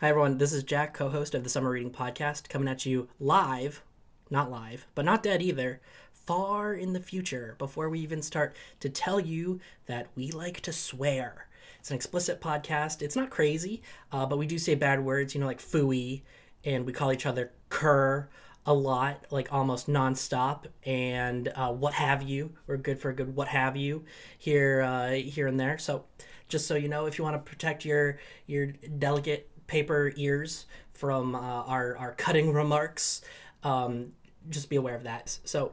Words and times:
Hi, 0.00 0.10
everyone. 0.10 0.38
This 0.38 0.52
is 0.52 0.62
Jack, 0.62 0.94
co 0.94 1.08
host 1.08 1.34
of 1.34 1.42
the 1.42 1.50
Summer 1.50 1.70
Reading 1.70 1.90
Podcast, 1.90 2.48
coming 2.48 2.68
at 2.68 2.86
you 2.86 3.08
live, 3.18 3.82
not 4.30 4.48
live, 4.48 4.86
but 4.94 5.04
not 5.04 5.24
dead 5.24 5.42
either, 5.42 5.80
far 6.12 6.72
in 6.72 6.92
the 6.92 7.00
future 7.00 7.56
before 7.58 7.90
we 7.90 7.98
even 7.98 8.22
start 8.22 8.54
to 8.78 8.88
tell 8.88 9.18
you 9.18 9.58
that 9.86 10.06
we 10.14 10.30
like 10.30 10.60
to 10.60 10.72
swear. 10.72 11.48
It's 11.80 11.90
an 11.90 11.96
explicit 11.96 12.40
podcast. 12.40 13.02
It's 13.02 13.16
not 13.16 13.30
crazy, 13.30 13.82
uh, 14.12 14.24
but 14.24 14.38
we 14.38 14.46
do 14.46 14.56
say 14.56 14.76
bad 14.76 15.04
words, 15.04 15.34
you 15.34 15.40
know, 15.40 15.48
like 15.48 15.60
fooey, 15.60 16.22
and 16.64 16.86
we 16.86 16.92
call 16.92 17.12
each 17.12 17.26
other 17.26 17.50
cur 17.68 18.28
a 18.66 18.72
lot, 18.72 19.26
like 19.32 19.52
almost 19.52 19.88
nonstop, 19.88 20.66
and 20.84 21.48
uh, 21.56 21.72
what 21.72 21.94
have 21.94 22.22
you. 22.22 22.52
We're 22.68 22.76
good 22.76 23.00
for 23.00 23.10
a 23.10 23.14
good 23.16 23.34
what 23.34 23.48
have 23.48 23.76
you 23.76 24.04
here, 24.38 24.80
uh, 24.80 25.10
here 25.14 25.48
and 25.48 25.58
there. 25.58 25.76
So, 25.76 26.04
just 26.46 26.68
so 26.68 26.76
you 26.76 26.86
know, 26.88 27.06
if 27.06 27.18
you 27.18 27.24
want 27.24 27.34
to 27.34 27.50
protect 27.50 27.84
your 27.84 28.20
your 28.46 28.66
delicate 28.66 29.50
paper 29.68 30.12
ears 30.16 30.66
from 30.92 31.36
uh, 31.36 31.38
our 31.38 31.96
our 31.96 32.12
cutting 32.14 32.52
remarks, 32.52 33.22
um, 33.62 34.12
just 34.48 34.68
be 34.68 34.76
aware 34.76 34.96
of 34.96 35.04
that. 35.04 35.38
So. 35.44 35.72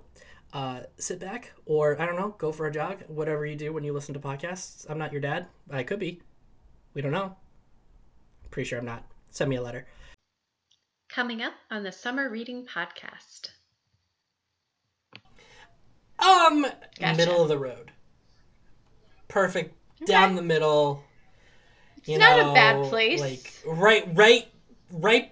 Uh, 0.54 0.84
sit 0.98 1.20
back, 1.20 1.52
or 1.66 2.00
I 2.02 2.06
don't 2.06 2.16
know, 2.16 2.34
go 2.38 2.54
for 2.54 2.66
a 2.66 2.72
jog. 2.72 3.04
Whatever 3.10 3.46
you 3.46 3.58
do 3.58 3.74
when 3.74 3.84
you 3.84 3.92
listen 3.92 4.14
to 4.14 4.22
podcasts. 4.22 4.86
I'm 4.90 4.98
not 4.98 5.12
your 5.12 5.20
dad. 5.20 5.48
I 5.70 5.84
could 5.84 6.00
be. 6.00 6.22
We 6.94 7.02
don't 7.02 7.12
know. 7.12 7.36
Pretty 8.52 8.70
sure 8.70 8.80
I'm 8.80 8.86
not. 8.86 9.04
Send 9.32 9.50
me 9.50 9.58
a 9.58 9.62
letter. 9.62 9.86
Coming 11.10 11.42
up 11.42 11.52
on 11.70 11.84
the 11.84 11.92
Summer 11.92 12.30
Reading 12.30 12.66
Podcast. 12.66 13.50
Um, 16.20 16.66
Gotcha. 16.98 17.18
middle 17.18 17.42
of 17.42 17.50
the 17.50 17.58
road. 17.58 17.92
Perfect, 19.28 19.76
down 20.06 20.36
the 20.36 20.42
middle. 20.42 21.04
You 22.06 22.18
not 22.20 22.40
a 22.40 22.54
bad 22.54 22.86
place. 22.90 23.20
Like 23.20 23.52
right, 23.66 24.08
right, 24.16 24.48
right, 24.92 25.32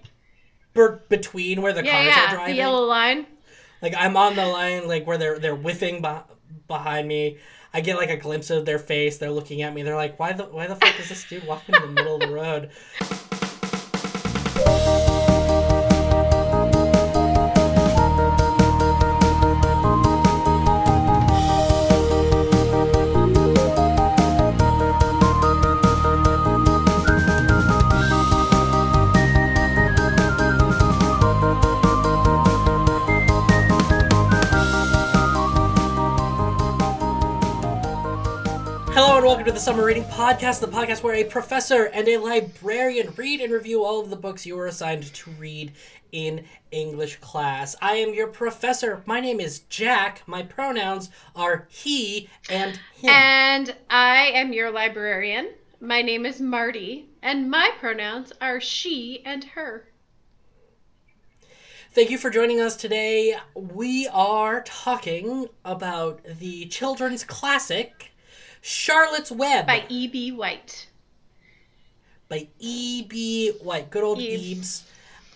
ber- 0.72 1.00
between 1.08 1.62
where 1.62 1.72
the 1.72 1.84
Yeah, 1.84 1.92
cars 1.92 2.06
are 2.06 2.08
yeah, 2.08 2.30
driving. 2.34 2.52
the 2.54 2.58
yellow 2.58 2.84
line. 2.84 3.26
Like 3.80 3.94
I'm 3.96 4.16
on 4.16 4.34
the 4.34 4.46
line, 4.46 4.88
like 4.88 5.06
where 5.06 5.18
they're 5.18 5.38
they're 5.38 5.54
whiffing 5.56 6.02
beh- 6.02 6.24
behind 6.66 7.06
me. 7.08 7.38
I 7.72 7.80
get 7.80 7.96
like 7.96 8.10
a 8.10 8.16
glimpse 8.16 8.50
of 8.50 8.64
their 8.66 8.78
face. 8.78 9.18
They're 9.18 9.30
looking 9.30 9.62
at 9.62 9.74
me. 9.74 9.82
They're 9.82 9.96
like, 9.96 10.18
"Why 10.18 10.32
the 10.32 10.44
why 10.44 10.66
the 10.66 10.76
fuck 10.76 10.98
is 11.00 11.08
this 11.08 11.24
dude 11.28 11.46
walking 11.46 11.74
in 11.74 11.82
the 11.82 11.88
middle 11.88 12.14
of 12.14 12.20
the 12.20 12.28
road?" 12.34 12.70
welcome 39.34 39.46
to 39.46 39.52
the 39.52 39.58
Summer 39.58 39.84
Reading 39.84 40.04
Podcast, 40.04 40.60
the 40.60 40.68
podcast 40.68 41.02
where 41.02 41.16
a 41.16 41.24
professor 41.24 41.86
and 41.86 42.06
a 42.06 42.18
librarian 42.18 43.12
read 43.16 43.40
and 43.40 43.52
review 43.52 43.82
all 43.82 44.00
of 44.00 44.08
the 44.08 44.14
books 44.14 44.46
you 44.46 44.54
were 44.54 44.68
assigned 44.68 45.12
to 45.12 45.30
read 45.32 45.72
in 46.12 46.44
English 46.70 47.16
class. 47.16 47.74
I 47.82 47.94
am 47.94 48.14
your 48.14 48.28
professor. 48.28 49.02
My 49.06 49.18
name 49.18 49.40
is 49.40 49.58
Jack. 49.68 50.22
My 50.28 50.44
pronouns 50.44 51.10
are 51.34 51.66
he 51.68 52.28
and 52.48 52.78
him. 52.94 53.10
And 53.10 53.74
I 53.90 54.26
am 54.34 54.52
your 54.52 54.70
librarian. 54.70 55.50
My 55.80 56.00
name 56.00 56.24
is 56.26 56.40
Marty, 56.40 57.08
and 57.20 57.50
my 57.50 57.72
pronouns 57.80 58.32
are 58.40 58.60
she 58.60 59.20
and 59.26 59.42
her. 59.42 59.88
Thank 61.90 62.08
you 62.08 62.18
for 62.18 62.30
joining 62.30 62.60
us 62.60 62.76
today. 62.76 63.34
We 63.56 64.06
are 64.12 64.62
talking 64.62 65.48
about 65.64 66.20
the 66.24 66.66
children's 66.66 67.24
classic 67.24 68.12
Charlotte's 68.66 69.30
Web 69.30 69.66
By 69.66 69.84
E.B. 69.90 70.32
White. 70.32 70.88
by 72.30 72.48
E.B. 72.58 73.58
White. 73.60 73.90
Good 73.90 74.02
old. 74.02 74.20
Eebs. 74.20 74.84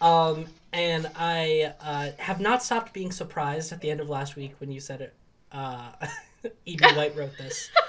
Um, 0.01 0.47
and 0.73 1.11
I 1.15 1.75
uh, 1.79 2.13
have 2.17 2.41
not 2.41 2.63
stopped 2.63 2.95
being 2.95 3.13
surprised 3.13 3.71
at 3.71 3.83
the 3.83 3.91
end 3.91 4.01
of 4.01 4.09
last 4.09 4.35
week 4.35 4.55
when 4.61 4.73
you 4.73 4.81
said 4.81 5.03
it. 5.03 5.15
Uh, 5.53 5.91
E.B. 6.65 6.83
White 6.95 7.15
wrote 7.17 7.37
this. 7.37 7.71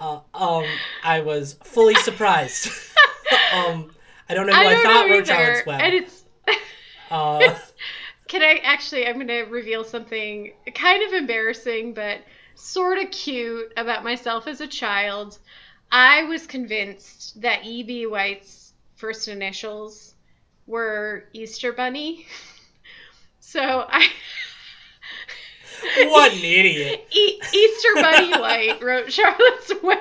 Uh, 0.00 0.20
um, 0.32 0.64
I 1.02 1.22
was 1.22 1.54
fully 1.64 1.96
surprised. 1.96 2.68
um, 3.52 3.90
I 4.28 4.34
don't 4.34 4.46
know 4.46 4.52
who 4.52 4.60
I, 4.60 4.74
don't 4.74 4.84
thought 4.84 5.10
wrote 5.10 5.26
Charlotte's 5.26 5.66
Web. 5.66 5.80
And 5.80 5.92
it's. 5.92 6.24
Uh, 7.10 7.58
Can 8.28 8.42
I 8.42 8.60
actually? 8.62 9.08
I'm 9.08 9.16
going 9.16 9.26
to 9.26 9.42
reveal 9.50 9.82
something 9.82 10.52
kind 10.76 11.02
of 11.02 11.14
embarrassing, 11.14 11.94
but 11.94 12.20
sort 12.58 12.98
of 12.98 13.10
cute 13.10 13.72
about 13.76 14.04
myself 14.04 14.46
as 14.46 14.60
a 14.60 14.66
child. 14.66 15.38
I 15.90 16.24
was 16.24 16.46
convinced 16.46 17.40
that 17.40 17.64
E.B. 17.64 18.06
White's 18.06 18.72
first 18.96 19.28
initials 19.28 20.14
were 20.66 21.24
Easter 21.32 21.72
Bunny. 21.72 22.26
So 23.40 23.86
I. 23.88 24.06
what 26.10 26.32
an 26.34 26.38
idiot. 26.44 27.06
E- 27.16 27.40
Easter 27.54 27.88
Bunny 27.94 28.30
White 28.38 28.82
wrote 28.82 29.10
Charlotte's 29.10 29.72
Web. 29.82 29.96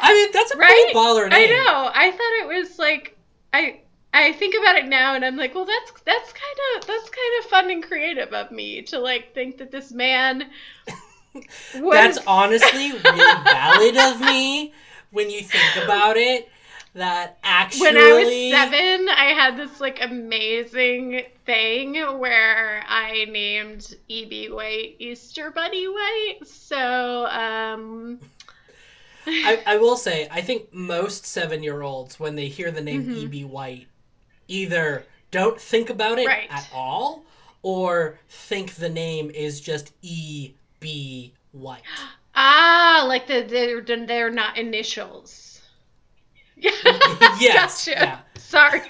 I 0.00 0.14
mean, 0.14 0.28
that's 0.32 0.52
a 0.52 0.56
right? 0.56 0.70
pretty 0.70 0.94
baller 0.98 1.28
name. 1.28 1.50
I 1.50 1.52
know. 1.52 1.90
I 1.94 2.10
thought 2.12 2.50
it 2.50 2.58
was 2.60 2.78
like 2.78 3.18
I 3.52 3.82
I 4.14 4.32
think 4.32 4.54
about 4.54 4.76
it 4.76 4.86
now 4.86 5.14
and 5.14 5.24
I'm 5.24 5.36
like, 5.36 5.54
well 5.54 5.64
that's 5.64 5.92
that's 6.04 6.32
kind 6.32 6.58
of 6.76 6.86
that's 6.86 7.10
kind 7.10 7.40
of 7.40 7.50
fun 7.50 7.70
and 7.70 7.82
creative 7.82 8.32
of 8.32 8.50
me 8.50 8.82
to 8.82 8.98
like 8.98 9.34
think 9.34 9.58
that 9.58 9.70
this 9.72 9.92
man 9.92 10.44
was 11.74 11.92
That's 11.92 12.18
honestly 12.26 12.92
really 12.92 13.42
valid 13.44 13.96
of 13.96 14.20
me 14.20 14.72
when 15.10 15.30
you 15.30 15.40
think 15.42 15.84
about 15.84 16.16
it. 16.16 16.48
That 16.94 17.38
actually, 17.42 17.86
when 17.86 17.96
I 17.96 18.12
was 18.12 18.52
seven, 18.52 19.08
I 19.08 19.34
had 19.34 19.56
this 19.56 19.80
like 19.80 19.98
amazing 20.00 21.22
thing 21.44 21.94
where 22.20 22.84
I 22.86 23.24
named 23.28 23.96
E.B. 24.06 24.50
White 24.50 24.94
Easter 25.00 25.50
Bunny 25.50 25.88
White. 25.88 26.38
So, 26.44 27.26
um, 27.26 28.20
I, 29.26 29.60
I 29.66 29.76
will 29.78 29.96
say, 29.96 30.28
I 30.30 30.40
think 30.40 30.72
most 30.72 31.26
seven-year-olds, 31.26 32.20
when 32.20 32.36
they 32.36 32.46
hear 32.46 32.70
the 32.70 32.80
name 32.80 33.02
Mm-hmm. 33.02 33.16
E.B. 33.16 33.44
White, 33.44 33.88
either 34.48 35.04
don't 35.30 35.60
think 35.60 35.90
about 35.90 36.18
it 36.18 36.26
Right. 36.26 36.46
at 36.50 36.68
all, 36.72 37.24
or 37.62 38.18
think 38.28 38.74
the 38.74 38.88
name 38.88 39.30
is 39.30 39.60
just 39.60 39.92
E.B. 40.02 41.32
White. 41.52 41.82
ah, 42.34 43.04
like 43.08 43.26
the 43.26 43.42
they're, 43.48 43.80
they're 44.06 44.30
not 44.30 44.56
initials. 44.58 45.60
Yeah. 46.56 46.70
yes, 47.40 47.86
Gotcha. 47.86 47.90
yeah, 48.00 48.18
Sorry. 48.38 48.80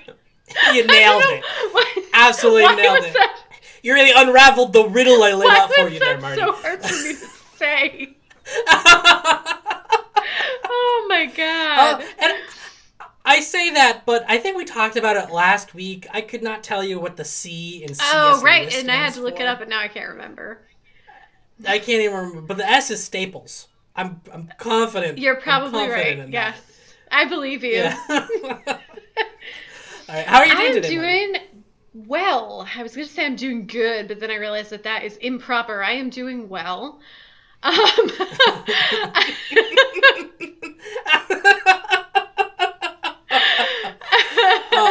you 0.74 0.86
nailed 0.86 1.22
it. 1.26 1.44
Why- 1.72 2.04
Absolutely 2.12 2.62
why 2.64 2.74
nailed 2.76 3.04
it. 3.04 3.12
That, 3.14 3.40
You 3.82 3.94
really 3.94 4.12
unraveled 4.14 4.72
the 4.72 4.84
riddle 4.88 5.22
I 5.22 5.32
laid 5.32 5.50
out 5.50 5.72
for 5.72 5.88
you 5.88 5.98
there, 5.98 6.18
Marty. 6.20 6.40
so 6.40 6.52
hard 6.52 6.80
for 6.82 6.94
me 6.94 7.14
to 7.14 7.26
say? 7.56 8.16
Oh 10.66 11.06
my 11.08 11.26
god. 11.26 12.00
Uh, 12.02 12.06
and 12.22 12.32
I 13.24 13.40
say 13.40 13.70
that, 13.70 14.02
but 14.04 14.24
I 14.28 14.38
think 14.38 14.56
we 14.56 14.64
talked 14.64 14.96
about 14.96 15.16
it 15.16 15.32
last 15.32 15.74
week. 15.74 16.06
I 16.12 16.20
could 16.20 16.42
not 16.42 16.62
tell 16.62 16.84
you 16.84 17.00
what 17.00 17.16
the 17.16 17.24
C 17.24 17.82
in 17.82 17.94
CS 17.94 18.06
is. 18.06 18.12
oh 18.14 18.42
right, 18.42 18.74
and 18.74 18.90
I 18.90 18.96
had 18.96 19.14
to 19.14 19.22
look 19.22 19.36
for. 19.36 19.42
it 19.42 19.48
up, 19.48 19.60
and 19.60 19.70
now 19.70 19.80
I 19.80 19.88
can't 19.88 20.10
remember. 20.10 20.58
I 21.66 21.78
can't 21.78 22.02
even 22.02 22.16
remember, 22.16 22.42
but 22.42 22.58
the 22.58 22.68
S 22.68 22.90
is 22.90 23.02
Staples. 23.02 23.68
I'm 23.96 24.20
I'm 24.32 24.50
confident. 24.58 25.18
You're 25.18 25.36
probably 25.36 25.86
confident 25.86 26.20
right. 26.20 26.28
Yes, 26.32 26.60
I 27.10 27.26
believe 27.26 27.64
you. 27.64 27.72
Yeah. 27.72 27.98
All 30.06 30.14
right, 30.14 30.26
how 30.26 30.38
are 30.40 30.46
you 30.46 30.54
doing 30.56 30.66
I'm 30.66 30.74
today? 30.74 30.88
Doing 30.94 31.36
well. 31.94 32.68
I 32.76 32.82
was 32.82 32.94
going 32.94 33.06
to 33.08 33.12
say 33.14 33.24
I'm 33.24 33.36
doing 33.36 33.66
good, 33.66 34.08
but 34.08 34.20
then 34.20 34.30
I 34.30 34.36
realized 34.36 34.70
that 34.70 34.82
that 34.82 35.04
is 35.04 35.16
improper. 35.18 35.82
I 35.82 35.92
am 35.92 36.10
doing 36.10 36.48
well. 36.48 37.00
Um, 37.62 37.72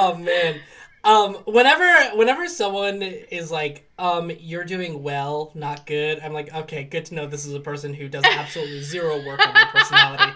oh 0.03 0.15
man. 0.15 0.59
Um, 1.05 1.35
whenever 1.45 2.17
whenever 2.17 2.47
someone 2.47 3.01
is 3.01 3.51
like, 3.51 3.89
um, 3.99 4.31
you're 4.39 4.63
doing 4.63 5.03
well, 5.03 5.51
not 5.53 5.85
good, 5.85 6.19
I'm 6.21 6.33
like, 6.33 6.53
okay, 6.53 6.83
good 6.83 7.05
to 7.05 7.15
know 7.15 7.27
this 7.27 7.45
is 7.45 7.53
a 7.53 7.59
person 7.59 7.93
who 7.93 8.07
does 8.07 8.23
absolutely 8.23 8.81
zero 8.81 9.25
work 9.25 9.45
on 9.45 9.53
their 9.53 9.65
personality. 9.65 10.33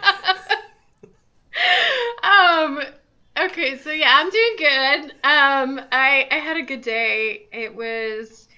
um, 2.24 2.82
okay, 3.46 3.78
so 3.78 3.92
yeah, 3.92 4.14
I'm 4.18 4.30
doing 4.30 4.56
good. 4.58 5.12
Um, 5.24 5.82
I 5.92 6.28
I 6.32 6.36
had 6.36 6.58
a 6.58 6.64
good 6.64 6.82
day. 6.82 7.48
It 7.54 7.74
was 7.74 8.50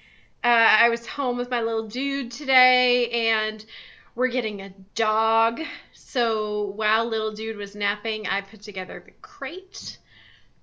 uh, 0.44 0.48
I 0.48 0.90
was 0.90 1.06
home 1.06 1.38
with 1.38 1.52
my 1.52 1.62
little 1.62 1.88
dude 1.88 2.32
today, 2.32 3.30
and 3.30 3.64
we're 4.16 4.30
getting 4.30 4.62
a 4.62 4.70
dog. 4.96 5.62
So 5.94 6.72
while 6.76 7.06
little 7.06 7.34
dude 7.34 7.58
was 7.58 7.76
napping, 7.76 8.26
I 8.28 8.42
put 8.42 8.62
together 8.62 9.04
the 9.06 9.14
crate 9.22 10.00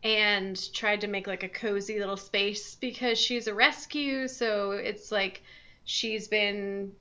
and 0.02 0.72
tried 0.72 1.00
to 1.00 1.06
make 1.06 1.26
like 1.26 1.42
a 1.42 1.48
cozy 1.48 1.98
little 1.98 2.16
space 2.16 2.74
because 2.74 3.18
she's 3.18 3.46
a 3.46 3.54
rescue. 3.54 4.28
So 4.28 4.72
it's 4.72 5.10
like 5.10 5.42
she's 5.84 6.28
been 6.28 6.92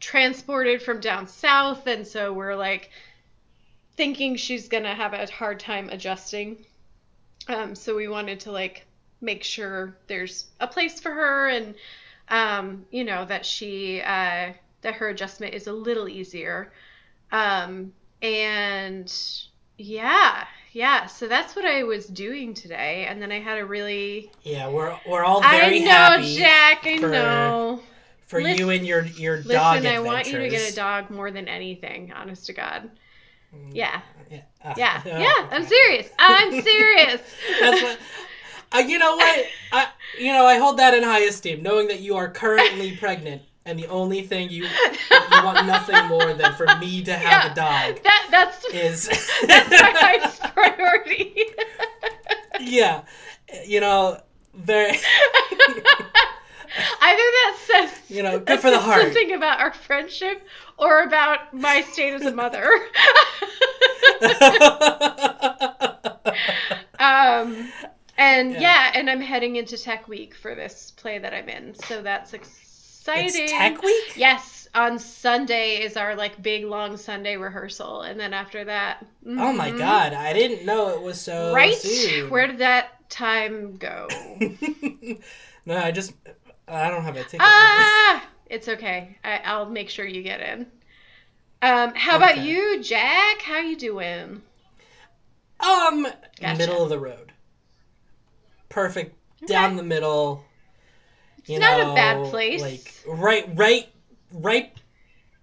transported 0.00 0.82
from 0.82 1.00
down 1.00 1.26
south. 1.26 1.86
And 1.86 2.06
so 2.06 2.32
we're 2.32 2.54
like 2.54 2.90
thinking 3.96 4.36
she's 4.36 4.68
going 4.68 4.82
to 4.82 4.94
have 4.94 5.14
a 5.14 5.26
hard 5.30 5.60
time 5.60 5.88
adjusting. 5.88 6.64
Um, 7.48 7.74
so 7.74 7.96
we 7.96 8.08
wanted 8.08 8.40
to 8.40 8.52
like 8.52 8.86
make 9.20 9.42
sure 9.42 9.96
there's 10.06 10.46
a 10.60 10.66
place 10.66 11.00
for 11.00 11.10
her 11.10 11.48
and, 11.48 11.74
um, 12.28 12.86
you 12.90 13.04
know, 13.04 13.24
that 13.24 13.46
she, 13.46 14.00
uh, 14.00 14.52
that 14.82 14.94
her 14.94 15.08
adjustment 15.08 15.54
is 15.54 15.66
a 15.66 15.72
little 15.72 16.08
easier. 16.08 16.72
Um, 17.32 17.92
and 18.22 19.12
yeah, 19.78 20.46
yeah. 20.74 21.06
So 21.06 21.26
that's 21.28 21.56
what 21.56 21.64
I 21.64 21.82
was 21.84 22.06
doing 22.06 22.52
today, 22.52 23.06
and 23.08 23.22
then 23.22 23.32
I 23.32 23.40
had 23.40 23.58
a 23.58 23.64
really 23.64 24.30
Yeah, 24.42 24.68
we're 24.68 24.94
we're 25.08 25.24
all 25.24 25.40
very 25.40 25.76
I 25.76 25.84
know, 25.84 25.90
happy 25.90 26.36
Jack. 26.36 26.86
I 26.86 26.98
for- 26.98 27.08
know. 27.08 27.80
for 28.26 28.42
Listen- 28.42 28.58
you 28.58 28.70
and 28.70 28.86
your 28.86 29.04
your 29.06 29.36
dog 29.42 29.76
Listen, 29.82 29.86
I 29.86 30.00
want 30.00 30.26
you 30.30 30.38
to 30.38 30.48
get 30.50 30.70
a 30.70 30.74
dog 30.74 31.08
more 31.10 31.30
than 31.30 31.48
anything. 31.48 32.12
Honest 32.12 32.44
to 32.46 32.52
God. 32.52 32.90
Yeah, 33.70 34.00
Yeah, 34.30 34.40
uh, 34.64 34.74
yeah, 34.76 35.00
uh, 35.06 35.08
yeah. 35.18 35.48
I'm 35.52 35.64
serious. 35.64 36.10
I'm 36.18 36.60
serious. 36.70 37.20
That's 37.60 37.82
what. 37.82 37.98
Uh, 38.72 38.78
you 38.78 38.98
know 38.98 39.14
what? 39.14 39.46
I 39.72 39.88
you 40.18 40.32
know 40.32 40.44
I 40.44 40.58
hold 40.58 40.78
that 40.78 40.92
in 40.94 41.04
high 41.04 41.20
esteem, 41.20 41.62
knowing 41.62 41.86
that 41.88 42.00
you 42.00 42.16
are 42.16 42.28
currently 42.28 42.96
pregnant, 42.96 43.42
and 43.66 43.78
the 43.78 43.86
only 43.88 44.22
thing 44.22 44.50
you 44.50 44.64
you 44.64 45.44
want 45.44 45.66
nothing 45.66 46.06
more 46.06 46.34
than 46.34 46.52
for 46.54 46.66
me 46.78 47.02
to 47.04 47.14
have 47.14 47.44
Yeah. 47.44 47.52
a 47.52 47.54
dog 47.94 48.02
That 48.02 48.28
that's 48.30 48.64
is 48.74 49.06
that's 49.46 49.70
my 49.70 49.92
highest 49.94 50.42
priority. 50.54 51.34
yeah, 52.60 53.02
you 53.66 53.80
know 53.80 54.20
very 54.54 54.96
Either 57.00 57.16
that 57.16 57.56
says 57.66 57.90
you 58.08 58.22
know 58.22 58.38
good 58.40 58.60
for 58.60 58.70
the 58.70 58.78
heart. 58.80 59.02
something 59.02 59.32
about 59.32 59.60
our 59.60 59.72
friendship 59.72 60.42
or 60.76 61.02
about 61.04 61.54
my 61.54 61.80
state 61.82 62.14
as 62.14 62.22
a 62.22 62.32
mother. 62.34 62.68
um, 66.98 67.68
and 68.16 68.52
Yeah. 68.52 68.60
yeah. 68.60 68.90
and 68.94 69.08
I'm 69.10 69.20
heading 69.20 69.56
into 69.56 69.76
Tech 69.76 70.08
Week 70.08 70.34
for 70.34 70.54
this 70.54 70.92
play 70.96 71.18
that 71.18 71.32
I'm 71.34 71.48
in, 71.48 71.74
so 71.74 72.02
that's 72.02 72.32
exciting. 73.08 73.44
it's 73.44 73.52
Tech 73.52 73.82
Week. 73.82 74.16
Yes, 74.16 74.68
on 74.74 74.98
Sunday 74.98 75.82
is 75.82 75.96
our 75.96 76.14
like 76.16 76.42
big 76.42 76.64
long 76.64 76.96
Sunday 76.96 77.36
rehearsal, 77.36 78.02
and 78.02 78.18
then 78.18 78.32
after 78.34 78.64
that. 78.64 79.04
Oh 79.36 79.52
my 79.52 79.70
mhm. 79.70 79.78
god, 79.78 80.12
I 80.12 80.32
didn't 80.32 80.64
know 80.66 80.88
it 80.90 81.00
was 81.02 81.20
so 81.20 81.54
Right? 81.54 81.74
soon. 81.74 82.30
Where 82.30 82.46
did 82.46 82.58
that 82.58 83.08
time 83.10 83.76
go? 83.76 84.08
no, 85.66 85.76
I 85.76 85.90
just 85.90 86.12
I 86.68 86.90
don't 86.90 87.04
have 87.04 87.16
a 87.16 87.24
ticket. 87.24 87.40
ah, 87.40 88.28
it's 88.46 88.68
okay. 88.68 89.18
I, 89.24 89.38
I'll 89.44 89.66
make 89.66 89.90
sure 89.90 90.06
you 90.06 90.22
get 90.22 90.40
in. 90.40 90.66
Um, 91.62 91.94
how 91.94 92.16
about 92.16 92.38
you, 92.38 92.82
Jack? 92.82 93.42
How 93.42 93.58
you 93.60 93.76
doing? 93.76 94.42
Um, 95.60 96.06
Gotcha. 96.40 96.58
middle 96.58 96.82
of 96.82 96.90
the 96.90 96.98
road. 96.98 97.32
Perfect, 98.68 99.16
Okay. 99.42 99.46
down 99.46 99.76
the 99.76 99.82
middle. 99.82 100.44
You 101.46 101.56
It's 101.56 101.60
not 101.60 101.80
a 101.80 101.94
bad 101.94 102.24
place. 102.26 102.60
Like 102.60 102.94
right, 103.06 103.44
right, 103.54 103.88
right, 104.32 104.72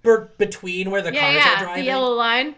ber- 0.02 0.32
between 0.38 0.90
where 0.92 1.02
the 1.02 1.14
yeah, 1.14 1.20
cars 1.22 1.62
are 1.64 1.70
yeah, 1.70 1.76
the 1.76 1.84
yellow 1.84 2.14
line. 2.16 2.56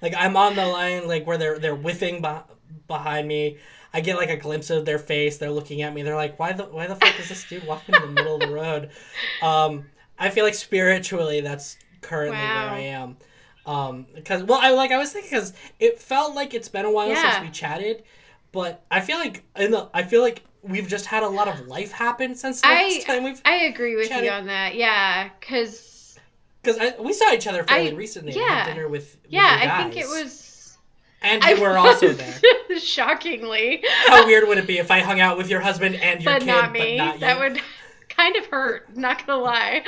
Like 0.00 0.14
I'm 0.16 0.36
on 0.36 0.56
the 0.56 0.66
line, 0.66 1.06
like 1.08 1.26
where 1.26 1.38
they're 1.38 1.58
they're 1.58 1.76
whiffing 1.76 2.22
beh 2.22 2.42
behind 2.86 3.28
me. 3.28 3.58
I 3.94 4.00
get 4.00 4.16
like 4.16 4.30
a 4.30 4.36
glimpse 4.36 4.70
of 4.70 4.84
their 4.84 4.98
face. 4.98 5.36
They're 5.38 5.50
looking 5.50 5.82
at 5.82 5.92
me. 5.94 6.02
They're 6.02 6.16
like, 6.16 6.38
"Why 6.38 6.52
the 6.52 6.64
why 6.64 6.86
the 6.86 6.96
fuck 6.96 7.18
is 7.20 7.28
this 7.28 7.44
dude 7.44 7.66
walking 7.66 7.94
in 7.94 8.00
the 8.02 8.08
middle 8.08 8.34
of 8.34 8.40
the 8.40 8.50
road?" 8.54 8.90
Um, 9.42 9.86
I 10.18 10.30
feel 10.30 10.44
like 10.44 10.54
spiritually, 10.54 11.40
that's 11.40 11.76
currently 12.00 12.36
Wow. 12.38 12.66
where 12.66 12.74
I 12.74 12.78
am. 12.80 13.16
Um, 13.64 14.06
because 14.14 14.42
well, 14.42 14.58
I 14.60 14.70
like 14.70 14.90
I 14.92 14.98
was 14.98 15.12
thinking 15.12 15.30
because 15.30 15.52
it 15.78 16.00
felt 16.00 16.34
like 16.34 16.52
it's 16.54 16.68
been 16.68 16.84
a 16.84 16.90
while 16.90 17.08
Yeah. 17.08 17.32
since 17.38 17.44
we 17.44 17.50
chatted, 17.50 18.02
but 18.50 18.84
I 18.90 19.00
feel 19.00 19.18
like 19.18 19.44
in 19.56 19.70
the 19.70 19.88
I 19.94 20.02
feel 20.02 20.20
like 20.22 20.42
we've 20.62 20.88
just 20.88 21.06
had 21.06 21.22
a 21.22 21.28
lot 21.28 21.48
of 21.48 21.66
life 21.66 21.92
happen 21.92 22.34
since 22.34 22.60
the 22.60 22.68
I- 22.68 22.82
last 22.88 23.06
time 23.06 23.24
we've 23.24 23.40
I 23.44 23.64
agree 23.64 23.96
with 23.96 24.08
Chatted. 24.08 24.24
you 24.26 24.30
on 24.30 24.46
that. 24.46 24.74
Yeah, 24.74 25.28
because 25.40 26.18
because 26.62 26.78
we 27.00 27.12
saw 27.12 27.32
each 27.32 27.46
other 27.46 27.64
fairly 27.64 27.90
I- 27.90 27.94
recently. 27.94 28.32
yeah. 28.34 28.42
at 28.48 28.66
dinner 28.66 28.88
with, 28.88 29.16
yeah, 29.28 29.58
I 29.62 29.82
think 29.82 29.96
it 29.96 30.06
was. 30.08 30.78
and 31.22 31.42
I 31.42 31.52
you 31.54 31.60
were 31.60 31.76
also 31.76 32.12
there. 32.12 32.38
Shockingly, 32.78 33.84
How 34.06 34.24
weird 34.26 34.46
would 34.48 34.58
it 34.58 34.66
be 34.66 34.78
if 34.78 34.90
I 34.90 35.00
hung 35.00 35.20
out 35.20 35.36
with 35.36 35.48
your 35.50 35.60
husband 35.60 35.96
and 35.96 36.22
your 36.22 36.32
but 36.34 36.40
kid, 36.40 36.46
not 36.46 36.72
me. 36.72 36.96
but 36.98 37.04
not 37.04 37.20
that 37.20 37.38
would 37.40 37.60
kind 38.08 38.36
of 38.36 38.46
hurt. 38.46 38.96
Not 38.96 39.26
gonna 39.26 39.42
lie. 39.42 39.82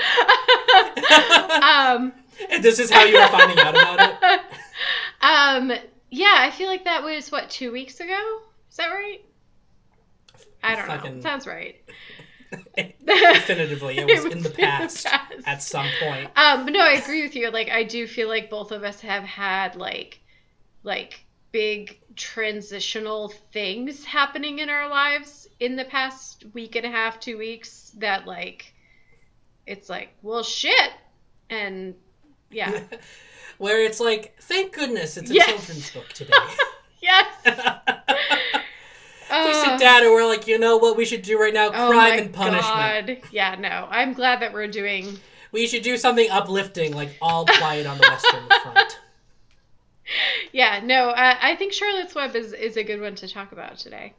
um. 1.98 2.12
And 2.50 2.64
this 2.64 2.80
is 2.80 2.90
how 2.90 3.04
you 3.04 3.18
were 3.20 3.28
finding 3.28 3.58
out 3.60 3.74
about 3.74 4.00
it. 4.00 4.40
um. 5.22 5.72
Yeah, 6.10 6.34
I 6.38 6.50
feel 6.50 6.68
like 6.68 6.84
that 6.84 7.02
was 7.02 7.30
what 7.32 7.50
two 7.50 7.72
weeks 7.72 8.00
ago. 8.00 8.40
Is 8.70 8.76
that 8.76 8.88
right? 8.88 9.24
I 10.64 10.76
don't 11.00 11.16
know. 11.16 11.20
Sounds 11.20 11.46
right. 11.46 11.76
Definitively, 12.76 13.98
it 13.98 14.06
was, 14.16 14.24
It 14.24 14.32
in 14.32 14.42
the 14.42 14.48
was 14.48 14.56
past 14.58 15.06
past. 15.06 15.32
at 15.46 15.62
some 15.62 15.88
point. 16.00 16.30
Um, 16.36 16.64
but 16.64 16.72
no, 16.72 16.80
I 16.80 16.92
agree 16.92 17.22
with 17.22 17.34
you. 17.36 17.50
Like, 17.50 17.68
I 17.70 17.82
do 17.84 18.06
feel 18.06 18.28
like 18.28 18.48
both 18.50 18.72
of 18.72 18.84
us 18.84 19.00
have 19.00 19.24
had 19.24 19.76
like, 19.76 20.20
like 20.82 21.24
big 21.52 21.98
transitional 22.16 23.28
things 23.52 24.04
happening 24.04 24.58
in 24.60 24.68
our 24.70 24.88
lives 24.88 25.48
in 25.60 25.76
the 25.76 25.84
past 25.84 26.44
week 26.54 26.76
and 26.76 26.86
a 26.86 26.90
half, 26.90 27.18
two 27.20 27.38
weeks. 27.38 27.92
That 27.98 28.26
like, 28.26 28.72
it's 29.66 29.88
like, 29.88 30.10
well, 30.22 30.42
shit, 30.42 30.92
and 31.50 31.94
yeah, 32.50 32.82
Where 33.58 33.80
it's 33.84 34.00
like, 34.00 34.34
thank 34.40 34.72
goodness 34.74 35.16
it's 35.16 35.30
a 35.30 35.34
Yes. 35.34 35.46
children's 35.48 35.90
book 35.92 36.08
today. 36.08 36.32
yes. 37.00 37.26
We 39.30 39.36
Uh, 39.36 39.52
sit 39.52 39.80
down 39.80 40.02
and 40.02 40.12
we're 40.12 40.26
like, 40.26 40.46
you 40.46 40.58
know 40.58 40.76
what 40.76 40.96
we 40.96 41.04
should 41.04 41.22
do 41.22 41.40
right 41.40 41.52
now? 41.54 41.68
oh 41.74 41.90
Crime 41.90 42.18
and 42.18 42.32
punishment. 42.32 42.64
God. 43.06 43.18
Yeah, 43.30 43.54
no, 43.58 43.86
I'm 43.90 44.12
glad 44.12 44.40
that 44.40 44.52
we're 44.52 44.68
doing. 44.68 45.18
We 45.52 45.66
should 45.66 45.82
do 45.82 45.96
something 45.96 46.28
uplifting, 46.30 46.94
like 46.94 47.16
all 47.22 47.44
quiet 47.58 47.86
on 47.86 47.98
the 47.98 48.06
Western 48.08 48.44
Front. 48.62 48.98
Yeah, 50.52 50.80
no, 50.84 51.10
I, 51.10 51.52
I 51.52 51.56
think 51.56 51.72
Charlotte's 51.72 52.14
Web 52.14 52.36
is 52.36 52.52
is 52.52 52.76
a 52.76 52.84
good 52.84 53.00
one 53.00 53.14
to 53.16 53.28
talk 53.28 53.52
about 53.52 53.78
today. 53.78 54.12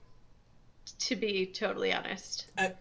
To 0.99 1.15
be 1.15 1.45
totally 1.45 1.93
honest. 1.93 2.45
I, 2.57 2.73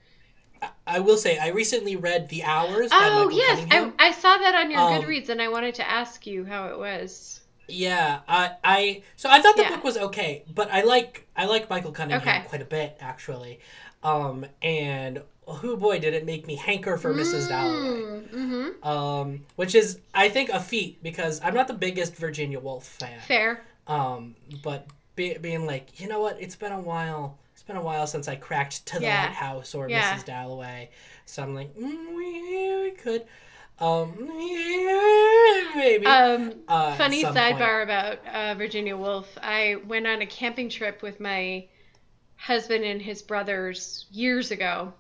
I 0.87 1.01
will 1.01 1.17
say, 1.19 1.37
I 1.39 1.49
recently 1.49 1.97
read 1.97 2.29
The 2.29 2.43
Hours 2.45 2.89
Oh 2.93 3.29
yes, 3.29 3.67
I, 3.71 3.93
I 3.99 4.13
saw 4.13 4.39
that 4.39 4.55
on 4.55 4.71
your 4.71 4.81
Um, 4.81 5.03
Goodreads, 5.03 5.29
and 5.29 5.43
I 5.43 5.49
wanted 5.49 5.75
to 5.77 5.91
ask 5.91 6.27
you 6.27 6.45
how 6.45 6.69
it 6.69 6.79
was. 6.79 7.41
Yeah, 7.69 8.21
I, 8.29 8.53
I 8.63 9.03
so 9.17 9.29
I 9.31 9.41
thought 9.41 9.57
the 9.57 9.63
Yeah. 9.63 9.71
book 9.71 9.85
was 9.85 9.97
okay, 9.97 10.45
but 10.55 10.71
I 10.73 10.83
like 10.83 11.27
I 11.37 11.47
like 11.47 11.71
Michael 11.71 11.93
Cunningham 11.93 12.21
Okay. 12.39 12.49
quite 12.49 12.63
a 12.63 12.67
bit 12.67 12.97
actually, 13.01 13.61
um, 14.03 14.45
and 14.63 15.23
oh 15.47 15.77
boy 15.77 15.99
did 15.99 16.15
it 16.15 16.25
make 16.27 16.47
me 16.47 16.57
hanker 16.57 16.97
for 16.97 17.15
Mrs. 17.15 17.49
Dalloway, 17.49 18.27
Mm-hmm. 18.35 18.87
um, 18.89 19.41
which 19.57 19.75
is 19.75 19.99
I 20.15 20.29
think 20.29 20.51
a 20.51 20.61
feat 20.61 21.03
because 21.03 21.41
I'm 21.43 21.55
not 21.55 21.69
the 21.69 21.75
biggest 21.75 22.17
Virginia 22.17 22.61
Woolf 22.61 22.85
fan, 22.87 23.21
Fair. 23.27 23.63
um, 23.87 24.35
but 24.63 24.87
be, 25.17 25.37
being 25.39 25.65
like 25.67 26.01
you 26.01 26.09
know 26.09 26.21
what 26.21 26.41
it's 26.41 26.57
been 26.57 26.73
a 26.73 26.81
while 26.81 27.39
it's 27.55 27.63
been 27.63 27.77
a 27.77 27.83
while 27.83 28.07
since 28.07 28.27
I 28.29 28.35
cracked 28.37 28.85
to 28.87 28.97
the 28.99 29.05
Yeah. 29.07 29.23
lighthouse 29.27 29.75
or 29.75 29.89
Yeah. 29.89 30.13
Mrs. 30.17 30.25
Dalloway, 30.27 30.91
so 31.25 31.43
I'm 31.43 31.55
like 31.55 31.75
mm, 31.77 32.15
we, 32.17 32.83
we 32.83 32.91
could, 32.93 33.25
um, 33.79 34.15
maybe. 35.77 36.07
Um, 36.07 36.55
uh, 36.69 36.97
funny 36.97 37.23
some 37.23 37.35
point. 37.35 37.59
sidebar 37.59 37.83
about 37.83 38.19
uh, 38.27 38.55
Virginia 38.55 38.97
Woolf. 38.97 39.27
I 39.43 39.77
went 39.87 40.07
on 40.07 40.23
a 40.23 40.27
camping 40.27 40.69
trip 40.69 41.03
with 41.03 41.19
my 41.21 41.67
husband 42.37 42.85
and 42.85 43.01
his 43.03 43.23
brothers 43.23 44.07
years 44.11 44.51
ago, 44.51 44.93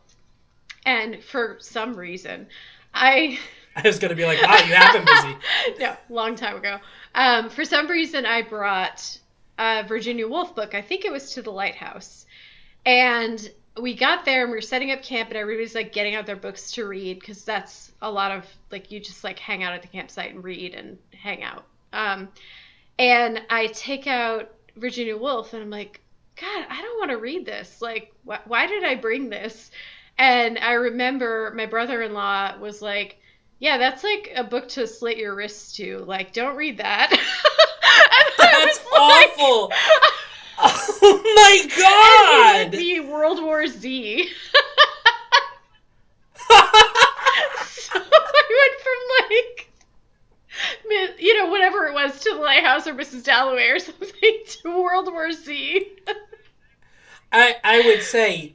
and 0.84 1.22
for 1.22 1.58
some 1.60 1.94
reason, 1.94 2.48
I 2.92 3.38
I 3.76 3.82
was 3.82 3.98
gonna 3.98 4.16
be 4.16 4.24
like, 4.24 4.42
wow, 4.42 4.56
you 4.56 4.74
have 4.74 4.92
been 4.92 5.04
busy. 5.04 5.36
no, 5.78 5.96
long 6.08 6.34
time 6.34 6.56
ago. 6.56 6.78
Um, 7.14 7.50
for 7.50 7.64
some 7.64 7.88
reason, 7.88 8.26
I 8.26 8.42
brought 8.42 9.18
a 9.58 9.84
Virginia 9.86 10.26
Woolf 10.26 10.54
book. 10.54 10.74
I 10.74 10.82
think 10.82 11.04
it 11.04 11.12
was 11.12 11.32
to 11.34 11.42
the 11.42 11.52
lighthouse, 11.52 12.26
and 12.84 13.50
we 13.80 13.94
got 13.94 14.24
there 14.24 14.42
and 14.42 14.50
we 14.50 14.56
were 14.56 14.62
setting 14.62 14.92
up 14.92 15.02
camp, 15.02 15.30
and 15.30 15.38
everybody's 15.38 15.74
like 15.74 15.92
getting 15.92 16.14
out 16.14 16.26
their 16.26 16.36
books 16.36 16.72
to 16.72 16.86
read 16.86 17.18
because 17.18 17.44
that's 17.44 17.92
a 18.02 18.10
lot 18.10 18.30
of 18.30 18.44
like 18.70 18.90
you 18.92 19.00
just 19.00 19.24
like 19.24 19.38
hang 19.38 19.62
out 19.62 19.72
at 19.72 19.82
the 19.82 19.88
campsite 19.88 20.34
and 20.34 20.44
read 20.44 20.74
and 20.74 20.98
hang 21.12 21.42
out. 21.42 21.64
Um, 21.92 22.28
and 22.98 23.42
I 23.50 23.66
take 23.68 24.06
out 24.06 24.52
Virginia 24.76 25.16
Woolf, 25.16 25.52
and 25.52 25.62
I'm 25.62 25.70
like, 25.70 26.00
God, 26.40 26.66
I 26.68 26.82
don't 26.82 26.98
want 26.98 27.10
to 27.10 27.18
read 27.18 27.46
this. 27.46 27.80
Like, 27.80 28.12
wh- 28.26 28.46
why 28.46 28.66
did 28.66 28.84
I 28.84 28.94
bring 28.94 29.28
this? 29.28 29.70
And 30.18 30.58
I 30.58 30.72
remember 30.72 31.52
my 31.56 31.66
brother-in-law 31.66 32.58
was 32.60 32.80
like, 32.80 33.18
Yeah, 33.58 33.78
that's 33.78 34.04
like 34.04 34.32
a 34.36 34.44
book 34.44 34.68
to 34.70 34.86
slit 34.86 35.16
your 35.16 35.34
wrists 35.34 35.76
to. 35.76 35.98
Like, 35.98 36.32
don't 36.32 36.56
read 36.56 36.78
that. 36.78 37.10
That's 38.38 38.80
awful. 38.92 39.72
oh 40.58 41.22
my 41.36 42.64
god! 42.68 42.72
The 42.72 43.00
World 43.00 43.42
War 43.42 43.66
Z. 43.66 44.28
so 46.36 46.54
I 47.94 48.42
went 48.60 48.80
from 48.82 49.00
like, 49.30 49.70
you 51.18 51.36
know, 51.38 51.50
whatever 51.50 51.86
it 51.86 51.94
was, 51.94 52.20
to 52.20 52.34
the 52.34 52.40
Lighthouse 52.40 52.86
or 52.86 52.94
Mrs. 52.94 53.24
Dalloway 53.24 53.68
or 53.68 53.78
something, 53.80 54.38
to 54.46 54.82
World 54.82 55.08
War 55.12 55.32
Z. 55.32 55.86
I 57.32 57.56
I 57.64 57.80
would 57.86 58.02
say 58.02 58.54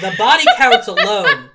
the 0.00 0.14
body 0.16 0.44
counts 0.56 0.88
alone 0.88 1.50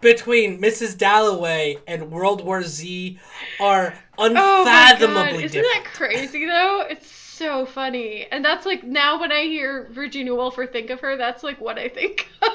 between 0.00 0.60
Mrs. 0.60 0.98
Dalloway 0.98 1.78
and 1.86 2.10
World 2.10 2.44
War 2.44 2.62
Z 2.62 3.18
are 3.60 3.94
Oh 4.18 4.28
my 4.28 4.96
god, 4.98 5.34
isn't 5.34 5.52
different. 5.52 5.84
that 5.84 5.84
crazy 5.94 6.46
though? 6.46 6.84
It's 6.90 7.23
so 7.34 7.66
funny, 7.66 8.26
and 8.30 8.44
that's 8.44 8.64
like 8.66 8.84
now 8.84 9.20
when 9.20 9.32
I 9.32 9.42
hear 9.42 9.88
Virginia 9.90 10.34
Woolf 10.34 10.56
or 10.58 10.66
think 10.66 10.90
of 10.90 11.00
her, 11.00 11.16
that's 11.16 11.42
like 11.42 11.60
what 11.60 11.78
I 11.78 11.88
think 11.88 12.28
of. 12.42 12.50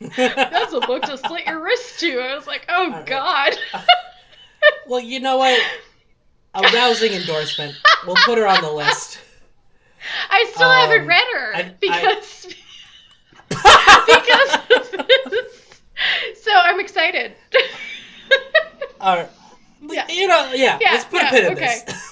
That's 0.16 0.72
a 0.72 0.80
book 0.80 1.02
to 1.02 1.18
slit 1.18 1.44
your 1.46 1.62
wrist 1.62 2.00
to. 2.00 2.20
I 2.20 2.34
was 2.34 2.46
like, 2.46 2.64
oh 2.70 2.86
Alright. 2.86 3.06
god. 3.06 3.52
well, 4.86 4.98
you 5.00 5.20
know 5.20 5.36
what? 5.36 5.62
A 6.54 6.62
rousing 6.62 7.12
endorsement. 7.12 7.74
We'll 8.06 8.16
put 8.24 8.38
her 8.38 8.46
on 8.46 8.62
the 8.62 8.72
list. 8.72 9.18
I 10.30 10.50
still 10.54 10.70
Um, 10.70 10.88
haven't 10.88 11.06
read 11.06 11.24
her 11.34 11.54
I- 11.54 11.58
I- 11.60 11.74
because 11.78 12.46
because 13.50 14.94
of 14.94 15.30
this. 15.30 15.80
So 16.42 16.50
I'm 16.50 16.80
excited. 16.80 17.34
All 19.02 19.16
right. 19.16 19.28
Yeah. 19.82 20.06
You 20.08 20.28
know, 20.28 20.50
yeah. 20.54 20.78
Yeah, 20.80 20.92
let's 20.92 21.04
put 21.04 21.20
yeah, 21.20 21.28
a 21.28 21.30
pin 21.30 21.44
in 21.44 21.52
okay. 21.52 21.78
this. 21.86 22.09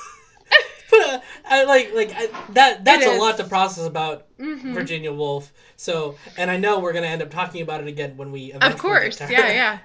I 1.45 1.65
like 1.65 1.95
like 1.95 2.13
I, 2.15 2.29
that. 2.53 2.85
That's 2.85 3.07
a 3.07 3.17
lot 3.19 3.37
to 3.39 3.45
process 3.45 3.87
about 3.87 4.27
Mhm. 4.39 4.73
Virginia 4.75 5.13
Woolf. 5.13 5.53
So, 5.77 6.17
and 6.37 6.51
I 6.51 6.57
know 6.57 6.79
we're 6.81 6.93
gonna 6.93 7.07
end 7.07 7.23
up 7.23 7.31
talking 7.31 7.63
about 7.63 7.81
it 7.81 7.87
again 7.89 8.17
when 8.17 8.31
we 8.33 8.53
Of 8.53 8.79
course, 8.79 9.21
yeah, 9.21 9.29
yeah. 9.53 9.79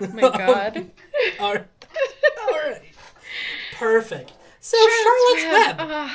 Oh 0.00 0.08
my 0.12 0.20
god. 0.36 0.90
All 1.40 1.54
right. 1.54 1.66
All 2.42 2.52
right. 2.52 2.82
Perfect. 3.74 4.32
So 4.60 4.76
Charlotte's 4.76 5.42
Charlotte's 5.42 5.66
Web. 5.78 5.78
Web, 5.78 5.88
Ugh. 5.90 6.10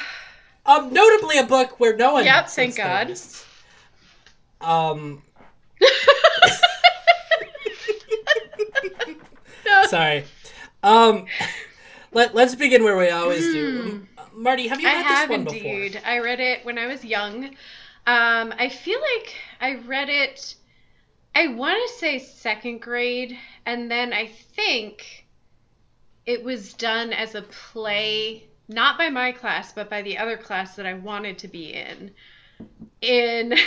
um, 0.65 0.93
notably 0.93 1.38
a 1.38 1.43
book 1.43 1.79
where 1.79 1.96
no 1.96 2.13
one. 2.13 2.25
Yep, 2.25 2.50
thank 2.50 2.75
God. 2.75 3.13
Um, 4.60 5.24
No. 9.65 9.84
sorry. 9.88 10.25
Um, 10.84 11.25
let 12.11 12.35
Let's 12.35 12.55
begin 12.55 12.83
where 12.83 12.97
we 12.97 13.09
always 13.09 13.43
do. 13.43 14.07
Marty, 14.33 14.67
have 14.67 14.79
you 14.79 14.87
Hmm. 14.87 14.95
I 14.95 14.97
read 14.97 15.05
have 15.05 15.29
this 15.29 15.37
one 15.37 15.47
indeed. 15.47 15.93
before? 15.93 16.09
I 16.09 16.19
read 16.19 16.39
it 16.39 16.65
when 16.65 16.77
I 16.77 16.87
was 16.87 17.03
young. 17.03 17.45
Um, 18.07 18.53
I 18.57 18.69
feel 18.69 18.99
like 18.99 19.35
I 19.59 19.75
read 19.85 20.09
it. 20.09 20.55
I 21.35 21.47
want 21.47 21.77
to 21.89 21.97
say 21.97 22.19
second 22.19 22.81
grade, 22.81 23.37
and 23.65 23.89
then 23.89 24.11
I 24.13 24.27
think 24.27 25.25
it 26.25 26.43
was 26.43 26.73
done 26.73 27.13
as 27.13 27.35
a 27.35 27.41
play, 27.43 28.47
not 28.67 28.97
by 28.97 29.09
my 29.09 29.31
class, 29.31 29.71
but 29.73 29.89
by 29.89 30.01
the 30.01 30.17
other 30.17 30.37
class 30.37 30.75
that 30.75 30.85
I 30.85 30.93
wanted 30.93 31.37
to 31.39 31.47
be 31.47 31.73
in. 31.73 32.11
In 33.01 33.53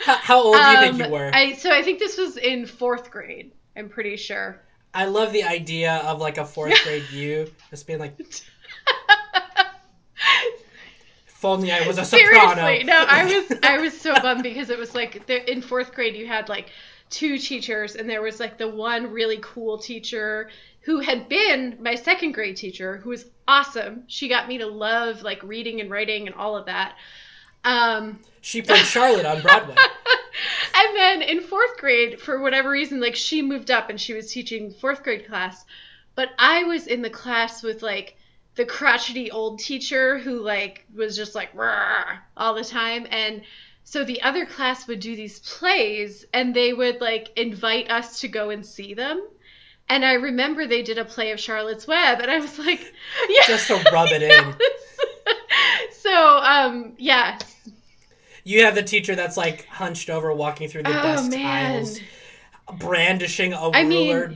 How, 0.00 0.16
how 0.16 0.42
old 0.42 0.54
do 0.54 0.60
you 0.60 0.76
think 0.78 0.94
Um, 0.94 1.00
you 1.00 1.10
were? 1.10 1.30
I 1.34 1.52
so 1.52 1.70
I 1.70 1.82
think 1.82 1.98
this 1.98 2.16
was 2.16 2.36
in 2.38 2.64
fourth 2.66 3.10
grade. 3.10 3.52
I'm 3.76 3.88
pretty 3.88 4.16
sure. 4.16 4.62
I 4.98 5.04
love 5.04 5.32
the 5.32 5.44
idea 5.44 5.98
of 5.98 6.20
like 6.20 6.38
a 6.38 6.44
fourth 6.44 6.74
grade 6.82 7.08
you 7.12 7.52
just 7.70 7.86
being 7.86 8.00
like, 8.00 8.14
if 8.18 8.50
only 11.44 11.70
I 11.70 11.86
was 11.86 11.98
a 11.98 12.04
soprano. 12.04 12.56
Seriously, 12.56 12.82
no, 12.82 13.04
I 13.06 13.24
was 13.24 13.52
I 13.62 13.78
was 13.78 13.96
so 14.00 14.12
bummed 14.20 14.42
because 14.42 14.70
it 14.70 14.78
was 14.78 14.96
like 14.96 15.30
in 15.30 15.62
fourth 15.62 15.94
grade 15.94 16.16
you 16.16 16.26
had 16.26 16.48
like 16.48 16.70
two 17.10 17.38
teachers 17.38 17.94
and 17.94 18.10
there 18.10 18.22
was 18.22 18.40
like 18.40 18.58
the 18.58 18.66
one 18.66 19.12
really 19.12 19.38
cool 19.40 19.78
teacher 19.78 20.50
who 20.80 20.98
had 20.98 21.28
been 21.28 21.78
my 21.80 21.94
second 21.94 22.32
grade 22.32 22.56
teacher 22.56 22.96
who 22.96 23.10
was 23.10 23.26
awesome. 23.46 24.02
She 24.08 24.26
got 24.26 24.48
me 24.48 24.58
to 24.58 24.66
love 24.66 25.22
like 25.22 25.40
reading 25.44 25.80
and 25.80 25.92
writing 25.92 26.26
and 26.26 26.34
all 26.34 26.56
of 26.56 26.66
that. 26.66 26.96
Um, 27.64 28.20
She 28.40 28.62
played 28.62 28.86
Charlotte 28.86 29.26
on 29.26 29.42
Broadway. 29.42 29.74
and 30.74 30.96
then 30.96 31.22
in 31.22 31.40
fourth 31.40 31.76
grade, 31.78 32.20
for 32.20 32.40
whatever 32.40 32.70
reason, 32.70 33.00
like 33.00 33.16
she 33.16 33.42
moved 33.42 33.70
up 33.70 33.90
and 33.90 34.00
she 34.00 34.14
was 34.14 34.32
teaching 34.32 34.70
fourth 34.70 35.02
grade 35.02 35.26
class. 35.26 35.64
But 36.14 36.30
I 36.38 36.64
was 36.64 36.86
in 36.86 37.02
the 37.02 37.10
class 37.10 37.62
with 37.62 37.82
like 37.82 38.16
the 38.54 38.64
crotchety 38.64 39.30
old 39.30 39.60
teacher 39.60 40.18
who 40.18 40.40
like 40.40 40.84
was 40.94 41.16
just 41.16 41.34
like 41.34 41.50
all 42.36 42.54
the 42.54 42.64
time. 42.64 43.06
And 43.10 43.42
so 43.84 44.04
the 44.04 44.20
other 44.22 44.44
class 44.44 44.86
would 44.86 45.00
do 45.00 45.16
these 45.16 45.38
plays 45.38 46.26
and 46.34 46.54
they 46.54 46.72
would 46.72 47.00
like 47.00 47.30
invite 47.36 47.90
us 47.90 48.20
to 48.20 48.28
go 48.28 48.50
and 48.50 48.66
see 48.66 48.94
them. 48.94 49.26
And 49.88 50.04
I 50.04 50.14
remember 50.14 50.66
they 50.66 50.82
did 50.82 50.98
a 50.98 51.04
play 51.04 51.30
of 51.32 51.40
Charlotte's 51.40 51.86
Web, 51.86 52.20
and 52.20 52.30
I 52.30 52.38
was 52.38 52.58
like, 52.58 52.80
yeah. 53.30 53.46
Just 53.46 53.68
to 53.68 53.82
rub 53.90 54.08
it 54.10 54.22
in. 54.22 54.54
So, 56.18 56.36
um, 56.38 56.92
yes. 56.98 57.54
You 58.44 58.64
have 58.64 58.74
the 58.74 58.82
teacher 58.82 59.14
that's 59.14 59.36
like 59.36 59.66
hunched 59.66 60.08
over, 60.10 60.32
walking 60.32 60.68
through 60.68 60.84
the 60.84 60.98
Oh, 60.98 61.02
desk 61.02 61.30
man. 61.30 61.46
aisles, 61.76 62.00
brandishing 62.78 63.52
a 63.52 63.70
I 63.70 63.84
mean- 63.84 64.08
ruler, 64.14 64.34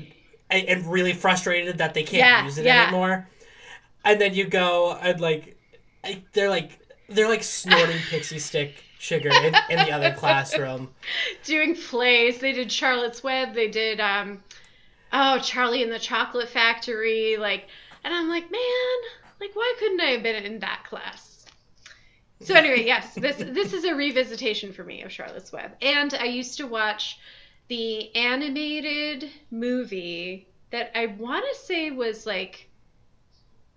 and, 0.50 0.68
and 0.68 0.86
really 0.86 1.12
frustrated 1.14 1.78
that 1.78 1.94
they 1.94 2.02
can't 2.02 2.18
Yeah, 2.20 2.44
use 2.44 2.58
it 2.58 2.66
yeah. 2.66 2.82
anymore. 2.84 3.28
And 4.04 4.20
then 4.20 4.34
you 4.34 4.44
go 4.46 4.92
and 5.00 5.20
like, 5.20 5.56
they're 6.32 6.50
like 6.50 6.78
they're 7.08 7.28
like 7.28 7.42
snorting 7.42 7.98
pixie 8.10 8.38
stick 8.38 8.74
sugar 8.98 9.28
in, 9.30 9.54
in 9.70 9.78
the 9.86 9.92
other 9.92 10.12
classroom. 10.12 10.88
doing 11.44 11.74
plays. 11.74 12.38
They 12.38 12.52
did 12.52 12.70
Charlotte's 12.70 13.22
Web. 13.22 13.54
They 13.54 13.68
did 13.68 14.00
um 14.00 14.42
oh 15.12 15.38
Charlie 15.38 15.82
and 15.82 15.92
the 15.92 15.98
Chocolate 15.98 16.48
Factory. 16.48 17.36
Like, 17.38 17.66
and 18.04 18.12
I'm 18.12 18.28
like, 18.28 18.50
man, 18.50 18.60
like 19.40 19.54
why 19.54 19.74
couldn't 19.78 20.00
I 20.00 20.10
have 20.10 20.22
been 20.22 20.44
in 20.44 20.58
that 20.58 20.84
class? 20.84 21.31
So 22.44 22.54
anyway, 22.54 22.84
yes, 22.84 23.14
this 23.14 23.36
this 23.36 23.72
is 23.72 23.84
a 23.84 23.92
revisitation 23.92 24.74
for 24.74 24.84
me 24.84 25.02
of 25.02 25.12
Charlotte's 25.12 25.52
Web, 25.52 25.72
and 25.80 26.12
I 26.14 26.24
used 26.24 26.56
to 26.58 26.66
watch 26.66 27.18
the 27.68 28.14
animated 28.16 29.30
movie 29.50 30.48
that 30.70 30.90
I 30.98 31.06
want 31.06 31.44
to 31.50 31.58
say 31.60 31.90
was 31.90 32.26
like 32.26 32.68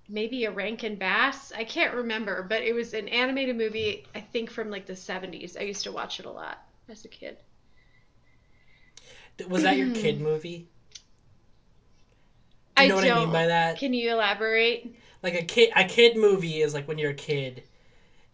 maybe 0.09 0.45
a 0.45 0.51
Rankin 0.51 0.95
Bass. 0.95 1.51
I 1.55 1.63
can't 1.63 1.93
remember, 1.93 2.43
but 2.43 2.61
it 2.61 2.73
was 2.73 2.93
an 2.93 3.07
animated 3.07 3.55
movie. 3.55 4.05
I 4.15 4.21
think 4.21 4.49
from 4.49 4.71
like 4.71 4.85
the 4.85 4.93
70s. 4.93 5.59
I 5.59 5.63
used 5.63 5.83
to 5.83 5.91
watch 5.91 6.19
it 6.19 6.25
a 6.25 6.31
lot 6.31 6.65
as 6.89 7.05
a 7.05 7.07
kid. 7.07 7.37
Was 9.49 9.63
that 9.63 9.77
your 9.77 9.87
hmm. 9.87 9.93
kid 9.93 10.21
movie? 10.21 10.69
You 12.79 12.89
know 12.89 12.95
what 12.95 13.09
I 13.09 13.19
mean 13.19 13.31
by 13.31 13.47
that? 13.47 13.77
Can 13.77 13.93
you 13.93 14.11
elaborate? 14.11 14.95
Like 15.23 15.35
a 15.35 15.43
kid, 15.43 15.71
a 15.75 15.85
kid 15.85 16.17
movie 16.17 16.61
is 16.61 16.73
like 16.73 16.87
when 16.87 16.97
you're 16.97 17.11
a 17.11 17.15
kid, 17.15 17.63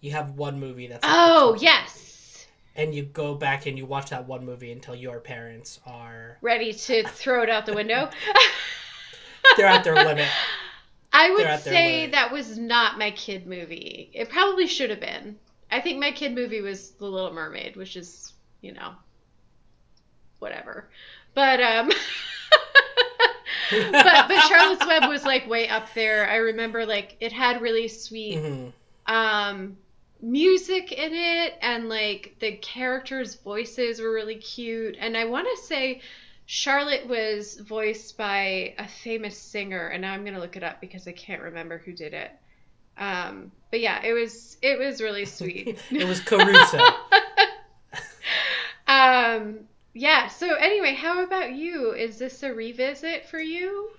you 0.01 0.11
have 0.11 0.31
one 0.31 0.59
movie 0.59 0.87
that's. 0.87 1.03
like 1.03 1.11
Oh, 1.15 1.55
yes. 1.59 2.47
And 2.75 2.95
you 2.95 3.03
go 3.03 3.35
back 3.35 3.65
and 3.65 3.77
you 3.77 3.85
watch 3.85 4.09
that 4.11 4.27
one 4.27 4.45
movie 4.45 4.71
until 4.71 4.95
your 4.95 5.19
parents 5.19 5.79
are 5.85 6.37
Ready 6.41 6.73
to 6.73 7.03
throw 7.07 7.43
it 7.43 7.49
out 7.49 7.65
the 7.65 7.73
window? 7.73 8.09
they're 9.57 9.67
at 9.67 9.83
their 9.83 9.95
limit. 9.95 10.27
I 11.13 11.29
would 11.31 11.39
They're 11.39 11.47
at 11.47 11.63
their 11.63 11.73
say 11.73 11.95
limit. 11.97 12.11
that 12.13 12.31
was 12.31 12.57
not 12.57 12.97
my 12.97 13.11
kid 13.11 13.45
movie. 13.45 14.09
It 14.13 14.29
probably 14.29 14.67
should 14.67 14.89
have 14.89 15.01
been. 15.01 15.37
I 15.69 15.81
think 15.81 15.99
my 15.99 16.11
kid 16.11 16.33
movie 16.33 16.61
was 16.61 16.91
The 16.91 17.05
Little 17.05 17.33
Mermaid, 17.33 17.75
which 17.75 17.95
is, 17.97 18.33
you 18.61 18.73
know, 18.73 18.93
whatever. 20.39 20.89
But 21.33 21.61
um 21.61 21.89
but 23.71 24.27
but 24.27 24.41
Charlotte's 24.47 24.85
Web 24.85 25.07
was 25.09 25.23
like 25.25 25.47
way 25.47 25.67
up 25.69 25.93
there. 25.93 26.29
I 26.29 26.37
remember 26.37 26.85
like 26.85 27.15
it 27.19 27.31
had 27.31 27.61
really 27.61 27.87
sweet 27.87 28.39
hmm 28.39 28.69
um 29.07 29.77
music 30.21 30.91
in 30.91 31.13
it 31.13 31.57
and 31.61 31.89
like 31.89 32.35
the 32.39 32.53
characters 32.57 33.35
voices 33.35 33.99
were 33.99 34.13
really 34.13 34.35
cute. 34.35 34.95
And 34.99 35.17
i 35.17 35.25
want 35.25 35.47
to 35.47 35.63
say 35.63 36.01
charlotte 36.45 37.07
was 37.07 37.55
voiced 37.55 38.17
by 38.17 38.75
a 38.77 38.87
famous 38.87 39.37
singer 39.37 39.87
and 39.87 40.01
now 40.01 40.13
i'm 40.13 40.21
going 40.21 40.33
to 40.33 40.39
look 40.39 40.57
it 40.57 40.63
up 40.63 40.81
because 40.81 41.07
i 41.07 41.11
can't 41.11 41.41
remember 41.41 41.79
who 41.79 41.93
did 41.93 42.13
it. 42.13 42.31
Um 42.97 43.51
but 43.71 43.79
yeah 43.79 44.03
it 44.03 44.13
was 44.13 44.57
it 44.61 44.77
was 44.77 45.01
really 45.01 45.25
sweet. 45.39 45.79
It 45.89 46.07
was 46.07 46.19
Caruso. 46.19 46.77
um 48.87 49.59
yeah 49.93 50.27
so 50.27 50.55
anyway 50.55 50.93
how 50.93 51.23
about 51.23 51.53
you? 51.53 51.93
Is 51.93 52.19
this 52.19 52.43
a 52.43 52.53
revisit 52.53 53.25
for 53.25 53.39
you? 53.39 53.89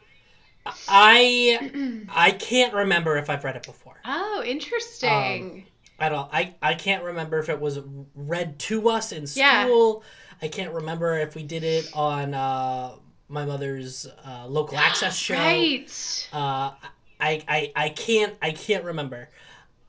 I 0.88 2.04
I 2.08 2.30
can't 2.30 2.74
remember 2.74 3.18
if 3.18 3.28
I've 3.28 3.42
read 3.42 3.56
it 3.56 3.64
before. 3.64 4.00
Oh 4.04 4.44
interesting 4.46 5.66
at 6.02 6.12
all. 6.12 6.28
I 6.32 6.54
I 6.60 6.74
can't 6.74 7.04
remember 7.04 7.38
if 7.38 7.48
it 7.48 7.60
was 7.60 7.78
read 8.14 8.58
to 8.60 8.88
us 8.90 9.12
in 9.12 9.26
school. 9.26 10.02
Yeah. 10.02 10.46
I 10.46 10.48
can't 10.48 10.74
remember 10.74 11.16
if 11.18 11.36
we 11.36 11.44
did 11.44 11.62
it 11.62 11.88
on 11.94 12.34
uh, 12.34 12.96
my 13.28 13.44
mother's 13.46 14.06
uh, 14.26 14.46
local 14.48 14.76
access 14.88 15.16
show. 15.16 15.34
Right. 15.34 16.28
Uh, 16.32 16.72
I, 17.20 17.42
I 17.48 17.72
I 17.76 17.88
can't 17.90 18.34
I 18.42 18.50
can't 18.50 18.84
remember. 18.84 19.28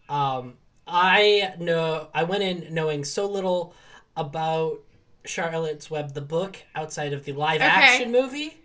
Um, 0.08 0.53
I 0.88 1.53
know 1.60 2.10
I 2.13 2.24
went 2.24 2.43
in 2.43 2.74
knowing 2.74 3.03
so 3.03 3.25
little 3.27 3.74
about 4.15 4.82
Charlotte's 5.25 5.89
Web 5.89 6.13
the 6.13 6.22
book 6.22 6.58
outside 6.75 7.13
of 7.13 7.25
the 7.25 7.32
live 7.34 7.62
Okay. 7.62 7.70
action 7.70 8.12
movie 8.12 8.58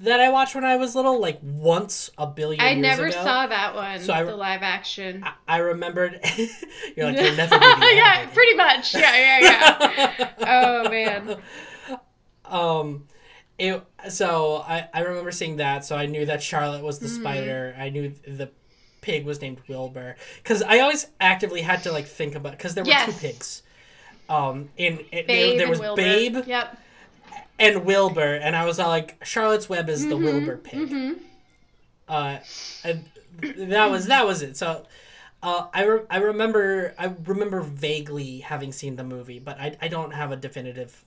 that 0.00 0.20
I 0.20 0.28
watched 0.30 0.54
when 0.54 0.64
I 0.64 0.76
was 0.76 0.94
little, 0.96 1.20
like 1.20 1.38
once 1.42 2.10
a 2.18 2.26
billion 2.26 2.60
I 2.60 2.74
never 2.74 3.06
ago. 3.06 3.22
saw 3.22 3.46
that 3.46 3.74
one. 3.74 4.00
So 4.00 4.12
I- 4.12 4.24
the 4.24 4.36
live 4.36 4.62
action. 4.62 5.22
I, 5.24 5.32
I 5.46 5.58
remembered. 5.58 6.20
You're 6.96 7.06
like 7.06 7.16
you'll 7.20 7.36
never 7.36 7.54
yeah, 7.60 8.26
pretty 8.34 8.56
much. 8.56 8.94
Yeah, 8.94 9.16
yeah, 9.16 9.38
yeah. 9.40 10.30
oh 10.84 10.90
man. 10.90 11.36
um 12.44 13.04
it 13.58 13.82
so 14.08 14.56
I, 14.66 14.88
I 14.92 15.00
remember 15.02 15.30
seeing 15.30 15.56
that 15.58 15.84
so 15.84 15.96
i 15.96 16.06
knew 16.06 16.26
that 16.26 16.42
charlotte 16.42 16.82
was 16.82 16.98
the 16.98 17.06
Mm-hmm. 17.06 17.20
spider 17.22 17.76
i 17.78 17.88
knew 17.88 18.12
the 18.26 18.50
pig 19.00 19.24
was 19.24 19.40
named 19.40 19.58
wilbur 19.68 20.16
because 20.42 20.60
i 20.62 20.80
always 20.80 21.06
actively 21.20 21.62
had 21.62 21.82
to 21.84 21.92
like 21.92 22.06
think 22.06 22.34
about 22.34 22.52
because 22.52 22.74
there 22.74 22.82
were 22.84 22.88
Yes. 22.88 23.06
two 23.06 23.12
pigs 23.12 23.62
um 24.28 24.70
in 24.76 25.04
there, 25.12 25.56
there 25.56 25.68
was 25.68 25.78
Wilbur. 25.78 26.02
babe 26.02 26.36
Yep. 26.46 26.78
And 27.58 27.84
wilbur 27.84 28.34
and 28.34 28.56
i 28.56 28.64
was 28.64 28.78
like 28.78 29.16
charlotte's 29.24 29.68
web 29.68 29.88
is 29.88 30.06
the 30.06 30.16
wilbur 30.16 30.56
pig 30.56 30.88
hmm 30.88 31.12
uh 32.08 32.38
and 32.82 33.04
that 33.56 33.90
was 33.90 34.06
that 34.06 34.26
was 34.26 34.42
it 34.42 34.56
so 34.56 34.84
uh, 35.42 35.66
I, 35.74 35.84
re- 35.84 36.06
I 36.08 36.16
remember 36.18 36.94
I 36.98 37.14
remember 37.26 37.60
vaguely 37.60 38.38
having 38.40 38.72
seen 38.72 38.96
the 38.96 39.04
movie, 39.04 39.38
but 39.38 39.60
I, 39.60 39.76
I 39.82 39.88
don't 39.88 40.12
have 40.12 40.32
a 40.32 40.36
definitive 40.36 41.04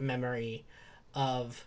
memory 0.00 0.64
of 1.14 1.64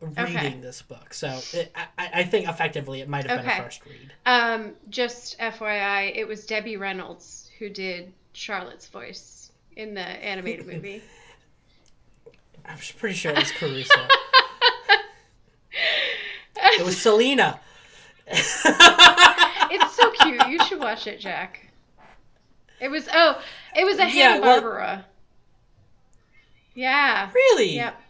reading 0.00 0.36
Okay. 0.36 0.58
this 0.60 0.82
book. 0.82 1.14
So 1.14 1.46
it, 1.52 1.72
I, 1.96 2.10
I 2.12 2.24
think 2.24 2.48
effectively 2.48 3.00
it 3.00 3.08
might 3.08 3.24
have 3.24 3.40
been 3.40 3.46
a 3.46 3.62
first 3.62 3.86
read. 3.86 4.12
Um, 4.26 4.72
just 4.90 5.38
FYI, 5.38 6.16
it 6.16 6.26
was 6.26 6.44
Debbie 6.44 6.76
Reynolds 6.76 7.50
who 7.58 7.68
did 7.68 8.12
Charlotte's 8.32 8.88
voice 8.88 9.52
in 9.76 9.94
the 9.94 10.00
animated 10.00 10.66
movie. 10.72 11.02
I'm 12.66 12.78
pretty 12.98 13.14
sure 13.14 13.32
it 13.32 13.38
was 13.38 13.50
Caruso. 13.52 13.94
it 16.56 16.84
was 16.84 17.00
Selena. 17.00 17.60
it's 18.26 19.94
so 19.96 20.10
cute. 20.12 20.46
You 20.48 20.64
should 20.64 20.80
watch 20.80 21.06
it, 21.06 21.20
Jack. 21.20 21.60
It 22.80 22.88
was 22.88 23.08
oh, 23.12 23.40
it 23.76 23.84
was 23.84 23.96
a 23.98 24.02
Yeah, 24.06 24.08
Hanna 24.34 24.40
well- 24.40 25.04
Yeah. 26.74 27.30
really? 27.34 27.76
Yep. 27.76 28.00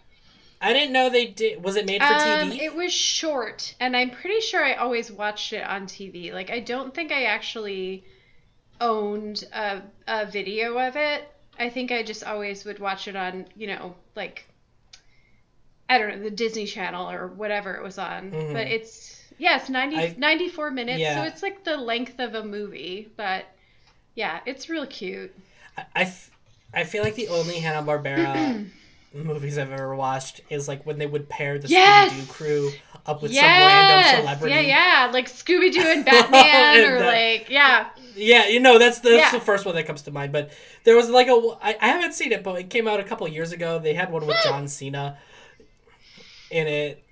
I 0.60 0.72
didn't 0.72 0.92
know 0.92 1.10
they 1.10 1.26
did. 1.26 1.62
Was 1.62 1.76
it 1.76 1.84
made 1.84 2.00
for 2.00 2.06
Um, 2.06 2.50
TV? 2.50 2.60
it 2.62 2.74
was 2.74 2.92
short, 2.92 3.74
and 3.80 3.94
I'm 3.94 4.10
pretty 4.10 4.40
sure 4.40 4.64
I 4.64 4.74
always 4.74 5.12
watched 5.12 5.52
it 5.52 5.62
on 5.62 5.86
TV. 5.86 6.32
Like, 6.32 6.50
I 6.50 6.60
don't 6.60 6.94
think 6.94 7.12
I 7.12 7.24
actually 7.24 8.04
owned 8.80 9.44
a, 9.52 9.82
a 10.08 10.24
video 10.26 10.78
of 10.78 10.96
it. 10.96 11.30
I 11.58 11.68
think 11.70 11.92
I 11.92 12.02
just 12.02 12.24
always 12.24 12.64
would 12.64 12.78
watch 12.78 13.06
it 13.08 13.16
on, 13.16 13.46
you 13.56 13.66
know, 13.66 13.94
like, 14.16 14.46
I 15.88 15.98
don't 15.98 16.08
know, 16.16 16.22
the 16.22 16.30
Disney 16.30 16.66
Channel 16.66 17.10
or 17.10 17.28
whatever 17.28 17.74
it 17.74 17.82
was 17.82 17.98
on. 17.98 18.30
Mhm. 18.30 18.52
But 18.52 18.66
it's, 18.66 19.22
yeah, 19.38 19.56
it's 19.56 19.68
90, 19.68 19.96
I- 19.96 20.14
94 20.16 20.70
minutes, 20.70 21.00
Yeah. 21.00 21.16
so 21.16 21.22
it's 21.24 21.42
like 21.42 21.64
the 21.64 21.76
length 21.76 22.18
of 22.18 22.34
a 22.34 22.42
movie. 22.44 23.08
But 23.16 23.44
yeah, 24.14 24.40
it's 24.46 24.68
real 24.68 24.86
cute. 24.86 25.34
I, 25.76 25.84
I, 25.94 26.02
f- 26.02 26.30
I 26.72 26.84
feel 26.84 27.02
like 27.02 27.14
the 27.14 27.28
only 27.28 27.58
Hanna 27.58 27.86
Barbera 27.86 28.68
movies 29.14 29.58
I've 29.58 29.70
ever 29.70 29.94
watched 29.94 30.40
is 30.50 30.66
like 30.68 30.84
when 30.84 30.98
they 30.98 31.06
would 31.06 31.28
pair 31.28 31.58
the 31.58 31.68
Yes! 31.68 32.12
Scooby 32.12 32.26
Doo 32.26 32.32
crew 32.32 32.70
up 33.06 33.22
with 33.22 33.32
yes! 33.32 33.42
some 33.42 33.68
random 33.68 34.20
celebrity. 34.22 34.54
Yeah, 34.68 35.06
yeah, 35.06 35.10
like 35.12 35.28
Scooby 35.28 35.72
Doo 35.72 35.80
and 35.80 36.04
Batman, 36.06 36.84
And 36.84 36.92
or 36.92 36.98
the- 36.98 37.06
like, 37.06 37.48
yeah. 37.50 37.88
Yeah, 38.16 38.48
you 38.48 38.60
know 38.60 38.78
that's 38.78 39.00
that's 39.00 39.32
Yeah. 39.32 39.38
the 39.38 39.44
first 39.44 39.66
one 39.66 39.74
that 39.74 39.86
comes 39.86 40.02
to 40.02 40.10
mind. 40.10 40.32
But 40.32 40.52
there 40.84 40.96
was 40.96 41.08
like 41.10 41.28
a 41.28 41.32
I, 41.62 41.76
I 41.80 41.88
haven't 41.88 42.14
seen 42.14 42.32
it, 42.32 42.42
but 42.42 42.58
it 42.58 42.70
came 42.70 42.86
out 42.86 43.00
a 43.00 43.04
couple 43.04 43.26
years 43.28 43.52
ago. 43.52 43.78
They 43.78 43.94
had 43.94 44.12
one 44.12 44.26
with 44.26 44.36
hmm. 44.36 44.48
John 44.48 44.68
Cena 44.68 45.18
in 46.50 46.66
it. 46.66 47.02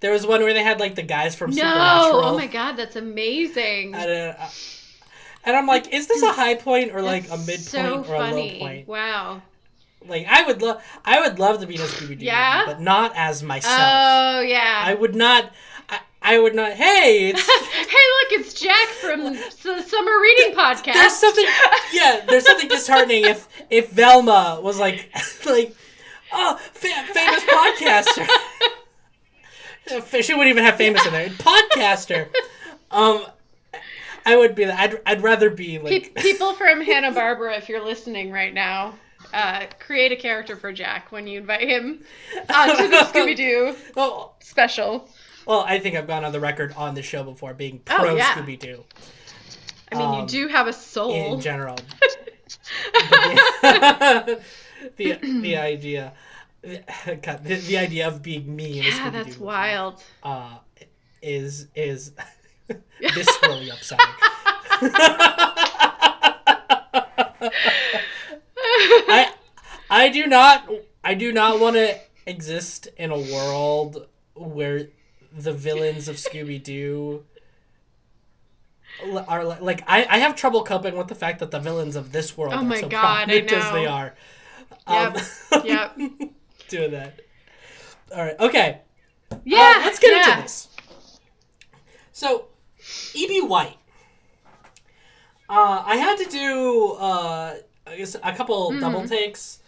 There 0.00 0.12
was 0.12 0.26
one 0.26 0.42
where 0.42 0.52
they 0.54 0.62
had 0.62 0.78
like 0.78 0.94
the 0.94 1.02
guys 1.02 1.34
from 1.34 1.50
No! 1.50 1.56
Supernatural. 1.56 2.24
Oh 2.24 2.38
my 2.38 2.46
god, 2.46 2.76
that's 2.76 2.96
amazing. 2.96 3.94
I 3.94 4.06
don't- 4.06 4.38
I- 4.38 4.50
and 5.44 5.56
I'm 5.56 5.66
like, 5.66 5.92
is 5.94 6.08
this 6.08 6.22
a 6.24 6.32
high 6.32 6.56
point 6.56 6.92
or 6.92 7.02
like 7.02 7.26
a 7.30 7.36
midpoint 7.36 7.60
so 7.60 8.04
or 8.08 8.14
a 8.16 8.30
low 8.34 8.58
point? 8.58 8.88
Wow. 8.88 9.42
Like 10.08 10.26
I 10.28 10.42
would 10.46 10.62
love, 10.62 10.82
I 11.04 11.20
would 11.20 11.38
love 11.38 11.60
to 11.60 11.66
be 11.66 11.74
in 11.76 11.80
a 11.80 11.84
Scooby 11.84 12.18
Doo 12.18 12.24
Yeah? 12.26 12.62
movie, 12.66 12.72
but 12.74 12.80
not 12.82 13.12
as 13.16 13.42
myself. 13.42 13.74
Oh 13.78 14.40
yeah. 14.40 14.82
I 14.84 14.94
would 14.94 15.14
not. 15.14 15.52
I, 15.88 16.00
I 16.22 16.38
would 16.38 16.54
not. 16.54 16.72
Hey, 16.72 17.30
it's 17.32 17.40
hey, 17.72 17.84
look, 17.84 18.40
it's 18.40 18.54
Jack 18.60 18.88
from 18.88 19.24
the 19.34 19.82
Summer 19.82 20.20
Reading 20.20 20.54
Podcast. 20.56 20.94
there's 20.94 21.12
something. 21.14 21.44
Yeah, 21.92 22.24
there's 22.28 22.44
something 22.46 22.68
disheartening 22.68 23.24
if 23.24 23.48
if 23.70 23.90
Velma 23.90 24.60
was 24.62 24.78
like 24.78 25.10
like 25.46 25.74
oh 26.32 26.56
fa- 26.56 27.04
famous 27.12 27.42
podcaster. 27.44 28.26
she 30.22 30.34
wouldn't 30.34 30.50
even 30.50 30.64
have 30.64 30.76
famous 30.76 31.04
in 31.06 31.12
there. 31.12 31.28
Podcaster. 31.30 32.28
Um, 32.90 33.24
I 34.24 34.36
would 34.36 34.54
be 34.56 34.64
that. 34.64 34.78
I'd 34.78 35.00
I'd 35.06 35.22
rather 35.22 35.50
be 35.50 35.78
like. 35.78 36.14
Pe- 36.14 36.22
People 36.22 36.52
from 36.54 36.80
Hanna 36.80 37.12
Barbera, 37.12 37.56
if 37.58 37.68
you're 37.68 37.84
listening 37.84 38.32
right 38.32 38.52
now, 38.52 38.94
uh, 39.36 39.66
create 39.78 40.12
a 40.12 40.16
character 40.16 40.56
for 40.56 40.72
Jack 40.72 41.12
when 41.12 41.26
you 41.26 41.38
invite 41.40 41.68
him 41.68 41.98
to 42.32 42.42
the 42.46 43.08
Scooby 43.12 43.36
Doo 43.36 43.76
well, 43.94 44.34
special. 44.40 45.08
well, 45.46 45.60
I 45.60 45.78
think 45.78 45.94
I've 45.94 46.06
gone 46.06 46.24
on 46.24 46.32
the 46.32 46.40
record 46.40 46.72
on 46.76 46.94
the 46.94 47.02
show 47.02 47.22
before 47.22 47.52
being 47.54 47.80
Oh, 47.90 47.96
pro 47.96 48.16
yeah. 48.16 48.32
Scooby 48.34 48.58
Doo 48.58 48.82
I 49.92 49.96
mean, 49.96 50.04
Um, 50.08 50.20
you 50.22 50.26
do 50.26 50.48
have 50.48 50.66
a 50.66 50.72
soul. 50.72 51.34
in 51.34 51.40
general. 51.40 51.76
the 52.92 54.38
the 54.96 55.56
idea. 55.56 56.12
God, 57.22 57.44
the, 57.44 57.56
the 57.56 57.76
idea 57.78 58.08
of 58.08 58.22
being 58.22 58.56
me 58.56 58.78
in 58.78 58.84
yeah, 58.84 59.10
that's 59.10 59.28
movie, 59.28 59.40
wild. 59.44 60.02
uh, 60.24 60.58
is 61.22 61.68
is 61.76 62.12
really 63.42 63.68
upsetting. 63.70 64.06
I 68.78 69.32
I 69.90 70.08
do 70.08 70.26
not 70.26 70.70
I 71.04 71.14
do 71.14 71.32
not 71.32 71.60
want 71.60 71.76
to 71.76 71.98
exist 72.26 72.88
in 72.96 73.10
a 73.10 73.18
world 73.18 74.06
where 74.34 74.88
the 75.32 75.52
villains 75.52 76.08
of 76.08 76.16
Scooby 76.16 76.62
Doo 76.62 77.24
are 79.28 79.44
like 79.44 79.82
I, 79.86 80.06
I 80.08 80.18
have 80.18 80.34
trouble 80.36 80.64
coping 80.64 80.96
with 80.96 81.08
the 81.08 81.14
fact 81.14 81.38
that 81.40 81.50
the 81.50 81.60
villains 81.60 81.96
of 81.96 82.12
this 82.12 82.36
world 82.36 82.54
Oh 82.54 82.58
are 82.58 82.64
my 82.64 82.80
so 82.80 82.88
God, 82.88 83.00
prominent 83.26 83.52
as 83.52 83.72
they 83.72 83.86
are. 83.86 84.14
Yep, 84.88 85.16
Um, 85.52 85.62
yep. 85.64 85.96
doing 86.68 86.90
that. 86.92 87.20
All 88.14 88.22
right. 88.24 88.38
Okay. 88.40 88.80
Yeah, 89.44 89.74
Uh, 89.76 89.80
let's 89.84 89.98
get 89.98 90.12
yeah. 90.12 90.30
into 90.30 90.42
this. 90.42 90.68
So, 92.12 92.46
E.B. 93.14 93.42
White. 93.42 93.76
Uh, 95.48 95.82
I 95.84 95.96
had 95.96 96.16
to 96.18 96.24
do, 96.30 96.92
uh, 96.98 97.56
I 97.86 97.96
guess, 97.96 98.14
a 98.16 98.32
couple 98.34 98.70
Mm-hmm. 98.70 98.80
double 98.80 99.06
takes 99.06 99.60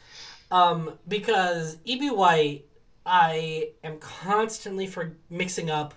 um, 0.50 0.92
because 1.07 1.76
E.B. 1.85 2.11
White, 2.11 2.64
I 3.07 3.70
am 3.85 3.98
constantly 3.98 4.87
for 4.87 5.12
mixing 5.31 5.70
up 5.70 5.94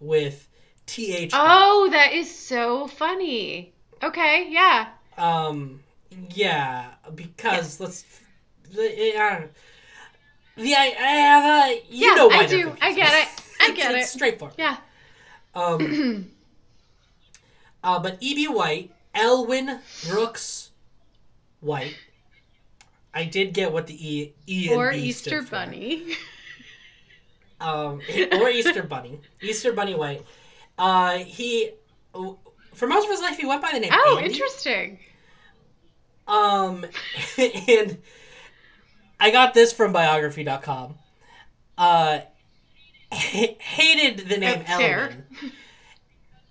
with 0.00 0.48
T.H. 0.86 1.32
Oh, 1.34 1.88
that 1.92 2.12
is 2.12 2.34
so 2.34 2.86
funny. 2.86 3.72
Okay, 4.02 4.46
yeah. 4.50 4.88
Um, 5.18 5.80
yeah, 6.34 6.92
because 7.14 7.78
let's. 7.80 8.04
The, 8.72 9.16
uh, 9.16 9.40
the 10.56 10.74
I, 10.74 10.84
have 10.86 11.44
a 11.70 11.82
you 11.88 12.08
Yeah, 12.08 12.14
know 12.14 12.28
why 12.28 12.38
I 12.38 12.46
do. 12.46 12.72
I 12.80 12.92
get 12.94 13.08
it. 13.12 13.28
I 13.60 13.64
It's- 13.70 13.76
get 13.76 13.94
it's 13.94 14.14
it. 14.14 14.16
straightforward. 14.16 14.54
Yeah. 14.58 14.76
Um, 15.54 16.30
uh, 17.84 17.98
but 17.98 18.16
E.B. 18.20 18.48
White, 18.48 18.90
Elwyn 19.14 19.80
Brooks 20.08 20.69
White. 21.60 21.96
I 23.12 23.24
did 23.24 23.52
get 23.54 23.72
what 23.72 23.86
the 23.86 23.94
E 23.94 24.32
E 24.46 24.68
and 24.68 24.76
Or 24.76 24.92
B 24.92 24.98
Easter. 24.98 25.42
Bunny. 25.42 26.14
Um, 27.60 28.00
or 28.32 28.48
Easter 28.48 28.82
Bunny, 28.88 29.20
Easter 29.42 29.72
Bunny 29.72 29.94
White. 29.94 30.24
Uh, 30.78 31.18
he 31.18 31.72
for 32.72 32.86
most 32.86 33.04
of 33.04 33.10
his 33.10 33.20
life 33.20 33.36
he 33.36 33.46
went 33.46 33.60
by 33.60 33.70
the 33.72 33.80
name. 33.80 33.90
Oh, 33.92 34.16
Andy. 34.16 34.30
interesting. 34.32 34.98
Um, 36.26 36.86
and 37.68 37.98
I 39.18 39.30
got 39.30 39.52
this 39.52 39.72
from 39.72 39.92
biography.com. 39.92 40.94
Uh, 41.76 42.20
hated 43.10 44.28
the 44.28 44.36
name 44.38 44.64
fair. 44.64 45.26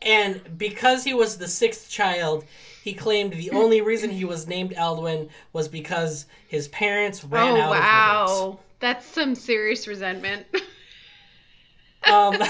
And 0.01 0.57
because 0.57 1.03
he 1.03 1.13
was 1.13 1.37
the 1.37 1.47
sixth 1.47 1.89
child, 1.89 2.45
he 2.83 2.93
claimed 2.93 3.33
the 3.33 3.51
only 3.51 3.81
reason 3.81 4.09
he 4.09 4.25
was 4.25 4.47
named 4.47 4.71
Eldwin 4.71 5.29
was 5.53 5.67
because 5.67 6.25
his 6.47 6.67
parents 6.69 7.23
ran 7.23 7.57
oh, 7.57 7.61
out 7.61 7.69
of 7.69 7.73
names. 7.75 7.83
wow. 7.83 8.59
That's 8.79 9.05
some 9.05 9.35
serious 9.35 9.87
resentment. 9.87 10.45
Um, 12.03 12.35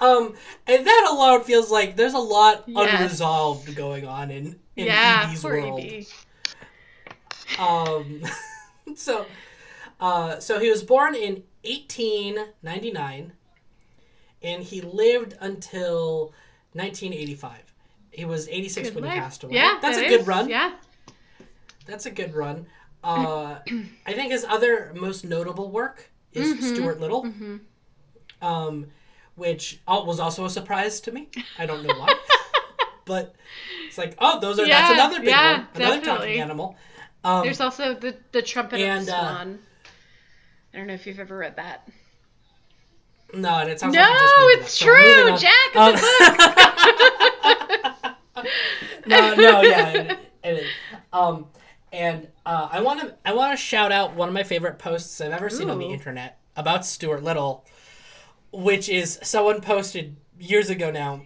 um, 0.00 0.34
and 0.66 0.86
that 0.86 1.08
alone 1.10 1.42
feels 1.42 1.70
like 1.70 1.96
there's 1.96 2.14
a 2.14 2.18
lot 2.18 2.64
Yes. 2.66 2.94
unresolved 2.94 3.74
going 3.74 4.06
on 4.06 4.30
in 4.30 4.58
in 4.76 4.86
yeah, 4.86 5.30
EB's 5.30 5.42
poor 5.42 5.56
E 5.56 5.62
world. 5.62 5.82
Um, 7.58 8.22
so, 8.94 9.26
uh, 10.00 10.38
so 10.38 10.60
he 10.60 10.70
was 10.70 10.84
born 10.84 11.16
in 11.16 11.42
1899, 11.64 13.32
and 14.42 14.62
he 14.62 14.80
lived 14.80 15.34
until 15.40 16.32
1985. 16.72 17.74
He 18.10 18.24
was 18.24 18.48
86 18.48 18.90
Good 18.90 18.94
when 18.94 19.10
he 19.10 19.18
passed 19.18 19.44
away. 19.44 19.54
Yeah, 19.54 19.78
that's 19.80 19.96
that 19.96 20.06
a 20.06 20.08
good 20.08 20.26
run. 20.26 20.48
Yeah. 20.48 20.72
That's 21.86 22.06
a 22.06 22.10
good 22.10 22.34
run. 22.34 22.66
Uh, 23.02 23.58
I 24.06 24.12
think 24.12 24.32
his 24.32 24.44
other 24.44 24.92
most 24.94 25.24
notable 25.24 25.70
work 25.70 26.10
is 26.32 26.54
Mm-hmm. 26.54 26.74
Stuart 26.74 27.00
Little, 27.00 27.32
um, 28.42 28.86
which 29.34 29.80
was 29.86 30.20
also 30.20 30.44
a 30.44 30.50
surprise 30.50 31.00
to 31.02 31.12
me. 31.12 31.28
I 31.58 31.66
don't 31.66 31.82
know 31.82 31.94
why, 31.94 32.14
but 33.06 33.34
it's 33.86 33.98
like, 33.98 34.14
oh, 34.18 34.38
those 34.40 34.58
are 34.58 34.66
that's 34.66 34.92
another 34.92 35.20
big 35.20 35.28
yeah, 35.28 35.52
one, 35.52 35.68
another 35.74 35.96
definitely. 35.96 36.04
talking 36.04 36.40
animal. 36.40 36.76
Um, 37.24 37.42
There's 37.44 37.60
also 37.60 37.94
the 37.94 38.16
the 38.32 38.42
trumpet 38.42 38.80
and, 38.80 39.08
uh, 39.08 39.20
swan. 39.20 39.58
I 40.72 40.78
don't 40.78 40.86
know 40.86 40.94
if 40.94 41.06
you've 41.06 41.18
ever 41.18 41.36
read 41.36 41.56
that. 41.56 41.88
No, 43.34 43.58
and 43.58 43.70
it 43.70 43.78
sounds 43.80 43.94
No, 43.94 44.00
like 44.00 44.10
you 44.12 44.18
just 44.18 44.36
made 44.38 44.44
it 44.44 44.58
up, 44.58 44.64
it's 44.64 44.78
so 44.78 44.86
true. 44.86 45.36
Jack. 45.38 45.76
Um, 45.76 45.94
no, 49.06 49.34
no, 49.34 49.62
yeah, 49.62 49.90
it, 49.92 50.18
it 50.44 50.56
is. 50.58 50.66
Um, 51.12 51.46
and 51.92 52.28
uh, 52.46 52.68
I 52.70 52.80
want 52.82 53.00
to 53.00 53.14
I 53.24 53.32
want 53.34 53.52
to 53.58 53.62
shout 53.62 53.92
out 53.92 54.14
one 54.14 54.28
of 54.28 54.34
my 54.34 54.42
favorite 54.42 54.78
posts 54.78 55.20
I've 55.20 55.32
ever 55.32 55.48
seen 55.50 55.70
on 55.70 55.78
the 55.78 55.86
internet 55.86 56.38
about 56.56 56.84
Stuart 56.86 57.22
Little, 57.22 57.64
which 58.52 58.88
is 58.88 59.18
someone 59.22 59.60
posted 59.60 60.16
years 60.38 60.70
ago 60.70 60.90
now. 60.90 61.22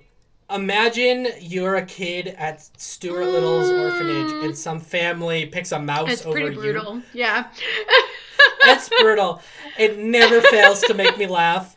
Imagine 0.51 1.29
you're 1.41 1.77
a 1.77 1.85
kid 1.87 2.29
at 2.29 2.61
Stuart 2.79 3.25
Little's 3.25 3.71
orphanage, 3.71 4.45
and 4.45 4.57
some 4.57 4.81
family 4.81 5.47
picks 5.47 5.73
a 5.73 5.79
mouse 5.79 6.11
It's 6.11 6.27
over 6.27 6.33
pretty 6.39 6.55
you. 6.55 6.61
brutal. 6.61 7.03
Yeah. 7.13 7.47
It's 8.65 8.89
brutal. 9.01 9.41
It 9.79 9.99
never 9.99 10.41
fails 10.41 10.81
to 10.83 10.95
make 10.95 11.17
me 11.19 11.27
laugh. 11.27 11.75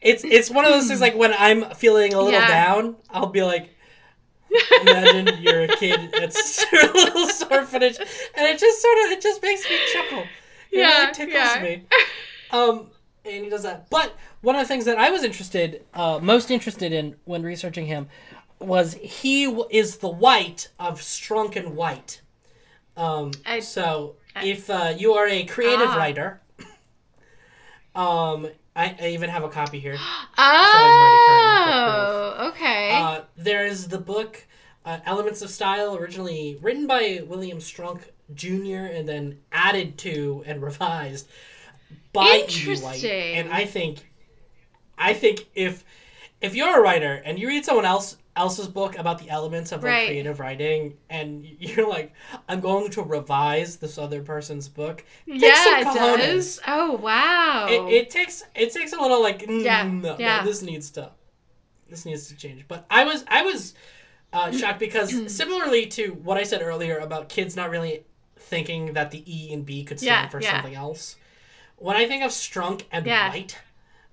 It's 0.00 0.24
it's 0.24 0.50
one 0.50 0.64
of 0.64 0.72
those 0.72 0.86
things 0.88 1.00
like 1.00 1.14
when 1.16 1.32
I'm 1.34 1.70
feeling 1.74 2.14
a 2.14 2.20
little 2.20 2.38
Yeah. 2.40 2.48
down, 2.48 2.96
I'll 3.10 3.26
be 3.26 3.42
like, 3.42 3.70
imagine 4.82 5.42
you're 5.42 5.62
a 5.62 5.68
kid 5.76 6.14
at 6.14 6.32
Stuart 6.32 6.94
Little's 6.94 7.42
orphanage, 7.50 7.98
and 7.98 8.46
it 8.46 8.58
just 8.58 8.80
sort 8.82 8.98
of 9.06 9.10
it 9.12 9.20
just 9.20 9.42
makes 9.42 9.68
me 9.68 9.76
chuckle. 9.92 10.24
It 10.70 10.78
Yeah, 10.80 11.00
really 11.02 11.12
tickles 11.14 11.34
yeah. 11.34 11.62
me. 11.62 11.82
Um, 12.50 12.90
and 13.24 13.44
he 13.44 13.50
does 13.50 13.64
that. 13.64 13.90
But 13.90 14.14
one 14.42 14.54
of 14.54 14.62
the 14.62 14.68
things 14.68 14.84
that 14.84 14.98
I 14.98 15.10
was 15.10 15.24
interested, 15.24 15.84
uh, 15.94 16.20
most 16.22 16.50
interested 16.50 16.92
in 16.92 17.16
when 17.24 17.42
researching 17.42 17.86
him, 17.86 18.08
was 18.60 18.94
he 18.94 19.46
w- 19.46 19.66
is 19.70 19.98
the 19.98 20.08
white 20.08 20.68
of 20.78 21.00
Strunk 21.00 21.56
and 21.56 21.74
White. 21.76 22.20
Um, 22.96 23.32
I- 23.44 23.60
so 23.60 24.16
if 24.44 24.70
uh, 24.70 24.94
you 24.96 25.14
are 25.14 25.26
a 25.26 25.44
creative 25.44 25.88
Ah. 25.90 25.96
writer, 25.96 26.40
um, 27.94 28.48
I, 28.74 28.94
I 29.00 29.08
even 29.08 29.30
have 29.30 29.44
a 29.44 29.48
copy 29.48 29.78
here. 29.80 29.96
Oh, 30.38 32.34
okay. 32.50 32.90
Uh, 32.92 33.22
there's 33.36 33.88
the 33.88 33.98
book 33.98 34.44
uh, 34.84 34.98
Elements 35.06 35.42
of 35.42 35.50
Style, 35.50 35.96
originally 35.96 36.58
written 36.60 36.86
by 36.86 37.22
William 37.26 37.58
Strunk 37.58 38.02
Jr. 38.34 38.86
and 38.94 39.08
then 39.08 39.38
added 39.52 39.96
to 39.98 40.42
and 40.46 40.62
revised 40.70 41.28
by 42.12 42.44
E.B. 42.48 42.76
White. 42.82 42.98
And 43.36 43.52
I 43.52 43.64
think, 43.64 44.06
I 44.98 45.14
think 45.14 45.46
if 45.54 45.84
if 46.40 46.54
you're 46.54 46.78
a 46.78 46.82
writer 46.82 47.14
and 47.24 47.38
you 47.38 47.48
read 47.48 47.64
someone 47.64 47.84
else 47.86 48.16
else's 48.36 48.68
book 48.68 48.98
about 48.98 49.18
the 49.18 49.30
elements 49.30 49.72
of 49.72 49.82
like 49.82 49.90
Right. 49.92 50.06
creative 50.08 50.38
writing 50.40 50.94
and 51.08 51.44
you're 51.58 51.88
like 51.88 52.12
i'm 52.48 52.60
going 52.60 52.90
to 52.90 53.02
revise 53.02 53.76
this 53.76 53.96
other 53.98 54.22
person's 54.22 54.68
book 54.68 55.04
take 55.26 55.40
yeah, 55.42 55.82
some 55.92 56.14
it 56.14 56.18
does. 56.18 56.60
Oh, 56.66 56.92
wow. 56.92 57.66
it, 57.68 57.92
it 57.92 58.10
takes 58.10 58.44
it 58.54 58.72
takes 58.72 58.92
a 58.92 59.00
little 59.00 59.22
like 59.22 59.40
mm, 59.40 59.64
Yeah, 59.64 59.82
no, 59.84 59.90
no, 60.12 60.16
yeah. 60.18 60.44
this 60.44 60.62
needs 60.62 60.90
to 60.92 61.10
this 61.88 62.04
needs 62.04 62.28
to 62.28 62.36
change 62.36 62.66
but 62.68 62.84
i 62.90 63.04
was 63.04 63.24
i 63.28 63.42
was 63.42 63.74
uh, 64.32 64.50
shocked 64.60 64.80
because 64.80 65.34
similarly 65.34 65.86
to 65.86 66.08
what 66.22 66.36
i 66.36 66.42
said 66.42 66.60
earlier 66.62 66.98
about 66.98 67.28
kids 67.28 67.56
not 67.56 67.70
really 67.70 68.04
thinking 68.38 68.92
that 68.92 69.10
the 69.12 69.22
e 69.26 69.52
and 69.52 69.64
b 69.64 69.82
could 69.84 69.98
stand 69.98 70.24
Yeah, 70.26 70.28
for 70.28 70.40
yeah. 70.42 70.52
something 70.52 70.74
else 70.74 71.16
when 71.76 71.96
i 71.96 72.06
think 72.06 72.22
of 72.22 72.30
strunk 72.32 72.82
and 72.92 73.06
Yeah. 73.06 73.30
white 73.30 73.56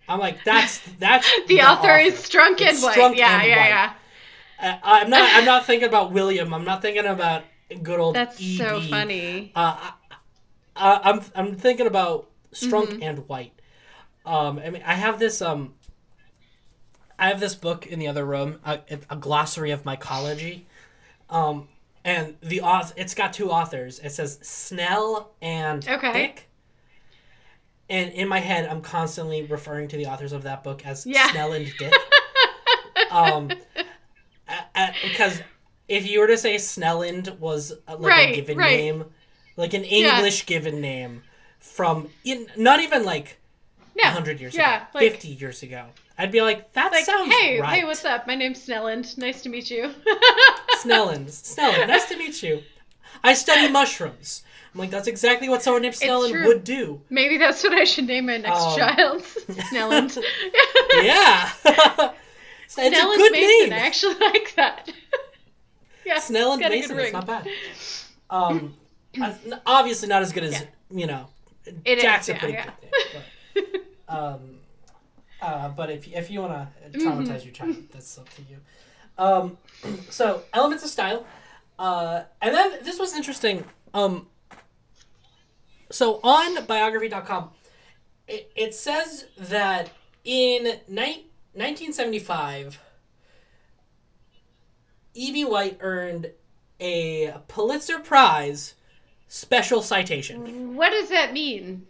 i'm 0.07 0.19
like 0.19 0.43
that's 0.43 0.79
that's 0.99 1.27
the, 1.47 1.61
author, 1.61 1.97
is 1.97 2.13
Strunk 2.15 2.61
and 2.61 2.71
It's 2.71 2.83
White. 2.83 2.97
Strunk 2.97 3.15
yeah, 3.17 3.39
and 3.41 3.49
yeah, 3.49 3.57
White. 3.57 3.67
yeah. 3.69 3.93
I'm 4.63 5.09
not 5.09 5.35
i'm 5.35 5.45
not 5.45 5.65
thinking 5.65 5.87
about 5.87 6.11
william 6.11 6.53
i'm 6.53 6.63
not 6.65 6.81
thinking 6.81 7.05
about 7.05 7.43
good 7.81 7.99
old 7.99 8.15
That's 8.15 8.37
EB. 8.41 8.57
so 8.57 8.79
funny. 8.81 9.51
Uh, 9.55 9.75
I, 9.79 9.93
I, 10.75 11.01
I'm 11.11 11.21
I'm 11.35 11.55
thinking 11.55 11.87
about 11.87 12.29
Strunk 12.53 12.89
Mm-hmm. 12.93 13.03
and 13.03 13.27
White. 13.27 13.53
Um, 14.25 14.59
I 14.59 14.69
mean, 14.69 14.83
I 14.85 14.93
have 14.93 15.19
this 15.19 15.41
um, 15.41 15.73
I 17.17 17.27
have 17.29 17.39
this 17.39 17.55
book 17.55 17.87
in 17.87 17.99
the 17.99 18.07
other 18.07 18.25
room, 18.25 18.59
a, 18.65 18.79
a 19.09 19.15
glossary 19.15 19.71
of 19.71 19.83
mycology, 19.83 20.61
um, 21.29 21.67
and 22.05 22.35
the 22.41 22.61
author 22.61 22.93
it's 22.97 23.13
got 23.15 23.33
two 23.33 23.51
authors. 23.51 23.99
It 23.99 24.11
says 24.11 24.39
Snell 24.41 25.31
and 25.41 25.87
Okay. 25.87 26.13
Dick. 26.13 26.49
And 27.89 28.11
in 28.13 28.27
my 28.27 28.39
head, 28.39 28.67
I'm 28.69 28.81
constantly 28.81 29.43
referring 29.43 29.87
to 29.89 29.97
the 29.97 30.05
authors 30.07 30.31
of 30.31 30.43
that 30.43 30.63
book 30.63 30.85
as 30.85 31.05
Yeah. 31.05 31.27
Snell 31.31 31.53
and 31.53 31.65
Dick. 31.77 31.93
um, 33.11 33.49
because 35.03 35.41
if 35.87 36.07
you 36.09 36.19
were 36.19 36.27
to 36.27 36.37
say 36.37 36.55
Snelland 36.55 37.37
was 37.39 37.71
uh, 37.87 37.97
like 37.97 38.11
Right, 38.11 38.29
a 38.33 38.35
given 38.35 38.57
right. 38.57 38.77
name, 38.77 39.05
like 39.57 39.73
an 39.73 39.83
Yeah. 39.83 40.15
English 40.17 40.45
given 40.45 40.81
name 40.81 41.23
from 41.59 42.09
in 42.23 42.47
not 42.57 42.79
even 42.79 43.03
like 43.03 43.39
Yeah. 43.95 44.05
100 44.07 44.39
years 44.39 44.55
yeah, 44.55 44.77
ago, 44.77 44.85
like, 44.95 45.11
50 45.11 45.27
years 45.29 45.63
ago, 45.63 45.85
I'd 46.17 46.31
be 46.31 46.41
like, 46.41 46.73
that 46.73 46.91
like, 46.91 47.05
sounds 47.05 47.31
hey, 47.33 47.59
right. 47.59 47.79
hey, 47.79 47.83
what's 47.85 48.05
up? 48.05 48.25
My 48.27 48.35
name's 48.35 48.65
Snelland. 48.65 49.17
Nice 49.17 49.41
to 49.43 49.49
meet 49.49 49.69
you. 49.69 49.91
Snelland. 50.81 51.27
Snelland, 51.29 51.87
nice 51.87 52.05
to 52.09 52.17
meet 52.17 52.41
you. 52.43 52.61
I 53.23 53.33
study 53.33 53.69
mushrooms. 53.71 54.43
I'm 54.73 54.79
like, 54.79 54.89
that's 54.89 55.07
exactly 55.07 55.47
what 55.49 55.61
someone 55.61 55.83
named 55.83 55.93
Snelland 55.95 56.47
would 56.47 56.63
do. 56.63 57.01
Maybe 57.11 57.37
that's 57.37 57.63
what 57.63 57.73
I 57.73 57.83
should 57.83 58.07
name 58.07 58.25
my 58.25 58.37
next 58.37 58.59
Um, 58.59 58.77
child. 58.77 59.21
Snelland. 59.71 60.17
Yeah. 61.03 61.49
It's 62.77 62.97
a 62.97 63.17
good 63.17 63.31
Mason. 63.31 63.69
name. 63.69 63.73
I 63.73 63.85
actually 63.85 64.15
like 64.19 64.53
that. 64.55 64.91
yeah. 66.05 66.19
Snell 66.19 66.53
and 66.53 66.61
a 66.63 66.69
Mason. 66.69 66.99
It's 66.99 67.13
not 67.13 67.27
bad. 67.27 67.47
Um, 68.29 68.73
obviously 69.67 70.07
not 70.07 70.23
as 70.23 70.33
good 70.33 70.45
as 70.45 70.65
you 70.89 71.05
know. 71.05 71.27
It 71.85 71.97
is, 71.99 72.01
Jack's 72.01 72.29
a 72.29 72.31
yeah, 72.33 72.39
pretty 72.39 72.53
yeah. 72.55 72.69
good 73.53 73.63
name, 73.73 73.81
but, 74.07 74.15
um, 74.15 74.39
uh, 75.39 75.69
but 75.69 75.91
if 75.91 76.07
if 76.11 76.31
you 76.31 76.41
want 76.41 76.53
to 76.53 76.97
traumatize 76.97 77.27
Mm-hmm. 77.27 77.45
your 77.45 77.53
child, 77.53 77.75
that's 77.91 78.17
up 78.17 78.27
to 78.29 78.41
you. 78.49 78.57
Um, 79.19 79.57
so 80.09 80.41
elements 80.51 80.83
of 80.83 80.89
style, 80.89 81.27
uh, 81.77 82.23
and 82.41 82.55
then 82.55 82.71
this 82.83 82.97
was 82.97 83.15
interesting. 83.15 83.65
Um, 83.93 84.27
so 85.91 86.19
on 86.23 86.65
biography.com, 86.65 87.51
it, 88.27 88.51
it 88.55 88.73
says 88.73 89.25
that 89.37 89.91
in 90.23 90.79
ni- 90.87 91.27
1975, 91.53 92.79
E.B. 95.13 95.45
White 95.45 95.77
earned 95.81 96.31
a 96.79 97.33
Pulitzer 97.47 97.99
Prize 97.99 98.73
special 99.27 99.81
citation. 99.81 100.75
What 100.75 100.89
does 100.89 101.09
that 101.09 101.33
mean? 101.33 101.87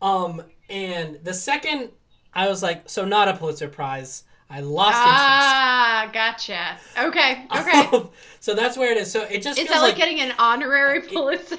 Um, 0.00 0.42
and 0.68 1.18
the 1.24 1.34
second 1.34 1.90
I 2.34 2.48
was 2.48 2.62
like, 2.62 2.88
so 2.88 3.04
not 3.04 3.28
a 3.28 3.34
Pulitzer 3.36 3.68
Prize. 3.68 4.24
I 4.50 4.60
lost 4.60 4.96
Ah, 4.96 6.10
gotcha. 6.12 6.78
Okay, 6.98 7.46
okay. 7.56 7.84
interest. 7.84 8.06
so 8.40 8.54
that's 8.54 8.76
where 8.76 8.92
it 8.92 8.98
is. 8.98 9.10
So 9.10 9.22
it 9.22 9.42
just 9.42 9.58
Is 9.58 9.66
feels 9.66 9.68
that 9.70 9.82
like, 9.82 9.92
like, 9.92 9.96
getting 9.96 10.20
an 10.20 10.32
honorary 10.38 11.00
Pulitzer? 11.08 11.56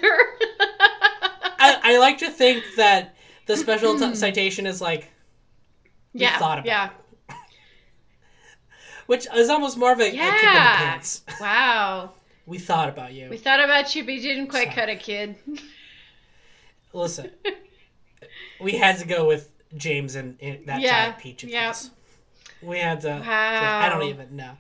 I, 1.57 1.79
I 1.83 1.97
like 1.97 2.19
to 2.19 2.29
think 2.29 2.63
that 2.77 3.15
the 3.47 3.57
special 3.57 3.97
t- 3.97 4.15
citation 4.15 4.65
is 4.65 4.81
like, 4.81 5.11
yeah, 6.21 6.37
thought 6.39 6.59
about 6.59 6.65
yeah, 6.67 6.89
which 9.07 9.27
is 9.35 9.49
almost 9.49 9.77
more 9.77 9.91
of 9.91 9.99
a, 9.99 10.07
a 10.07 10.11
kick 10.11 10.19
in 10.19 10.25
the 10.27 10.29
Yeah. 10.41 10.77
pants. 10.77 11.23
wow. 11.41 12.11
We 12.45 12.59
thought 12.59 12.89
about 12.89 13.13
you. 13.13 13.29
We 13.29 13.37
thought 13.37 13.59
about 13.63 13.95
you, 13.95 14.03
but 14.03 14.13
you 14.13 14.21
didn't 14.21 14.47
quite 14.47 14.65
Sorry. 14.65 14.75
cut 14.75 14.89
it, 14.89 14.99
kid. 14.99 15.35
Listen, 16.93 17.31
we 18.59 18.73
had 18.73 18.99
to 18.99 19.07
go 19.07 19.25
with 19.27 19.51
James 19.75 20.15
and, 20.15 20.37
and 20.41 20.65
that 20.67 20.79
Yeah, 20.81 20.91
giant 21.05 21.17
peach 21.17 21.43
of 21.43 21.49
yeah. 21.49 21.69
his. 21.69 21.89
We 22.61 22.79
had 22.79 23.01
to. 23.01 23.21
Wow. 23.25 23.79
I 23.81 23.89
don't 23.89 24.03
even 24.03 24.35
know. 24.35 24.51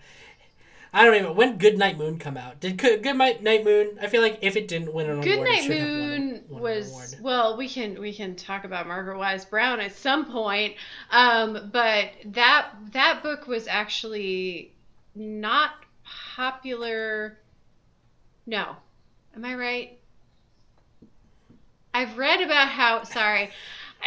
I 0.95 1.03
don't 1.03 1.15
even. 1.15 1.35
When 1.35 1.57
Good 1.57 1.77
Night 1.77 1.97
Moon 1.97 2.17
come 2.17 2.37
out? 2.37 2.61
Did 2.61 2.77
Good 2.77 3.03
Good 3.03 3.17
Night 3.17 3.43
Night 3.43 3.65
Moon? 3.65 3.99
I 4.01 4.07
feel 4.07 4.21
like 4.21 4.39
if 4.41 4.55
it 4.55 4.69
didn't 4.69 4.93
win 4.93 5.09
an 5.09 5.19
Good 5.19 5.33
award, 5.33 5.49
Night 5.49 5.63
have 5.63 5.69
won. 5.69 5.77
Moon 5.77 6.43
won 6.47 6.61
was 6.61 7.15
well 7.19 7.57
we 7.57 7.67
can 7.67 7.99
we 7.99 8.13
can 8.13 8.35
talk 8.35 8.63
about 8.63 8.87
margaret 8.87 9.17
wise 9.17 9.43
brown 9.43 9.81
at 9.81 9.93
some 9.93 10.31
point 10.31 10.75
um, 11.11 11.69
but 11.73 12.11
that 12.25 12.69
that 12.93 13.21
book 13.21 13.45
was 13.45 13.67
actually 13.67 14.73
not 15.15 15.71
popular 16.35 17.37
no 18.45 18.75
am 19.35 19.43
i 19.43 19.55
right 19.55 19.99
i've 21.93 22.17
read 22.17 22.41
about 22.41 22.67
how 22.67 23.03
sorry 23.03 23.49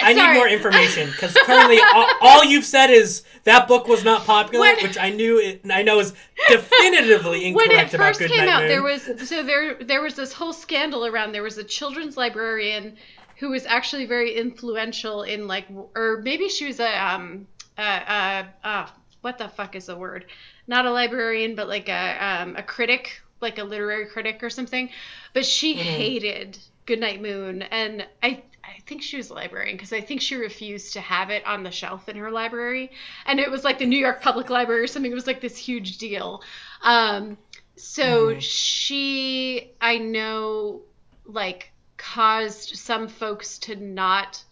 I 0.01 0.13
need 0.13 0.35
more 0.35 0.49
information 0.49 1.11
because 1.11 1.35
currently 1.45 1.79
all, 1.95 2.07
all 2.21 2.45
you've 2.45 2.65
said 2.65 2.91
is 2.91 3.23
that 3.45 3.67
book 3.69 3.89
was 3.89 4.05
not 4.05 4.25
popular, 4.25 4.61
When- 4.67 4.83
which 4.83 4.97
I 4.99 5.11
knew 5.11 5.39
it, 5.39 5.63
I 5.71 5.83
know 5.83 5.99
is 6.01 6.13
definitively 6.49 7.47
incorrect 7.47 7.69
when 7.71 7.81
it 7.87 7.91
first 7.91 8.21
came 8.21 8.37
Night 8.37 8.49
out, 8.49 8.61
Moon. 8.61 8.69
there 8.69 8.83
was 8.83 9.03
so 9.29 9.43
there 9.43 9.75
there 9.83 10.03
was 10.03 10.15
this 10.15 10.33
whole 10.33 10.53
scandal 10.53 11.07
around. 11.07 11.33
There 11.33 11.43
was 11.43 11.59
a 11.59 11.65
children's 11.65 12.17
librarian 12.17 12.97
who 13.39 13.51
was 13.51 13.67
actually 13.67 14.07
very 14.07 14.35
influential 14.35 15.23
in 15.23 15.47
like, 15.47 15.67
or 15.95 16.21
maybe 16.23 16.49
she 16.49 16.67
was 16.67 16.81
a 16.81 17.05
um 17.05 17.47
uh 17.77 17.81
uh, 17.83 18.45
uh 18.65 18.87
what 19.21 19.39
the 19.39 19.49
fuck 19.49 19.75
is 19.77 19.87
the 19.87 19.97
word? 19.97 20.27
Not 20.67 20.87
a 20.87 20.91
librarian, 20.93 21.55
but 21.55 21.69
like 21.69 21.89
a 21.89 22.17
um 22.43 22.57
a 22.57 22.63
critic, 22.63 23.21
like 23.41 23.59
a 23.59 23.65
literary 23.65 24.07
critic 24.07 24.43
or 24.43 24.51
something. 24.51 24.91
But 25.35 25.45
she 25.47 25.75
Mhm. 25.75 25.79
hated 25.79 26.59
Goodnight 26.87 27.21
Moon, 27.23 27.63
and 27.63 28.07
I. 28.23 28.43
I 28.69 28.81
think 28.87 29.03
she 29.03 29.17
was 29.17 29.31
a 29.31 29.35
librarian 29.35 29.77
because 29.77 29.93
I 29.93 30.01
think 30.01 30.21
she 30.21 30.37
refused 30.37 30.93
to 30.95 31.01
have 31.01 31.31
it 31.31 31.45
on 31.47 31.63
the 31.63 31.71
shelf 31.71 32.09
in 32.09 32.17
her 32.17 32.31
library, 32.31 32.91
and 33.27 33.41
it 33.41 33.51
was 33.51 33.65
like 33.65 33.79
the 33.79 33.87
New 33.87 33.99
York 33.99 34.21
Public 34.23 34.51
Library 34.51 34.83
or 34.83 34.87
something. 34.87 35.11
It 35.11 35.15
was 35.15 35.27
like 35.27 35.41
this 35.41 35.57
huge 35.57 35.99
deal. 35.99 36.43
Um, 36.83 37.39
so 37.77 38.35
Mhm. 38.35 38.41
she, 38.41 39.73
I 39.81 39.99
know, 39.99 40.83
like 41.25 41.73
caused 41.97 42.77
some 42.77 43.09
folks 43.09 43.59
to 43.59 43.77
not 43.77 44.43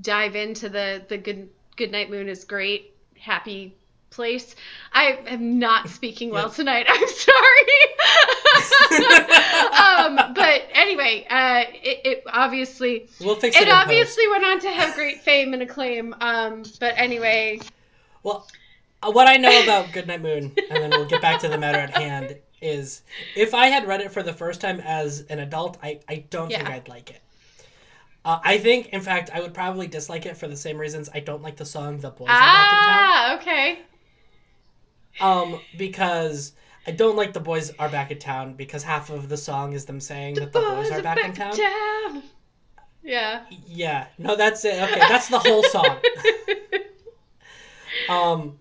dive 0.00 0.36
into 0.36 0.68
the 0.68 1.04
the 1.08 1.18
good 1.18 1.48
good 1.76 1.90
night 1.92 2.10
Moon 2.10 2.28
is 2.28 2.44
great 2.44 2.94
happy 3.18 3.74
place. 4.10 4.54
I 4.92 5.18
am 5.26 5.58
not 5.58 5.88
speaking 5.98 6.30
well 6.30 6.48
Yeah. 6.48 6.54
tonight. 6.54 6.86
I'm 6.88 7.08
sorry. 7.08 8.36
um, 9.72 10.34
but 10.34 10.62
anyway, 10.72 11.26
uh, 11.30 11.64
it, 11.72 12.00
it 12.04 12.22
obviously 12.32 13.08
we'll 13.20 13.36
fix 13.36 13.56
it. 13.56 13.62
it 13.62 13.68
in 13.68 13.74
post. 13.74 13.82
obviously 13.84 14.28
went 14.28 14.44
on 14.44 14.60
to 14.60 14.70
have 14.70 14.94
great 14.94 15.20
fame 15.20 15.52
and 15.54 15.62
acclaim. 15.62 16.14
Um, 16.20 16.62
but 16.80 16.94
anyway, 16.96 17.60
Well, 18.22 18.46
uh, 19.02 19.10
what 19.10 19.26
I 19.28 19.36
know 19.36 19.62
about 19.62 19.92
Goodnight 19.92 20.22
Moon, 20.22 20.52
and 20.70 20.82
then 20.82 20.90
we'll 20.90 21.06
get 21.06 21.22
back 21.22 21.40
to 21.40 21.48
the 21.48 21.58
matter 21.58 21.78
at 21.78 21.90
hand, 21.90 22.36
is 22.60 23.02
if 23.36 23.54
I 23.54 23.66
had 23.66 23.86
read 23.86 24.00
it 24.00 24.12
for 24.12 24.22
the 24.22 24.32
first 24.32 24.60
time 24.60 24.80
as 24.80 25.22
an 25.28 25.40
adult, 25.40 25.76
I, 25.82 26.00
I 26.08 26.24
don't 26.30 26.48
think 26.48 26.68
I'd 26.68 26.88
like 26.88 27.10
it. 27.10 27.20
Uh, 28.24 28.38
I 28.44 28.58
think, 28.58 28.90
in 28.90 29.00
fact, 29.00 29.30
I 29.34 29.40
would 29.40 29.52
probably 29.52 29.88
dislike 29.88 30.26
it 30.26 30.36
for 30.36 30.46
the 30.46 30.56
same 30.56 30.78
reasons 30.78 31.08
I 31.12 31.18
don't 31.18 31.42
like 31.42 31.56
the 31.56 31.64
song 31.64 31.98
"The 31.98 32.10
Boys 32.10 32.28
Are 32.28 32.38
Back 32.38 32.72
in 32.72 32.78
Town." 32.78 32.88
ah, 32.88 33.36
okay. 33.36 33.78
Um, 35.20 35.60
because 35.76 36.52
I 36.86 36.90
don't 36.90 37.16
like 37.16 37.32
"The 37.32 37.40
Boys 37.40 37.72
Are 37.78 37.88
Back 37.88 38.10
in 38.10 38.18
Town" 38.18 38.54
because 38.54 38.82
half 38.82 39.10
of 39.10 39.28
the 39.28 39.36
song 39.36 39.72
is 39.72 39.84
them 39.86 40.00
saying 40.00 40.34
that 40.36 40.52
the 40.52 40.60
boys 40.60 40.90
are 40.90 41.02
back, 41.02 41.18
in 41.18 41.32
town. 41.32 41.56
town. 41.56 42.22
Yeah. 43.02 43.44
Yeah, 43.66 44.06
no, 44.18 44.36
that's 44.36 44.64
it. 44.64 44.80
Okay, 44.82 45.00
that's 45.00 45.28
the 45.28 45.38
whole 45.38 45.62
song. 45.64 45.98
Um, 48.08 48.58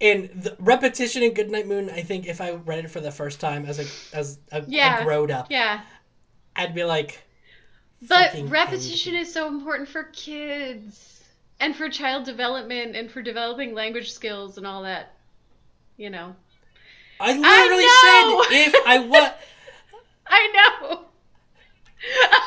and 0.00 0.30
the 0.30 0.56
repetition 0.58 1.22
in 1.22 1.34
Goodnight 1.34 1.66
Moon, 1.66 1.90
I 1.90 2.02
think 2.02 2.26
if 2.26 2.40
I 2.40 2.52
read 2.52 2.84
it 2.84 2.90
for 2.90 3.00
the 3.00 3.10
first 3.10 3.40
time 3.40 3.66
as 3.66 3.78
a 3.78 4.16
as 4.16 4.38
a, 4.52 4.64
Yeah. 4.66 5.00
a 5.00 5.04
grown 5.04 5.30
up, 5.30 5.48
yeah. 5.50 5.82
I'd 6.56 6.74
be 6.74 6.84
like, 6.84 7.22
But 8.08 8.34
repetition 8.44 9.14
hate 9.14 9.22
is 9.22 9.32
so 9.32 9.48
important 9.48 9.88
for 9.88 10.04
kids 10.04 11.22
and 11.58 11.76
for 11.76 11.88
child 11.88 12.24
development 12.24 12.96
and 12.96 13.10
for 13.10 13.22
developing 13.22 13.74
language 13.74 14.12
skills 14.12 14.56
and 14.56 14.66
all 14.66 14.82
that. 14.84 15.14
You 15.96 16.10
know. 16.10 16.34
I 17.20 17.32
literally 17.36 17.84
know! 17.84 18.44
said 18.48 18.66
if 18.68 18.86
I 18.86 18.98
what 19.06 19.40
I 20.26 20.78
know. 20.88 21.04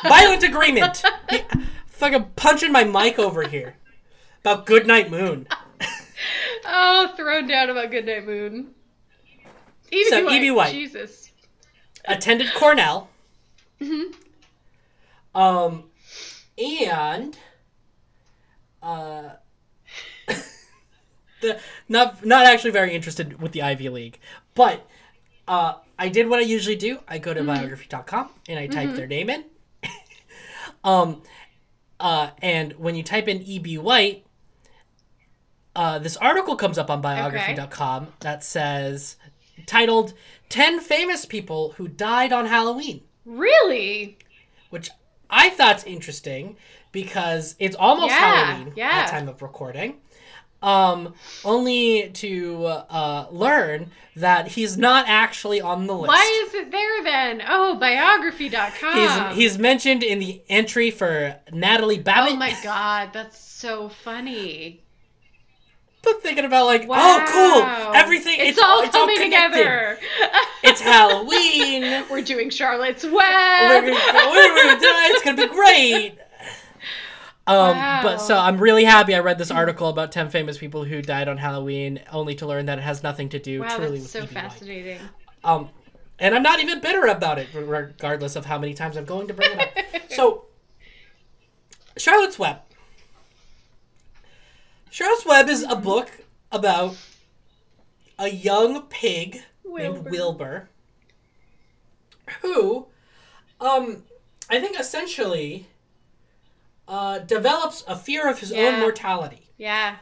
violent 0.09 0.43
agreement. 0.43 1.03
Yeah, 1.31 1.43
fucking 1.87 2.31
punching 2.35 2.71
my 2.71 2.83
mic 2.83 3.19
over 3.19 3.47
here 3.47 3.75
about 4.41 4.65
Goodnight 4.65 5.11
Moon. 5.11 5.47
oh, 6.65 7.13
thrown 7.15 7.47
down 7.47 7.69
about 7.69 7.91
Goodnight 7.91 8.25
Moon. 8.25 8.73
E.B. 9.91 10.05
So, 10.09 10.25
White. 10.25 10.33
E.B. 10.35 10.51
White. 10.51 10.71
Jesus. 10.73 11.31
Attended 12.05 12.51
Cornell. 12.55 13.09
Mhm. 13.79 14.13
Um, 15.35 15.83
and 16.57 17.37
uh, 18.81 19.29
the 21.41 21.59
not 21.89 22.25
not 22.25 22.45
actually 22.45 22.71
very 22.71 22.93
interested 22.93 23.41
with 23.41 23.51
the 23.51 23.61
Ivy 23.61 23.89
League, 23.89 24.19
but 24.55 24.87
uh, 25.47 25.73
I 25.99 26.09
did 26.09 26.27
what 26.29 26.39
I 26.39 26.43
usually 26.43 26.75
do. 26.75 26.99
I 27.07 27.17
go 27.17 27.33
to 27.33 27.39
Mm-hmm. 27.41 27.47
biography.com 27.47 28.29
and 28.47 28.59
I 28.59 28.67
type 28.67 28.95
their 28.95 29.07
name 29.07 29.29
in. 29.29 29.43
um, 30.83 31.21
uh, 31.99 32.29
and 32.41 32.73
when 32.73 32.95
you 32.95 33.03
type 33.03 33.27
in 33.27 33.41
E.B. 33.43 33.77
White, 33.77 34.25
uh, 35.75 35.99
this 35.99 36.17
article 36.17 36.55
comes 36.55 36.77
up 36.77 36.89
on 36.89 37.01
biography.com 37.01 38.07
that 38.19 38.43
says 38.43 39.15
titled 39.65 40.13
10 40.49 40.79
famous 40.79 41.25
people 41.25 41.73
who 41.77 41.87
died 41.87 42.31
on 42.33 42.45
Halloween 42.47 43.01
Really? 43.25 44.17
which 44.69 44.89
I 45.29 45.49
thought's 45.49 45.83
interesting 45.83 46.57
because 46.91 47.55
it's 47.59 47.75
almost 47.75 48.09
Yeah, 48.11 48.45
Halloween 48.45 48.73
yeah. 48.75 48.89
at 49.05 49.09
time 49.09 49.27
of 49.29 49.41
recording. 49.41 49.95
Um, 50.63 51.13
only 51.43 52.09
to 52.13 52.65
uh, 52.65 53.27
learn 53.31 53.91
that 54.15 54.47
he's 54.47 54.77
not 54.77 55.05
actually 55.09 55.59
on 55.59 55.87
the 55.87 55.93
list. 55.93 56.07
Why 56.07 56.45
is 56.47 56.53
it 56.53 56.71
there 56.71 57.03
then? 57.03 57.41
Oh, 57.47 57.75
biography.com. 57.75 59.31
He's 59.35 59.37
he's 59.51 59.57
mentioned 59.59 60.03
in 60.03 60.19
the 60.19 60.41
entry 60.47 60.89
for 60.89 61.35
Natalie 61.51 61.99
Babbitt. 61.99 62.33
Oh 62.33 62.37
my 62.37 62.55
god, 62.63 63.09
that's 63.11 63.37
so 63.39 63.89
funny. 63.89 64.79
But 66.01 66.21
thinking 66.21 66.43
about 66.45 66.65
like, 66.65 66.87
Wow. 66.87 66.97
oh, 66.99 67.25
cool, 67.31 67.95
everything. 67.95 68.39
It's, 68.39 68.57
It's, 68.57 68.61
all 68.61 68.81
it's 68.83 68.91
coming 68.91 69.17
connected. 69.17 69.57
together. 69.57 69.99
It's 70.63 70.81
Halloween. 70.81 72.05
We're 72.11 72.21
doing 72.21 72.49
Charlotte's 72.49 73.03
we're 73.03 73.11
Web. 73.15 73.83
gonna, 73.85 73.91
we're 74.31 74.63
gonna 74.63 74.79
do 74.79 74.85
it. 74.87 75.11
It's 75.15 75.23
gonna 75.23 75.37
be 75.47 75.53
great. 75.53 76.17
Um, 77.45 77.75
but 78.01 78.17
so 78.19 78.37
I'm 78.37 78.57
really 78.57 78.85
happy 78.85 79.13
I 79.13 79.19
read 79.19 79.37
this 79.37 79.51
article 79.51 79.89
about 79.89 80.13
10 80.13 80.29
famous 80.29 80.57
people 80.57 80.85
who 80.85 81.01
died 81.01 81.27
on 81.27 81.37
Halloween, 81.37 81.99
only 82.11 82.35
to 82.35 82.47
learn 82.47 82.67
that 82.67 82.77
it 82.77 82.83
has 82.83 83.03
nothing 83.03 83.29
to 83.29 83.39
do 83.39 83.61
wow, 83.61 83.75
truly 83.75 83.99
that's 83.99 84.13
with 84.13 84.23
so 84.23 84.25
fascinating. 84.25 84.99
Um, 85.43 85.69
and 86.19 86.33
I'm 86.33 86.43
not 86.43 86.61
even 86.61 86.79
bitter 86.79 87.05
about 87.07 87.39
it, 87.39 87.49
regardless 87.53 88.37
of 88.37 88.45
how 88.45 88.57
many 88.57 88.73
times 88.73 88.95
I'm 88.95 89.03
going 89.03 89.27
to 89.27 89.33
bring 89.33 89.51
it 89.51 89.59
up. 89.59 90.01
so, 90.09 90.45
Charlotte's 91.97 92.39
Web. 92.39 92.59
Charlotte's 94.89 95.25
Web 95.25 95.49
is 95.49 95.63
a 95.63 95.75
book 95.75 96.11
about 96.51 96.95
a 98.17 98.29
young 98.29 98.83
pig 98.83 99.41
named 99.65 100.05
Wilbur. 100.05 100.09
Wilbur, 100.09 100.69
who, 102.41 102.87
um, 103.59 104.03
I 104.49 104.61
think 104.61 104.79
essentially, 104.79 105.67
uh, 106.87 107.19
develops 107.19 107.83
a 107.87 107.95
fear 107.95 108.29
of 108.29 108.39
his 108.39 108.51
Yeah. 108.51 108.63
own 108.67 108.79
mortality. 108.79 109.49
Yeah. 109.57 109.97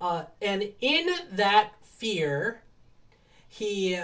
Uh, 0.00 0.24
and 0.40 0.72
in 0.80 1.08
that 1.32 1.72
fear, 1.82 2.62
he 3.48 4.00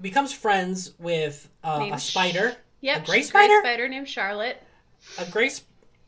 becomes 0.00 0.32
friends 0.32 0.92
with 0.98 1.48
uh, 1.64 1.88
a 1.92 1.98
spider, 1.98 2.56
Yep. 2.82 3.02
A 3.02 3.06
gray 3.06 3.22
spider? 3.22 3.54
a 3.58 3.60
spider 3.60 3.88
named 3.88 4.08
Charlotte. 4.08 4.62
a 5.18 5.24
grace 5.30 5.62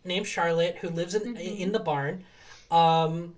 named 0.05 0.27
Charlotte, 0.27 0.77
who 0.81 0.89
lives 0.89 1.15
in 1.15 1.23
Mm-hmm. 1.35 1.39
in 1.63 1.73
the 1.73 1.79
barn, 1.79 2.25
um, 2.71 3.37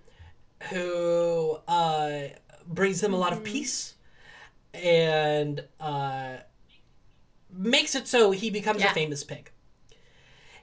who 0.70 1.58
uh, 1.68 2.20
brings 2.66 3.02
him 3.02 3.12
a 3.12 3.16
lot 3.16 3.30
Mm-hmm. 3.32 3.38
of 3.38 3.44
peace, 3.44 3.94
and 4.72 5.64
uh, 5.80 6.36
makes 7.52 7.94
it 7.94 8.08
so 8.08 8.30
he 8.32 8.50
becomes 8.50 8.80
Yeah. 8.82 8.90
a 8.90 8.94
famous 8.94 9.22
pig. 9.24 9.50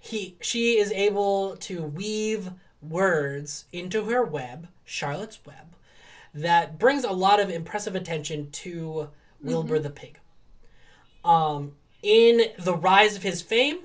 He 0.03 0.35
she 0.41 0.79
is 0.79 0.91
able 0.91 1.55
to 1.57 1.83
weave 1.83 2.51
words 2.81 3.65
into 3.71 4.05
her 4.05 4.23
web, 4.25 4.67
Charlotte's 4.83 5.39
web, 5.45 5.75
that 6.33 6.79
brings 6.79 7.03
a 7.03 7.11
lot 7.11 7.39
of 7.39 7.49
impressive 7.51 7.95
attention 7.95 8.49
to 8.51 9.09
Wilbur 9.43 9.75
Mm-hmm. 9.75 9.83
the 9.83 9.89
pig. 9.91 10.19
Um, 11.23 11.73
in 12.01 12.41
the 12.57 12.75
rise 12.75 13.15
of 13.15 13.21
his 13.21 13.43
fame, 13.43 13.77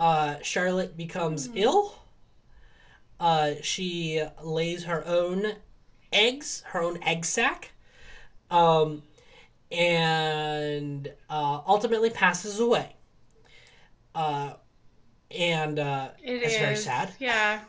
uh, 0.00 0.36
Charlotte 0.42 0.96
becomes 0.96 1.46
Mm-hmm. 1.48 1.58
ill. 1.58 1.94
Uh, 3.20 3.52
she 3.62 4.22
lays 4.42 4.84
her 4.84 5.06
own 5.06 5.54
eggs, 6.12 6.62
her 6.66 6.82
own 6.82 7.00
egg 7.04 7.24
sac, 7.24 7.70
um, 8.50 9.02
and 9.70 11.12
uh, 11.30 11.60
ultimately 11.66 12.10
passes 12.10 12.58
away. 12.58 12.96
And 15.30 15.78
uh, 15.78 16.10
It 16.22 16.42
it's 16.42 16.54
is 16.54 16.58
very 16.58 16.76
sad. 16.76 17.14
Yeah. 17.18 17.60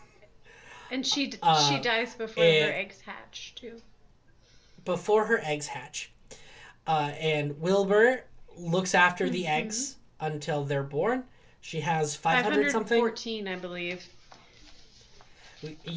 And 0.90 1.06
she 1.06 1.34
Uh, 1.42 1.60
she 1.70 1.80
dies 1.80 2.16
before 2.16 2.44
her 2.44 2.72
eggs 2.72 3.02
hatch 3.02 3.54
too. 3.56 3.82
before 4.86 5.26
her 5.26 5.40
eggs 5.44 5.68
hatch. 5.68 6.12
Uh, 6.88 7.12
and 7.20 7.60
Wilbur 7.60 8.24
looks 8.58 8.96
after 8.96 9.30
the 9.30 9.44
Mm-hmm. 9.44 9.52
eggs 9.60 9.98
until 10.20 10.64
they're 10.64 10.84
born. 10.84 11.26
She 11.62 11.82
has 11.82 12.16
500 12.16 12.72
something. 12.72 13.00
Fourteen, 13.00 13.48
I 13.48 13.56
believe. 13.56 14.08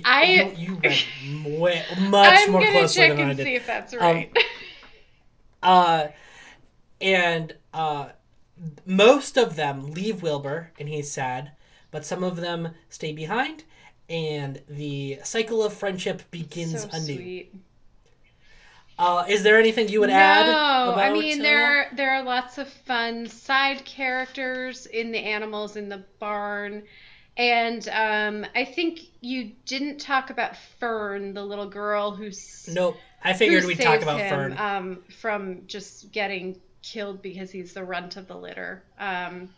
I 0.05 0.25
you, 0.25 0.53
you 0.57 0.75
read 0.77 1.05
way, 1.45 1.85
much 1.97 2.49
I'm 2.49 2.53
more 2.53 2.67
closely 2.67 3.07
check 3.07 3.17
than 3.17 3.29
I 3.29 3.31
and 3.31 3.37
did. 3.37 3.45
see 3.45 3.55
if 3.55 3.67
that's 3.67 3.95
Um, 3.99 4.01
right. 4.07 4.37
Uh, 5.63 6.09
and 7.01 7.55
uh, 7.73 8.11
most 8.85 9.37
of 9.37 9.57
them 9.57 9.93
leave 9.93 10.23
Wilbur, 10.23 10.73
and 10.79 10.89
he's 10.89 11.11
sad. 11.11 11.53
But 11.91 12.05
some 12.05 12.23
of 12.23 12.37
them 12.37 12.75
stay 12.89 13.13
behind, 13.13 13.65
and 14.09 14.63
the 14.69 15.19
cycle 15.25 15.63
of 15.63 15.73
friendship 15.73 16.23
begins 16.31 16.83
so 16.83 16.89
anew. 16.93 17.15
sweet. 17.17 17.55
Uh, 18.99 19.25
is 19.29 19.43
there 19.43 19.59
anything 19.59 19.89
you 19.89 19.99
would 20.01 20.11
add? 20.11 20.47
No, 20.47 20.95
I 20.95 21.11
mean 21.11 21.41
there 21.41 21.65
are, 21.65 21.87
there 21.95 22.11
are 22.11 22.23
lots 22.23 22.59
of 22.59 22.69
fun 22.69 23.27
side 23.27 23.85
characters 23.87 24.85
in 24.85 25.11
the 25.11 25.19
animals 25.19 25.77
in 25.77 25.89
the 25.89 26.05
barn, 26.19 26.83
and 27.37 27.89
um, 27.89 28.47
I 28.55 28.67
think 28.67 29.01
you 29.23 29.53
didn't 29.65 29.99
talk 29.99 30.29
about 30.29 30.55
Fern, 30.79 31.33
the 31.33 31.43
little 31.43 31.69
girl 31.69 32.11
who's 32.11 32.69
Nope. 32.71 32.99
I 33.25 33.33
figured 33.33 33.65
we'd 33.65 33.81
talk 33.81 34.03
about 34.03 34.21
him, 34.21 34.29
Fern. 34.29 34.59
um, 34.59 34.99
from 35.19 35.67
just 35.67 36.13
getting 36.13 36.61
killed 36.83 37.23
because 37.23 37.51
he's 37.51 37.73
the 37.73 37.85
runt 37.85 38.17
of 38.17 38.27
the 38.27 38.37
litter. 38.37 38.83
Um, 38.99 39.51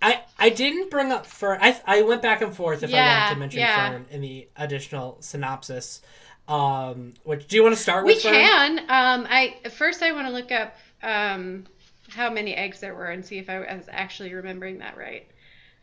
I 0.00 0.22
I 0.38 0.50
didn't 0.50 0.90
bring 0.90 1.12
up 1.12 1.26
Fern. 1.26 1.58
I 1.60 1.80
I 1.84 2.02
went 2.02 2.22
back 2.22 2.40
and 2.42 2.54
forth 2.54 2.82
if 2.82 2.94
I 2.94 2.96
wanted 2.96 3.34
to 3.34 3.40
mention 3.40 3.60
yeah. 3.60 3.90
Fern 3.90 4.06
in 4.10 4.20
the 4.20 4.48
additional 4.56 5.16
synopsis. 5.20 6.02
Um, 6.46 7.14
which 7.24 7.46
do 7.46 7.56
you 7.56 7.62
want 7.62 7.74
to 7.74 7.80
start 7.80 8.04
we 8.04 8.14
with? 8.14 8.22
Fern? 8.22 8.32
can. 8.32 8.78
Um, 8.78 9.26
I 9.28 9.56
first 9.70 10.02
I 10.02 10.12
want 10.12 10.28
to 10.28 10.32
look 10.32 10.52
up 10.52 10.76
um, 11.02 11.66
how 12.10 12.30
many 12.30 12.54
eggs 12.54 12.80
there 12.80 12.94
were 12.94 13.06
and 13.06 13.24
see 13.24 13.38
if 13.38 13.50
I 13.50 13.58
was 13.58 13.86
actually 13.90 14.32
remembering 14.32 14.78
that 14.78 14.96
right. 14.96 15.26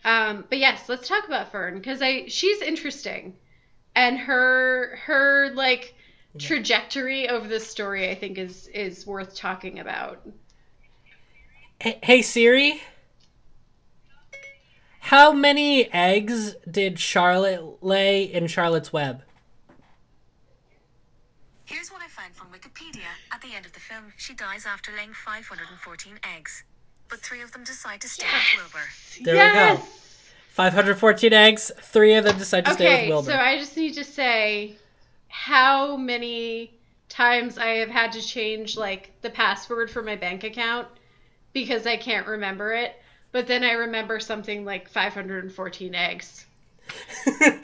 Um, 0.03 0.45
but 0.49 0.59
yes, 0.59 0.87
let's 0.87 1.07
talk 1.07 1.25
about 1.25 1.51
Fern 1.51 1.75
because 1.75 2.01
I 2.01 2.27
she's 2.27 2.61
interesting, 2.61 3.35
and 3.95 4.17
her 4.17 4.97
her 5.03 5.51
like 5.53 5.95
trajectory 6.37 7.29
over 7.29 7.47
the 7.47 7.59
story 7.59 8.09
I 8.09 8.15
think 8.15 8.37
is 8.37 8.67
is 8.67 9.05
worth 9.05 9.35
talking 9.35 9.79
about. 9.79 10.27
Hey, 11.79 11.99
hey 12.01 12.21
Siri. 12.21 12.81
How 14.99 15.31
many 15.31 15.91
eggs 15.93 16.55
did 16.69 16.99
Charlotte 16.99 17.83
lay 17.83 18.23
in 18.23 18.47
Charlotte's 18.47 18.91
Web? 18.91 19.21
Here's 21.63 21.91
what 21.91 22.01
I 22.01 22.07
found 22.07 22.35
from 22.35 22.47
Wikipedia. 22.47 23.05
At 23.31 23.41
the 23.41 23.53
end 23.55 23.67
of 23.67 23.73
the 23.73 23.79
film, 23.79 24.13
she 24.17 24.33
dies 24.33 24.65
after 24.65 24.91
laying 24.91 25.13
514 25.13 26.19
eggs. 26.35 26.63
But 27.07 27.19
three 27.19 27.41
of 27.41 27.51
them 27.51 27.63
decide 27.63 28.01
to 28.01 28.09
stay 28.09 28.25
with 28.25 28.73
Wilbur. 28.73 28.87
There 29.23 29.73
we 29.73 29.77
go. 29.77 29.83
514 30.49 31.33
eggs. 31.33 31.71
Three 31.79 32.15
of 32.15 32.23
them 32.23 32.37
decide 32.39 32.65
to 32.65 32.73
stay 32.73 33.01
with 33.01 33.09
Wilbur. 33.09 33.31
so 33.31 33.37
I 33.37 33.59
just 33.59 33.77
need 33.77 33.93
to 33.93 34.03
say 34.03 34.77
how 35.37 35.97
many 35.97 36.71
times 37.09 37.57
I 37.57 37.67
have 37.75 37.89
had 37.89 38.13
to 38.13 38.21
change 38.21 38.77
like 38.77 39.11
the 39.21 39.29
password 39.29 39.91
for 39.91 40.01
my 40.01 40.15
bank 40.15 40.45
account 40.45 40.87
because 41.51 41.85
I 41.85 41.97
can't 41.97 42.25
remember 42.25 42.73
it. 42.73 42.95
But 43.33 43.45
then 43.45 43.61
I 43.63 43.73
remember 43.73 44.19
something 44.19 44.63
like 44.63 44.89
514 44.89 45.93
eggs. 45.93 46.45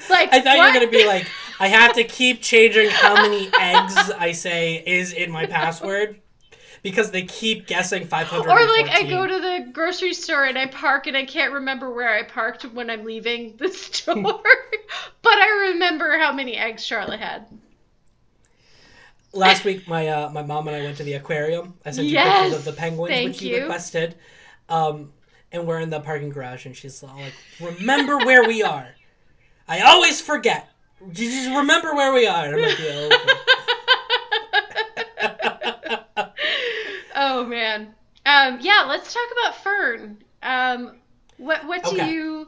Like, 0.09 0.33
I 0.33 0.41
thought 0.41 0.57
you 0.57 0.63
were 0.63 0.73
gonna 0.73 0.89
be 0.89 1.05
like, 1.05 1.25
I 1.59 1.67
have 1.67 1.93
to 1.93 2.03
keep 2.19 2.41
changing 2.41 2.89
how 2.89 3.15
many 3.15 3.49
eggs 3.57 3.95
I 4.11 4.33
say 4.33 4.83
is 4.85 5.13
in 5.13 5.31
my 5.31 5.45
password 5.45 6.19
because 6.83 7.11
they 7.11 7.23
keep 7.23 7.67
guessing 7.67 8.05
514. 8.05 8.51
Or 8.51 8.67
like 8.67 8.89
I 8.89 9.09
go 9.09 9.25
to 9.25 9.39
the 9.39 9.71
grocery 9.71 10.13
store 10.13 10.45
and 10.45 10.57
I 10.57 10.65
park 10.65 11.07
and 11.07 11.15
I 11.15 11.25
can't 11.25 11.53
remember 11.53 11.93
where 11.93 12.09
I 12.09 12.23
parked 12.23 12.63
when 12.63 12.89
I'm 12.89 13.05
leaving 13.05 13.55
the 13.57 13.69
store. 13.69 14.43
but 15.21 15.33
I 15.33 15.69
remember 15.71 16.17
how 16.17 16.33
many 16.33 16.57
eggs 16.57 16.85
Charlotte 16.85 17.21
had. 17.21 17.45
Last 19.33 19.63
week, 19.63 19.87
my 19.87 20.07
uh, 20.07 20.29
my 20.29 20.43
mom 20.43 20.67
and 20.67 20.75
I 20.75 20.81
went 20.81 20.97
to 20.97 21.03
the 21.03 21.13
aquarium. 21.13 21.75
I 21.85 21.91
sent 21.91 22.09
you 22.09 22.19
pictures 22.19 22.51
of 22.51 22.65
the 22.65 22.73
penguins, 22.73 23.23
which 23.23 23.41
you, 23.41 23.49
you. 23.49 23.61
requested. 23.61 24.15
Um, 24.67 25.13
and 25.53 25.65
we're 25.67 25.79
in 25.79 25.89
the 25.89 25.99
parking 26.01 26.29
garage, 26.29 26.65
and 26.65 26.75
she's 26.75 27.01
all 27.03 27.21
like, 27.21 27.35
"Remember 27.59 28.19
where 28.19 28.43
we 28.43 28.61
are." 28.61 28.95
I 29.67 29.81
always 29.81 30.21
forget. 30.21 30.69
You 31.01 31.13
just 31.13 31.49
remember 31.49 31.95
where 31.95 32.13
we 32.13 32.27
are. 32.27 32.45
I'm 32.53 32.61
like, 32.61 32.79
yeah, 32.79 32.97
okay. 32.97 33.39
Oh 37.15 37.45
man. 37.45 37.93
Um, 38.25 38.59
yeah, 38.61 38.85
let's 38.87 39.13
talk 39.13 39.29
about 39.31 39.55
Fern. 39.63 40.23
Um, 40.43 40.97
what 41.37 41.65
what 41.67 41.83
do 41.83 41.95
Okay. 41.95 42.05
you? 42.05 42.47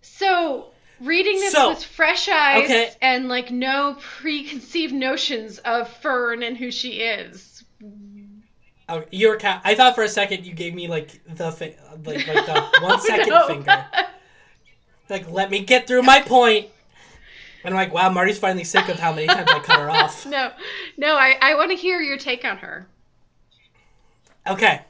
So 0.00 0.71
reading 1.00 1.38
this 1.40 1.52
So, 1.52 1.70
with 1.70 1.82
fresh 1.84 2.28
eyes 2.28 2.64
okay. 2.64 2.90
and 3.00 3.28
like 3.28 3.50
no 3.50 3.96
preconceived 4.00 4.92
notions 4.94 5.58
of 5.58 5.88
Fern 5.88 6.42
and 6.42 6.56
who 6.56 6.70
she 6.70 7.00
is. 7.00 7.64
Oh, 8.88 9.04
you're 9.10 9.38
ca- 9.38 9.60
I 9.64 9.74
thought 9.74 9.94
for 9.94 10.02
a 10.04 10.08
second 10.08 10.44
you 10.44 10.52
gave 10.54 10.74
me 10.74 10.88
like 10.88 11.20
the 11.26 11.50
fi- 11.52 11.76
like, 12.04 12.26
like 12.26 12.46
the 12.46 12.68
one 12.82 13.00
second 13.00 13.32
Oh, 13.32 13.38
no. 13.38 13.46
finger. 13.48 13.86
Like, 15.10 15.30
let 15.30 15.50
me 15.50 15.58
get 15.62 15.86
through 15.86 16.02
my 16.02 16.20
point. 16.22 16.68
And 17.64 17.74
I'm 17.74 17.78
like, 17.78 17.92
wow, 17.92 18.08
Marty's 18.08 18.38
finally 18.38 18.64
sick 18.64 18.88
of 18.88 18.98
how 18.98 19.12
many 19.12 19.26
times 19.26 19.50
I 19.50 19.58
cut 19.58 19.78
her 19.78 19.90
off. 19.90 20.24
No, 20.24 20.52
no, 20.96 21.16
I, 21.16 21.36
I 21.40 21.54
want 21.54 21.70
to 21.70 21.76
hear 21.76 22.00
your 22.00 22.16
take 22.16 22.46
on 22.46 22.56
her. 22.58 22.86
Okay. 24.48 24.80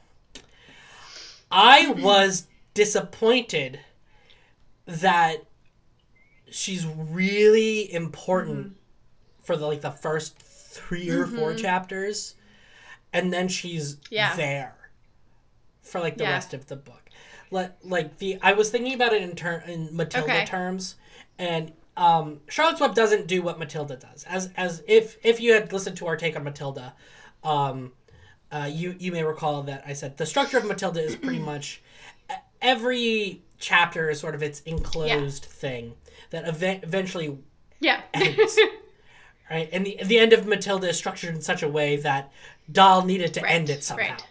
I 1.51 1.89
was 1.97 2.47
disappointed 2.73 3.81
that 4.85 5.43
she's 6.53 6.85
really 6.85 7.91
important 7.93 8.75
for 9.41 9.57
the 9.57 9.65
like 9.65 9.81
the 9.81 9.91
first 9.91 10.37
three 10.37 11.09
or 11.09 11.25
four 11.25 11.53
chapters 11.53 12.35
and 13.11 13.33
then 13.33 13.47
she's 13.47 13.97
Yeah. 14.09 14.35
there 14.35 14.75
for 15.81 15.99
like 15.99 16.17
the 16.17 16.23
Yeah. 16.23 16.31
rest 16.31 16.53
of 16.53 16.67
the 16.67 16.75
book. 16.75 17.09
Like 17.51 17.73
like 17.83 18.17
the 18.19 18.37
I 18.41 18.53
was 18.53 18.69
thinking 18.69 18.93
about 18.93 19.13
it 19.13 19.21
in 19.21 19.35
ter- 19.35 19.63
in 19.67 19.95
Matilda 19.95 20.31
Okay. 20.31 20.45
terms 20.45 20.95
and 21.37 21.73
um 21.97 22.41
Charlotte's 22.47 22.79
Web 22.81 22.95
doesn't 22.95 23.27
do 23.27 23.41
what 23.41 23.59
Matilda 23.59 23.95
does. 23.95 24.23
As 24.23 24.49
as 24.55 24.83
if 24.87 25.17
if 25.23 25.39
you 25.39 25.53
had 25.53 25.71
listened 25.73 25.97
to 25.97 26.07
our 26.07 26.15
take 26.17 26.35
on 26.35 26.43
Matilda, 26.43 26.93
um 27.43 27.93
uh, 28.51 28.69
you 28.71 28.95
you 28.99 29.11
may 29.11 29.23
recall 29.23 29.63
that 29.63 29.83
I 29.85 29.93
said 29.93 30.17
the 30.17 30.25
structure 30.27 30.57
of 30.59 30.65
Matilda 30.65 31.01
is 31.01 31.15
pretty 31.15 31.39
much 31.53 31.81
every 32.61 33.41
chapter 33.59 34.09
is 34.09 34.19
sort 34.19 34.35
of 34.35 34.43
its 34.43 34.61
enclosed 34.61 35.43
thing 35.45 35.95
that 36.31 36.45
ev- 36.45 36.83
eventually 36.83 37.37
Yeah. 37.79 38.01
ends. 38.13 38.57
right, 39.49 39.69
and 39.71 39.85
the 39.85 39.99
the 40.03 40.19
end 40.19 40.33
of 40.33 40.45
Matilda 40.47 40.89
is 40.89 40.97
structured 40.97 41.35
in 41.35 41.41
such 41.41 41.63
a 41.63 41.67
way 41.69 41.95
that 41.97 42.31
Dahl 42.71 43.05
needed 43.05 43.33
to 43.35 43.41
Right, 43.41 43.51
end 43.55 43.69
it 43.69 43.83
somehow. 43.83 44.11
right. 44.11 44.25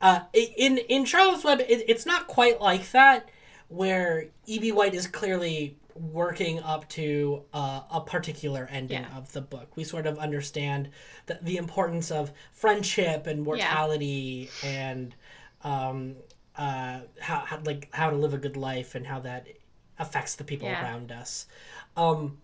Uh, 0.00 0.20
in 0.34 0.78
in 0.78 1.04
Charlotte's 1.04 1.44
Web, 1.44 1.60
it, 1.60 1.84
it's 1.88 2.04
not 2.04 2.26
quite 2.26 2.60
like 2.60 2.90
that, 2.90 3.28
where 3.68 4.26
E.B. 4.46 4.72
White 4.72 4.94
is 4.94 5.06
clearly 5.06 5.78
working 5.94 6.58
up 6.60 6.88
to 6.88 7.42
uh, 7.54 7.82
a 7.90 8.00
particular 8.00 8.68
ending 8.70 9.02
Yeah. 9.02 9.16
of 9.16 9.32
the 9.32 9.40
book. 9.40 9.76
We 9.76 9.84
sort 9.84 10.06
of 10.06 10.18
understand 10.18 10.90
the, 11.26 11.38
the 11.40 11.56
importance 11.56 12.10
of 12.10 12.32
friendship 12.52 13.26
and 13.28 13.42
mortality 13.42 14.50
and 14.64 15.14
um, 15.62 16.16
uh, 16.56 17.00
how, 17.20 17.38
how 17.46 17.60
like 17.64 17.88
how 17.92 18.10
to 18.10 18.16
live 18.16 18.34
a 18.34 18.38
good 18.38 18.56
life 18.56 18.94
and 18.96 19.06
how 19.06 19.20
that 19.20 19.46
affects 19.98 20.34
the 20.34 20.44
people 20.44 20.68
Yeah. 20.68 20.82
around 20.82 21.12
us. 21.12 21.46
Um, 21.96 22.38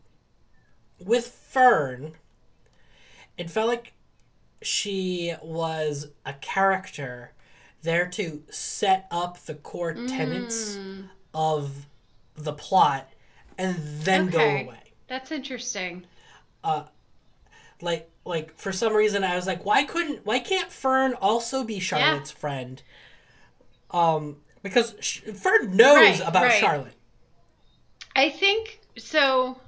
with 0.99 1.27
Fern, 1.27 2.15
it 3.37 3.51
felt 3.51 3.69
like 3.69 3.93
she 4.63 5.35
was 5.43 6.09
a 6.27 6.35
character 6.35 7.33
there 7.83 8.07
to 8.11 8.43
set 8.51 9.07
up 9.11 9.39
the 9.47 9.55
core 9.55 9.95
tenets 9.95 10.77
Mm. 10.77 11.09
of 11.33 11.87
the 12.37 12.53
plot 12.53 13.09
and 13.57 13.77
then 14.05 14.29
go 14.29 14.39
away. 14.41 14.93
That's 15.09 15.33
interesting. 15.33 16.05
Like 17.83 18.11
like 18.27 18.55
for 18.59 18.73
some 18.73 18.93
reason 18.93 19.25
I 19.25 19.35
was 19.35 19.47
like 19.47 19.65
why 19.65 19.85
couldn't 19.85 20.27
why 20.27 20.39
can't 20.41 20.71
Fern 20.71 21.15
also 21.15 21.65
be 21.65 21.81
Charlotte's 21.81 22.31
friend? 22.31 22.83
Um 23.91 24.37
because 24.63 24.95
sh- 25.01 25.21
Fern 25.35 25.75
knows 25.75 26.21
Right, 26.21 26.29
about 26.29 26.43
right. 26.45 26.61
Charlotte. 26.61 26.95
I 28.15 28.31
think 28.31 28.81
so. 28.99 29.59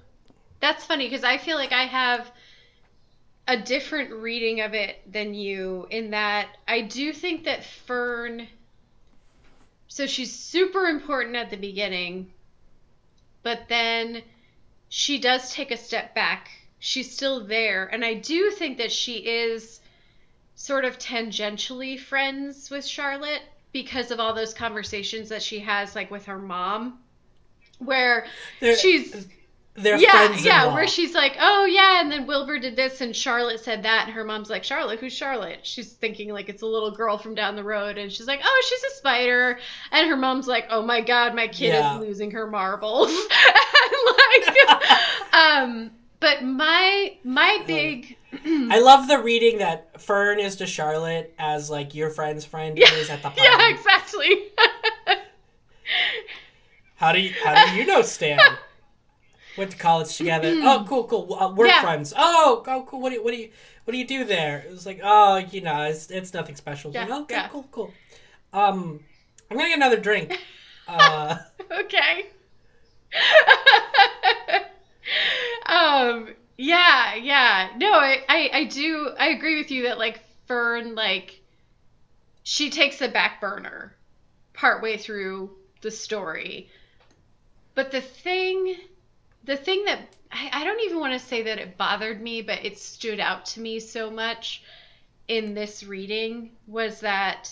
That's 0.60 0.84
funny 0.84 1.08
because 1.08 1.24
I 1.24 1.38
feel 1.38 1.56
like 1.56 1.72
I 1.72 1.84
have 1.84 2.30
a 3.48 3.56
different 3.56 4.12
reading 4.12 4.60
of 4.60 4.74
it 4.74 5.00
than 5.10 5.34
you 5.34 5.86
in 5.90 6.10
that 6.10 6.48
I 6.68 6.82
do 6.82 7.12
think 7.12 7.44
that 7.44 7.64
Fern 7.64 8.46
so 9.88 10.06
she's 10.06 10.32
super 10.32 10.86
important 10.86 11.36
at 11.36 11.50
the 11.50 11.56
beginning, 11.56 12.32
but 13.42 13.68
then 13.68 14.22
she 14.88 15.18
does 15.18 15.52
take 15.52 15.70
a 15.70 15.76
step 15.76 16.14
back. 16.14 16.50
She's 16.78 17.12
still 17.12 17.44
there, 17.44 17.84
and 17.86 18.02
I 18.02 18.14
do 18.14 18.50
think 18.52 18.78
that 18.78 18.90
she 18.90 19.16
is 19.18 19.80
sort 20.54 20.86
of 20.86 20.98
tangentially 20.98 22.00
friends 22.00 22.70
with 22.70 22.86
Charlotte 22.86 23.42
because 23.72 24.10
of 24.10 24.18
all 24.18 24.32
those 24.32 24.54
conversations 24.54 25.28
that 25.28 25.42
she 25.42 25.58
has 25.60 25.94
like 25.94 26.10
with 26.10 26.24
her 26.24 26.38
mom 26.38 27.01
where 27.84 28.26
They're- 28.60 28.76
she's 28.76 29.26
They're 29.74 29.96
yeah, 29.96 30.10
friends 30.10 30.44
yeah, 30.44 30.74
where 30.74 30.86
she's 30.86 31.14
like, 31.14 31.34
"Oh 31.40 31.64
yeah," 31.64 32.02
and 32.02 32.12
then 32.12 32.26
Wilbur 32.26 32.58
did 32.58 32.76
this, 32.76 33.00
and 33.00 33.16
Charlotte 33.16 33.58
said 33.60 33.84
that, 33.84 34.04
and 34.06 34.14
her 34.14 34.22
mom's 34.22 34.50
like, 34.50 34.64
"Charlotte, 34.64 35.00
who's 35.00 35.14
Charlotte?" 35.14 35.60
She's 35.62 35.94
thinking 35.94 36.30
like 36.30 36.50
it's 36.50 36.60
a 36.60 36.66
little 36.66 36.90
girl 36.90 37.16
from 37.16 37.34
down 37.34 37.56
the 37.56 37.64
road, 37.64 37.96
and 37.96 38.12
she's 38.12 38.26
like, 38.26 38.40
"Oh, 38.44 38.62
she's 38.68 38.82
a 38.92 38.96
spider," 38.96 39.58
and 39.90 40.08
her 40.10 40.16
mom's 40.16 40.46
like, 40.46 40.66
"Oh 40.68 40.82
my 40.82 41.00
god, 41.00 41.34
my 41.34 41.48
kid 41.48 41.68
Yeah. 41.68 41.94
is 41.98 42.06
losing 42.06 42.30
her 42.32 42.46
marbles," 42.46 43.08
and 43.10 44.46
like, 44.46 44.58
um, 45.32 45.90
but 46.20 46.44
my 46.44 47.16
my 47.24 47.62
big, 47.66 48.18
I 48.44 48.78
love 48.78 49.08
the 49.08 49.20
reading 49.20 49.56
that 49.60 49.98
Fern 50.02 50.38
is 50.38 50.56
to 50.56 50.66
Charlotte 50.66 51.32
as 51.38 51.70
like 51.70 51.94
your 51.94 52.10
friend's 52.10 52.44
friend 52.44 52.76
Yeah. 52.76 52.92
is 52.92 53.08
at 53.08 53.22
the 53.22 53.30
party. 53.30 53.40
yeah, 53.42 53.70
exactly. 53.70 54.48
How 57.02 57.10
do 57.10 57.20
you 57.20 57.34
how 57.42 57.66
do 57.66 57.76
you 57.76 57.84
know 57.84 58.00
Stan? 58.02 58.38
Went 59.58 59.72
to 59.72 59.76
college 59.76 60.16
together. 60.16 60.54
oh, 60.62 60.86
cool, 60.88 61.02
cool. 61.02 61.34
Uh, 61.34 61.48
Hmm. 61.48 61.66
Yeah. 61.66 61.82
friends. 61.82 62.14
Oh, 62.16 62.62
oh, 62.64 62.84
cool. 62.88 63.00
What 63.00 63.08
do 63.08 63.16
you, 63.16 63.24
what 63.24 63.32
do 63.32 63.38
you 63.38 63.50
what 63.82 63.90
do 63.90 63.98
you 63.98 64.06
do 64.06 64.24
there? 64.24 64.60
It 64.60 64.70
was 64.70 64.86
like, 64.86 65.00
oh, 65.02 65.38
you 65.38 65.62
know, 65.62 65.82
it's 65.82 66.12
it's 66.12 66.32
nothing 66.32 66.54
special. 66.54 66.92
Yeah, 66.92 67.18
okay, 67.22 67.34
yeah. 67.34 67.48
cool, 67.48 67.66
cool. 67.72 67.92
Um, 68.52 69.00
I'm 69.50 69.56
gonna 69.56 69.68
get 69.68 69.78
another 69.78 69.98
drink. 69.98 70.38
Uh, 70.88 71.38
okay. 71.70 72.26
um 75.66 76.28
yeah, 76.56 77.14
yeah. 77.14 77.68
No, 77.76 77.92
I, 77.92 78.24
I 78.28 78.50
I 78.52 78.64
do 78.64 79.10
I 79.18 79.28
agree 79.28 79.58
with 79.58 79.70
you 79.70 79.84
that 79.84 79.96
like 79.96 80.20
Fern 80.46 80.96
like 80.96 81.40
she 82.42 82.68
takes 82.68 83.00
a 83.00 83.08
back 83.08 83.40
burner 83.40 83.94
partway 84.54 84.96
through 84.96 85.50
the 85.82 85.90
story. 85.90 86.68
But 87.74 87.90
the 87.90 88.00
thing 88.00 88.76
the 89.44 89.56
thing 89.56 89.84
that 89.84 90.00
I, 90.30 90.50
I 90.52 90.64
don't 90.64 90.80
even 90.80 91.00
want 91.00 91.12
to 91.14 91.26
say 91.26 91.42
that 91.42 91.58
it 91.58 91.76
bothered 91.76 92.20
me, 92.20 92.42
but 92.42 92.64
it 92.64 92.78
stood 92.78 93.20
out 93.20 93.46
to 93.46 93.60
me 93.60 93.80
so 93.80 94.10
much 94.10 94.62
in 95.28 95.54
this 95.54 95.82
reading 95.84 96.50
was 96.66 97.00
that 97.00 97.50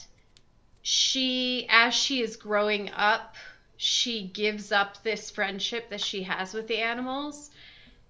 she 0.82 1.66
as 1.68 1.94
she 1.94 2.22
is 2.22 2.36
growing 2.36 2.90
up 2.90 3.36
she 3.76 4.24
gives 4.28 4.72
up 4.72 5.02
this 5.02 5.30
friendship 5.30 5.88
that 5.88 6.02
she 6.02 6.22
has 6.24 6.52
with 6.52 6.68
the 6.68 6.76
animals. 6.78 7.50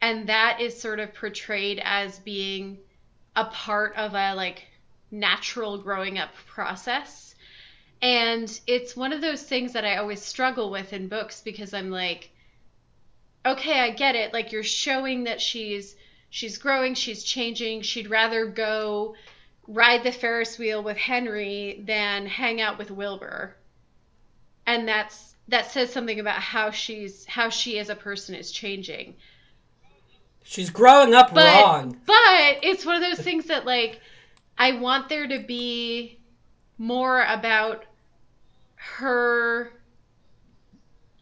And 0.00 0.28
that 0.28 0.60
is 0.60 0.80
sort 0.80 0.98
of 0.98 1.14
portrayed 1.14 1.80
as 1.84 2.18
being 2.18 2.78
a 3.36 3.44
part 3.44 3.94
of 3.96 4.14
a 4.14 4.34
like 4.34 4.66
natural 5.12 5.78
growing 5.78 6.18
up 6.18 6.34
process 6.46 7.29
and 8.02 8.60
it's 8.66 8.96
one 8.96 9.12
of 9.12 9.20
those 9.20 9.42
things 9.42 9.72
that 9.72 9.84
i 9.84 9.96
always 9.96 10.22
struggle 10.22 10.70
with 10.70 10.92
in 10.92 11.08
books 11.08 11.40
because 11.42 11.74
i'm 11.74 11.90
like 11.90 12.30
okay 13.46 13.80
i 13.80 13.90
get 13.90 14.16
it. 14.16 14.32
Like 14.32 14.52
you're 14.52 14.62
showing 14.62 15.24
that 15.24 15.40
she's 15.40 15.96
she's 16.28 16.58
growing 16.58 16.94
she's 16.94 17.24
changing. 17.24 17.82
She'd 17.82 18.10
rather 18.10 18.46
go 18.46 19.14
ride 19.66 20.02
the 20.02 20.12
ferris 20.12 20.58
wheel 20.58 20.82
with 20.82 20.96
henry 20.96 21.82
than 21.86 22.26
hang 22.26 22.60
out 22.60 22.78
with 22.78 22.90
wilbur. 22.90 23.56
And 24.66 24.86
that's 24.86 25.34
that 25.48 25.70
says 25.70 25.92
something 25.92 26.20
about 26.20 26.40
how 26.40 26.70
she's 26.70 27.24
how 27.26 27.48
she 27.48 27.78
as 27.78 27.88
a 27.88 27.96
person 27.96 28.34
is 28.34 28.50
changing. 28.50 29.14
She's 30.42 30.70
growing 30.70 31.14
up 31.14 31.34
but 31.34 31.62
wrong. 31.62 32.00
but 32.06 32.58
it's 32.62 32.84
one 32.84 32.96
of 32.96 33.02
those 33.02 33.24
things 33.24 33.46
that 33.46 33.64
like 33.64 34.00
I 34.58 34.72
want 34.72 35.08
there 35.08 35.26
to 35.26 35.38
be 35.38 36.18
more 36.78 37.22
about 37.22 37.84
her 38.98 39.70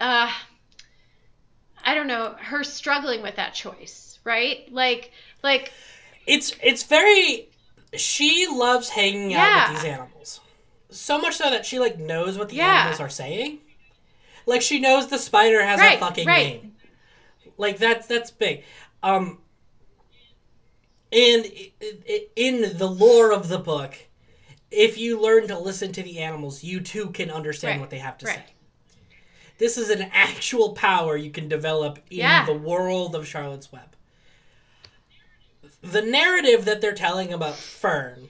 uh 0.00 0.32
I 1.84 1.94
don't 1.94 2.06
know, 2.06 2.34
her 2.38 2.64
struggling 2.64 3.22
with 3.22 3.36
that 3.36 3.54
choice, 3.54 4.18
right? 4.24 4.70
Like 4.70 5.12
like 5.42 5.72
It's 6.26 6.54
it's 6.62 6.82
very. 6.82 7.48
She 7.94 8.46
loves 8.46 8.90
hanging 8.90 9.32
out 9.34 9.68
with 9.68 9.76
these 9.76 9.84
animals, 9.84 10.40
so 10.90 11.18
much 11.18 11.36
so 11.36 11.48
that 11.50 11.64
she 11.64 11.78
like 11.78 11.98
knows 11.98 12.36
what 12.36 12.50
the 12.50 12.56
Yeah. 12.56 12.80
animals 12.80 13.00
are 13.00 13.08
saying. 13.08 13.60
Like 14.46 14.62
she 14.62 14.78
knows 14.78 15.06
the 15.08 15.18
spider 15.18 15.62
has 15.64 15.80
Right, 15.80 15.96
a 15.96 16.00
fucking 16.00 16.26
right. 16.26 16.62
name. 16.62 16.72
Like 17.56 17.78
that's 17.78 18.06
that's 18.06 18.30
big. 18.30 18.64
Um. 19.02 19.38
And 21.10 21.46
in 22.36 22.76
the 22.76 22.86
lore 22.86 23.32
of 23.32 23.48
the 23.48 23.58
book, 23.58 23.94
if 24.70 24.98
you 24.98 25.20
learn 25.20 25.48
to 25.48 25.58
listen 25.58 25.92
to 25.92 26.02
the 26.02 26.18
animals, 26.18 26.62
you 26.62 26.80
too 26.80 27.10
can 27.10 27.30
understand 27.30 27.74
Right, 27.74 27.80
what 27.80 27.90
they 27.90 27.98
have 27.98 28.18
to 28.18 28.26
right. 28.26 28.36
say. 28.36 28.44
This 29.58 29.76
is 29.76 29.90
an 29.90 30.10
actual 30.12 30.72
power 30.74 31.16
you 31.16 31.30
can 31.30 31.48
develop 31.48 31.98
in 32.10 32.18
Yeah. 32.18 32.46
the 32.46 32.52
world 32.52 33.14
of 33.14 33.26
Charlotte's 33.26 33.72
Web. 33.72 33.96
The 35.82 36.02
narrative 36.02 36.64
that 36.64 36.80
they're 36.80 36.94
telling 36.94 37.32
about 37.32 37.54
Fern 37.56 38.28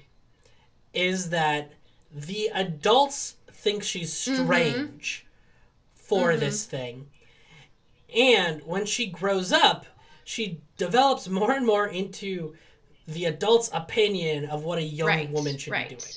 is 0.94 1.30
that 1.30 1.72
the 2.12 2.50
adults 2.54 3.36
think 3.52 3.82
she's 3.82 4.12
Mm-hmm. 4.14 4.44
strange 4.44 5.26
for 5.94 6.36
this 6.36 6.64
thing. 6.64 7.08
And 8.14 8.62
when 8.64 8.86
she 8.86 9.06
grows 9.06 9.52
up, 9.52 9.84
she 10.24 10.60
develops 10.78 11.28
more 11.28 11.52
and 11.52 11.66
more 11.66 11.86
into 11.86 12.54
the 13.06 13.26
adult's 13.26 13.70
opinion 13.72 14.46
of 14.46 14.64
what 14.64 14.78
a 14.78 14.82
young 14.82 15.08
right, 15.08 15.30
woman 15.30 15.58
should 15.58 15.72
right. 15.72 15.88
be 15.90 15.94
doing. 15.96 16.12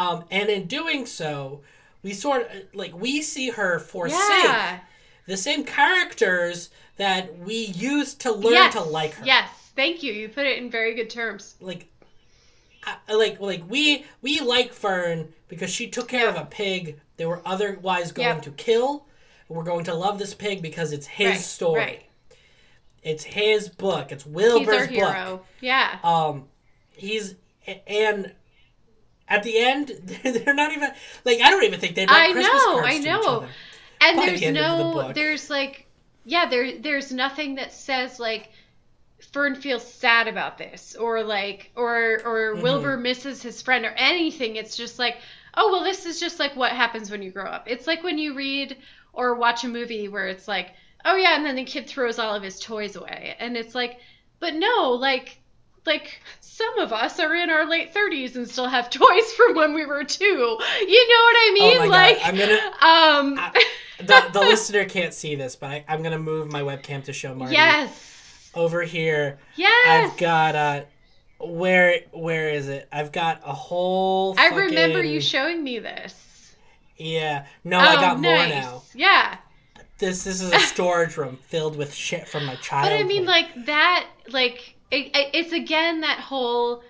Um, 0.00 0.24
and 0.30 0.48
in 0.48 0.66
doing 0.66 1.04
so, 1.06 1.60
we 2.02 2.12
sort 2.14 2.42
of 2.42 2.48
like 2.74 2.94
we 2.96 3.20
see 3.22 3.50
her 3.50 3.78
forsake 3.78 4.18
Yeah. 4.44 4.80
the 5.26 5.36
same 5.36 5.62
characters 5.64 6.70
that 6.96 7.38
we 7.38 7.54
used 7.66 8.20
to 8.22 8.32
learn 8.32 8.52
yes. 8.54 8.72
to 8.74 8.80
like 8.80 9.14
her. 9.14 9.26
Yes. 9.26 9.48
Thank 9.76 10.02
you. 10.02 10.12
You 10.12 10.28
put 10.28 10.46
it 10.46 10.58
in 10.58 10.70
very 10.70 10.94
good 10.94 11.10
terms. 11.10 11.54
Like, 11.60 11.86
I, 12.84 12.96
like, 13.14 13.40
like 13.40 13.62
we 13.68 14.04
we 14.22 14.40
like 14.40 14.72
Fern 14.72 15.28
because 15.48 15.70
she 15.70 15.86
took 15.88 16.08
care 16.08 16.28
of 16.28 16.36
a 16.36 16.44
pig 16.46 16.98
they 17.18 17.26
were 17.26 17.42
otherwise 17.44 18.12
going 18.12 18.28
Yep. 18.36 18.42
to 18.44 18.50
kill. 18.52 19.04
We're 19.48 19.64
going 19.64 19.84
to 19.84 19.94
love 19.94 20.18
this 20.18 20.32
pig 20.32 20.62
because 20.62 20.92
it's 20.92 21.06
his 21.06 21.28
Right, 21.28 21.40
story. 21.40 21.80
right. 21.80 22.02
It's 23.02 23.24
his 23.24 23.68
book. 23.68 24.12
It's 24.12 24.24
He's 24.24 24.32
Wilbur's 24.32 24.68
our 24.76 24.86
book. 24.86 24.90
hero. 24.94 25.44
Yeah. 25.60 25.98
Um, 26.02 26.44
he's 26.96 27.34
and 27.86 28.32
at 29.30 29.42
the 29.44 29.58
end 29.58 29.88
they're 30.24 30.54
not 30.54 30.72
even 30.72 30.90
like 31.24 31.40
I 31.40 31.50
don't 31.50 31.64
even 31.64 31.80
think 31.80 31.96
they 31.96 32.06
write 32.06 32.28
I 32.28 32.30
Christmas 32.30 32.66
know, 32.66 32.72
cards 32.72 32.96
I 32.96 32.98
to 33.00 33.10
each 33.10 33.28
know. 33.28 33.30
other. 33.30 33.56
and 34.00 34.18
by 34.18 34.26
there's 34.26 34.44
the 34.44 34.48
of 34.60 34.76
the 34.76 34.84
no 34.84 35.12
there's 35.12 35.50
like 35.50 35.86
yeah 36.24 36.46
there 36.48 36.78
there's 36.80 37.12
nothing 37.12 37.56
that 37.56 37.72
says 37.72 38.18
like 38.20 38.50
fern 39.32 39.54
feels 39.56 39.86
sad 39.94 40.28
about 40.28 40.58
this 40.58 40.96
or 40.96 41.22
like 41.24 41.72
or 41.76 42.22
or 42.24 42.56
Mm-hmm. 42.56 42.62
wilbur 42.62 42.96
misses 42.98 43.42
his 43.42 43.62
friend 43.62 43.84
or 43.86 43.90
anything 43.96 44.56
it's 44.56 44.76
just 44.76 44.98
like 44.98 45.18
oh 45.56 45.72
well 45.72 45.84
this 45.84 46.06
is 46.06 46.20
just 46.20 46.38
like 46.40 46.56
what 46.56 46.72
happens 46.72 47.10
when 47.10 47.22
you 47.22 47.30
grow 47.32 47.46
up 47.46 47.64
it's 47.68 47.86
like 47.86 48.02
when 48.02 48.18
you 48.18 48.34
read 48.34 48.76
or 49.12 49.34
watch 49.36 49.64
a 49.64 49.68
movie 49.68 50.08
where 50.08 50.28
it's 50.28 50.48
like 50.48 50.70
oh 51.04 51.16
yeah 51.16 51.36
and 51.36 51.46
then 51.46 51.56
the 51.56 51.64
kid 51.64 51.88
throws 51.88 52.18
all 52.18 52.34
of 52.34 52.42
his 52.42 52.60
toys 52.60 52.96
away 52.96 53.36
and 53.40 53.56
it's 53.56 53.74
like 53.74 54.00
but 54.40 54.54
no 54.54 54.92
like 54.92 55.39
like 55.86 56.20
some 56.40 56.78
of 56.78 56.92
us 56.92 57.18
are 57.18 57.34
in 57.34 57.48
our 57.50 57.68
late 57.68 57.94
30s 57.94 58.36
and 58.36 58.48
still 58.48 58.68
have 58.68 58.90
toys 58.90 59.32
from 59.32 59.54
when 59.54 59.72
we 59.74 59.86
were 59.86 60.04
two 60.04 60.24
you 60.24 60.28
know 60.28 61.22
what 61.22 61.36
i 61.36 61.50
mean 61.54 61.76
Oh 61.76 61.80
my 61.80 61.86
like 61.86 62.18
god! 62.18 62.26
I'm 62.28 62.36
gonna 62.36 63.40
um 63.46 63.52
the, 64.06 64.30
the 64.32 64.40
listener 64.40 64.84
can't 64.86 65.12
see 65.14 65.34
this, 65.34 65.56
but 65.56 65.70
I, 65.70 65.84
I'm 65.88 66.02
gonna 66.02 66.18
move 66.18 66.50
my 66.50 66.62
webcam 66.62 67.04
to 67.04 67.12
show 67.12 67.34
Marty. 67.34 67.54
Yes. 67.54 68.50
Over 68.54 68.82
here, 68.82 69.38
Yes. 69.56 70.10
I've 70.10 70.16
got 70.18 70.56
uh, 70.56 70.84
where 71.38 72.00
where 72.12 72.48
is 72.50 72.68
it? 72.68 72.88
I've 72.90 73.12
got 73.12 73.42
a 73.44 73.52
whole. 73.52 74.34
I 74.38 74.48
remember 74.48 75.02
you 75.04 75.20
showing 75.20 75.62
me 75.62 75.78
this. 75.80 76.54
Yeah. 76.96 77.46
No, 77.62 77.78
I 77.78 77.94
Oh, 77.96 78.00
got 78.00 78.20
more 78.20 78.32
now. 78.32 78.82
Yeah. 78.94 79.36
This 79.98 80.24
this 80.24 80.40
is 80.40 80.50
a 80.52 80.58
storage 80.74 81.16
room 81.18 81.36
filled 81.42 81.76
with 81.76 81.92
shit 81.94 82.26
from 82.26 82.46
my 82.46 82.56
childhood. 82.56 82.98
But. 82.98 83.04
I 83.04 83.06
mean, 83.06 83.26
like 83.26 83.66
that, 83.66 84.06
like 84.30 84.74
it, 84.90 85.06
it- 85.16 85.30
it's 85.34 85.52
again 85.52 86.00
that 86.02 86.18
whole. 86.20 86.82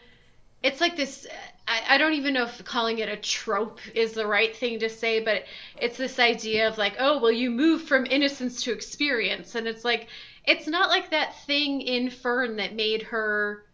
It's 0.62 0.80
like 0.80 0.96
this. 0.96 1.26
I, 1.66 1.94
I 1.94 1.98
don't 1.98 2.14
even 2.14 2.34
know 2.34 2.44
if 2.44 2.64
calling 2.64 2.98
it 2.98 3.08
a 3.08 3.16
trope 3.16 3.78
is 3.94 4.12
the 4.12 4.26
right 4.26 4.54
thing 4.56 4.80
to 4.80 4.88
say, 4.88 5.20
but 5.24 5.44
it's 5.80 5.96
this 5.96 6.18
idea 6.18 6.68
of 6.68 6.78
like, 6.78 6.96
oh, 6.98 7.18
well, 7.20 7.32
you 7.32 7.50
move 7.50 7.82
from 7.82 8.06
innocence 8.06 8.62
to 8.64 8.72
experience, 8.72 9.54
and 9.54 9.66
it's 9.68 9.84
like, 9.84 10.08
it's 10.44 10.66
not 10.66 10.88
like 10.88 11.10
that 11.10 11.36
thing 11.46 11.80
in 11.80 12.10
Fern 12.10 12.56
that 12.56 12.74
made 12.74 13.02
her 13.02 13.64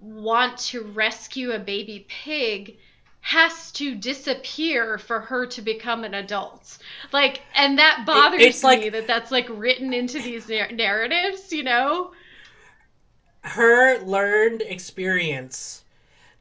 want 0.00 0.58
to 0.58 0.82
rescue 0.82 1.52
a 1.52 1.58
baby 1.58 2.06
pig 2.08 2.76
has 3.20 3.70
to 3.70 3.94
disappear 3.94 4.98
for 4.98 5.20
her 5.20 5.46
to 5.46 5.62
become 5.62 6.02
an 6.02 6.14
adult. 6.14 6.78
Like, 7.12 7.40
and 7.54 7.78
that 7.78 8.02
bothers 8.04 8.40
it's 8.42 8.64
me 8.64 8.68
like- 8.68 8.92
that 8.92 9.06
that's 9.06 9.30
like 9.30 9.46
written 9.48 9.92
into 9.92 10.18
these 10.20 10.48
nar- 10.48 10.72
narratives, 10.72 11.52
you 11.52 11.62
know? 11.62 12.10
Her 13.42 13.98
learned 14.00 14.62
experience 14.62 15.84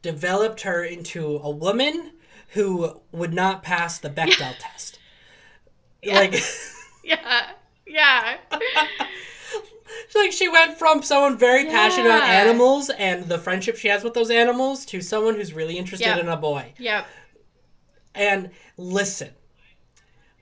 developed 0.01 0.61
her 0.61 0.83
into 0.83 1.39
a 1.43 1.49
woman 1.49 2.11
who 2.49 3.01
would 3.11 3.33
not 3.33 3.63
pass 3.63 3.97
the 3.99 4.09
Bechdel 4.09 4.55
test. 4.59 4.99
Like, 6.05 6.35
Yeah. 7.03 7.51
Yeah. 7.87 8.37
like 10.15 10.31
she 10.31 10.47
went 10.47 10.77
from 10.77 11.01
someone 11.03 11.37
very 11.37 11.65
passionate 11.65 12.05
about 12.07 12.23
animals 12.23 12.89
and 12.89 13.25
the 13.27 13.37
friendship 13.37 13.75
she 13.77 13.87
has 13.87 14.03
with 14.03 14.13
those 14.13 14.29
animals 14.31 14.85
to 14.85 15.01
someone 15.01 15.35
who's 15.35 15.53
really 15.53 15.77
interested 15.77 16.05
Yeah. 16.07 16.19
in 16.19 16.27
a 16.27 16.37
boy. 16.37 16.73
yep. 16.77 17.05
And 18.13 18.51
listen, 18.77 19.29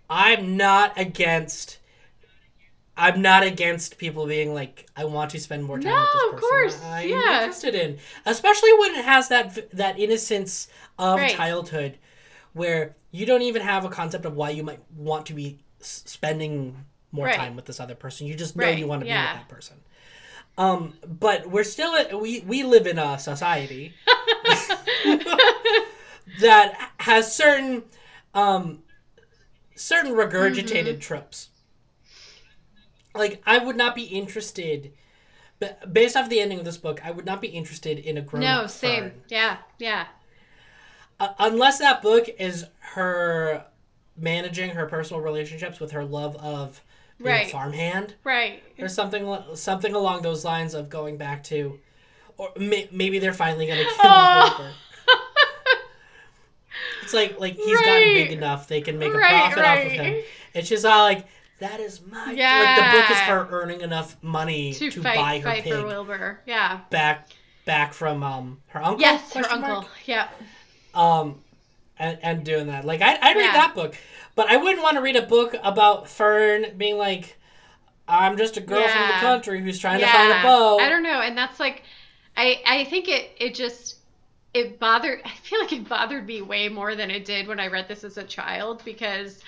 I'm 0.09 0.57
not 0.57 0.97
against. 0.97 1.78
I'm 2.99 3.21
not 3.21 3.43
against 3.43 3.97
people 3.97 4.27
being 4.27 4.53
like, 4.53 4.85
I 4.95 5.05
want 5.05 5.31
to 5.31 5.39
spend 5.39 5.63
more 5.63 5.79
time 5.79 5.93
No, 5.93 5.99
with 6.01 6.11
this 6.13 6.33
of 6.33 6.39
course, 6.49 6.83
I'm 6.83 7.09
yeah. 7.09 7.39
interested 7.39 7.73
in, 7.75 7.97
especially 8.25 8.73
when 8.73 8.95
it 8.95 9.05
has 9.05 9.29
that 9.29 9.71
that 9.71 9.97
innocence 9.97 10.67
of 10.99 11.17
Right. 11.19 11.31
childhood, 11.35 11.97
where 12.53 12.95
you 13.11 13.25
don't 13.25 13.41
even 13.43 13.61
have 13.61 13.85
a 13.85 13.89
concept 13.89 14.25
of 14.25 14.35
why 14.35 14.49
you 14.51 14.63
might 14.63 14.81
want 14.95 15.25
to 15.27 15.33
be 15.33 15.59
spending 15.79 16.85
more 17.11 17.25
Right. 17.27 17.35
time 17.35 17.55
with 17.55 17.65
this 17.65 17.79
other 17.79 17.95
person. 17.95 18.27
You 18.27 18.35
just 18.35 18.55
know 18.55 18.65
Right, 18.65 18.77
you 18.77 18.85
want 18.87 18.99
to 19.01 19.05
be 19.05 19.11
yeah. 19.11 19.23
with 19.31 19.39
that 19.39 19.47
person. 19.49 19.77
Um, 20.57 20.93
but 21.07 21.47
we're 21.49 21.63
still 21.63 22.19
we 22.19 22.41
we 22.41 22.63
live 22.63 22.85
in 22.85 22.99
a 22.99 23.17
society 23.17 23.93
that 26.39 26.91
has 26.99 27.33
certain 27.35 27.83
um 28.33 28.79
certain 29.75 30.13
regurgitated 30.13 30.93
Mm-hmm. 30.95 30.99
tropes. 30.99 31.49
Like 33.15 33.41
I 33.45 33.57
would 33.57 33.75
not 33.75 33.95
be 33.95 34.03
interested 34.03 34.91
but 35.59 35.91
based 35.93 36.15
off 36.15 36.29
the 36.29 36.39
ending 36.39 36.57
of 36.59 36.63
this 36.63 36.77
book, 36.77 37.05
I 37.05 37.11
would 37.11 37.25
not 37.25 37.41
be 37.41 37.49
interested 37.49 37.99
in 37.99 38.17
a 38.17 38.21
grown 38.21 38.41
No, 38.43 38.65
same. 38.65 39.11
Yeah. 39.27 39.57
Yeah. 39.77 40.05
Uh, 41.19 41.33
unless 41.37 41.79
that 41.79 42.01
book 42.01 42.29
is 42.39 42.63
her 42.93 43.65
managing 44.15 44.69
her 44.69 44.85
personal 44.85 45.21
relationships 45.21 45.81
with 45.81 45.91
her 45.91 46.05
love 46.05 46.37
of 46.37 46.81
being 47.17 47.29
Right. 47.29 47.51
farmhand 47.51 48.15
Right. 48.23 48.63
or 48.79 48.87
something 48.87 49.37
something 49.53 49.93
along 49.93 50.21
those 50.21 50.45
lines 50.45 50.73
of 50.73 50.89
going 50.89 51.17
back 51.17 51.43
to 51.45 51.77
or 52.37 52.51
may, 52.57 52.87
maybe 52.93 53.19
they're 53.19 53.33
finally 53.33 53.65
going 53.67 53.79
to 53.79 53.83
kill 53.85 53.95
Oh. 54.01 54.73
It's 57.03 57.13
like 57.13 57.39
like 57.39 57.55
he's 57.55 57.79
gotten 57.81 58.13
big 58.13 58.31
enough 58.31 58.67
they 58.67 58.81
can 58.81 58.97
make 58.99 59.09
a 59.13 59.17
Right, 59.17 59.51
profit 59.53 59.65
off 59.65 59.85
of 59.85 59.91
him. 59.91 60.23
And 60.53 60.65
she's 60.65 60.85
all 60.85 61.03
like, 61.03 61.25
"That 61.59 61.79
is 61.79 62.01
my 62.05 62.25
like 62.25 62.35
the 62.35 62.97
book 62.97 63.09
is 63.11 63.17
her 63.17 63.47
earning 63.51 63.81
enough 63.81 64.15
money 64.21 64.73
To, 64.73 64.89
to, 64.91 65.01
fight, 65.01 65.15
buy 65.17 65.39
her 65.39 65.43
fight 65.49 65.63
for 65.63 65.85
Wilbur. 65.85 66.39
Yeah. 66.45 66.81
back 66.89 67.29
back 67.65 67.93
from 67.93 68.23
um 68.23 68.61
her 68.67 68.81
uncle. 68.83 69.01
Yes, 69.01 69.33
her 69.33 69.41
question 69.43 69.61
mark? 69.61 69.73
uncle. 69.77 69.89
Yep. 70.05 70.29
Um, 70.95 71.35
and, 71.97 72.17
and 72.21 72.43
doing 72.43 72.67
that 72.67 72.85
like 72.85 73.01
I 73.01 73.15
I 73.15 73.33
read 73.33 73.45
Yeah. 73.45 73.53
that 73.53 73.75
book, 73.75 73.95
but 74.35 74.47
I 74.49 74.57
wouldn't 74.57 74.81
want 74.81 74.95
to 74.95 75.01
read 75.01 75.15
a 75.15 75.21
book 75.21 75.55
about 75.63 76.09
Fern 76.09 76.75
being 76.77 76.97
like, 76.97 77.37
"I'm 78.07 78.37
just 78.37 78.57
a 78.57 78.61
girl 78.61 78.87
from 78.87 79.07
the 79.07 79.13
country 79.15 79.61
who's 79.61 79.79
trying 79.79 79.99
to 79.99 80.07
find 80.07 80.31
a 80.31 80.41
bow." 80.41 80.77
I 80.79 80.89
don't 80.89 81.03
know, 81.03 81.21
and 81.21 81.37
that's 81.37 81.59
like, 81.59 81.83
I 82.37 82.61
I 82.65 82.83
think 82.85 83.07
it 83.07 83.31
it 83.37 83.53
just 83.53 83.97
it 84.53 84.79
bothered. 84.79 85.21
I 85.25 85.29
feel 85.43 85.59
like 85.59 85.73
it 85.73 85.87
bothered 85.87 86.25
me 86.25 86.41
way 86.41 86.69
more 86.69 86.95
than 86.95 87.11
it 87.11 87.25
did 87.25 87.47
when 87.47 87.59
I 87.59 87.67
read 87.67 87.87
this 87.87 88.03
as 88.03 88.17
a 88.17 88.23
child 88.23 88.81
because 88.85 89.43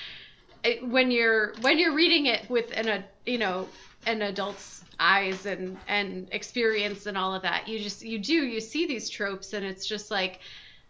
it, 0.63 0.87
when 0.87 1.11
you're 1.11 1.53
when 1.61 1.79
you're 1.79 1.93
reading 1.93 2.27
it 2.27 2.49
with 2.49 2.71
an 2.75 2.87
a 2.87 3.03
you 3.25 3.37
know 3.37 3.67
an 4.05 4.21
adult's 4.21 4.83
eyes 4.99 5.45
and 5.45 5.77
and 5.87 6.27
experience 6.31 7.05
and 7.05 7.17
all 7.17 7.33
of 7.33 7.41
that, 7.41 7.67
you 7.67 7.79
just 7.79 8.03
you 8.03 8.19
do 8.19 8.33
you 8.33 8.59
see 8.59 8.85
these 8.85 9.09
tropes 9.09 9.53
and 9.53 9.65
it's 9.65 9.85
just 9.85 10.11
like 10.11 10.39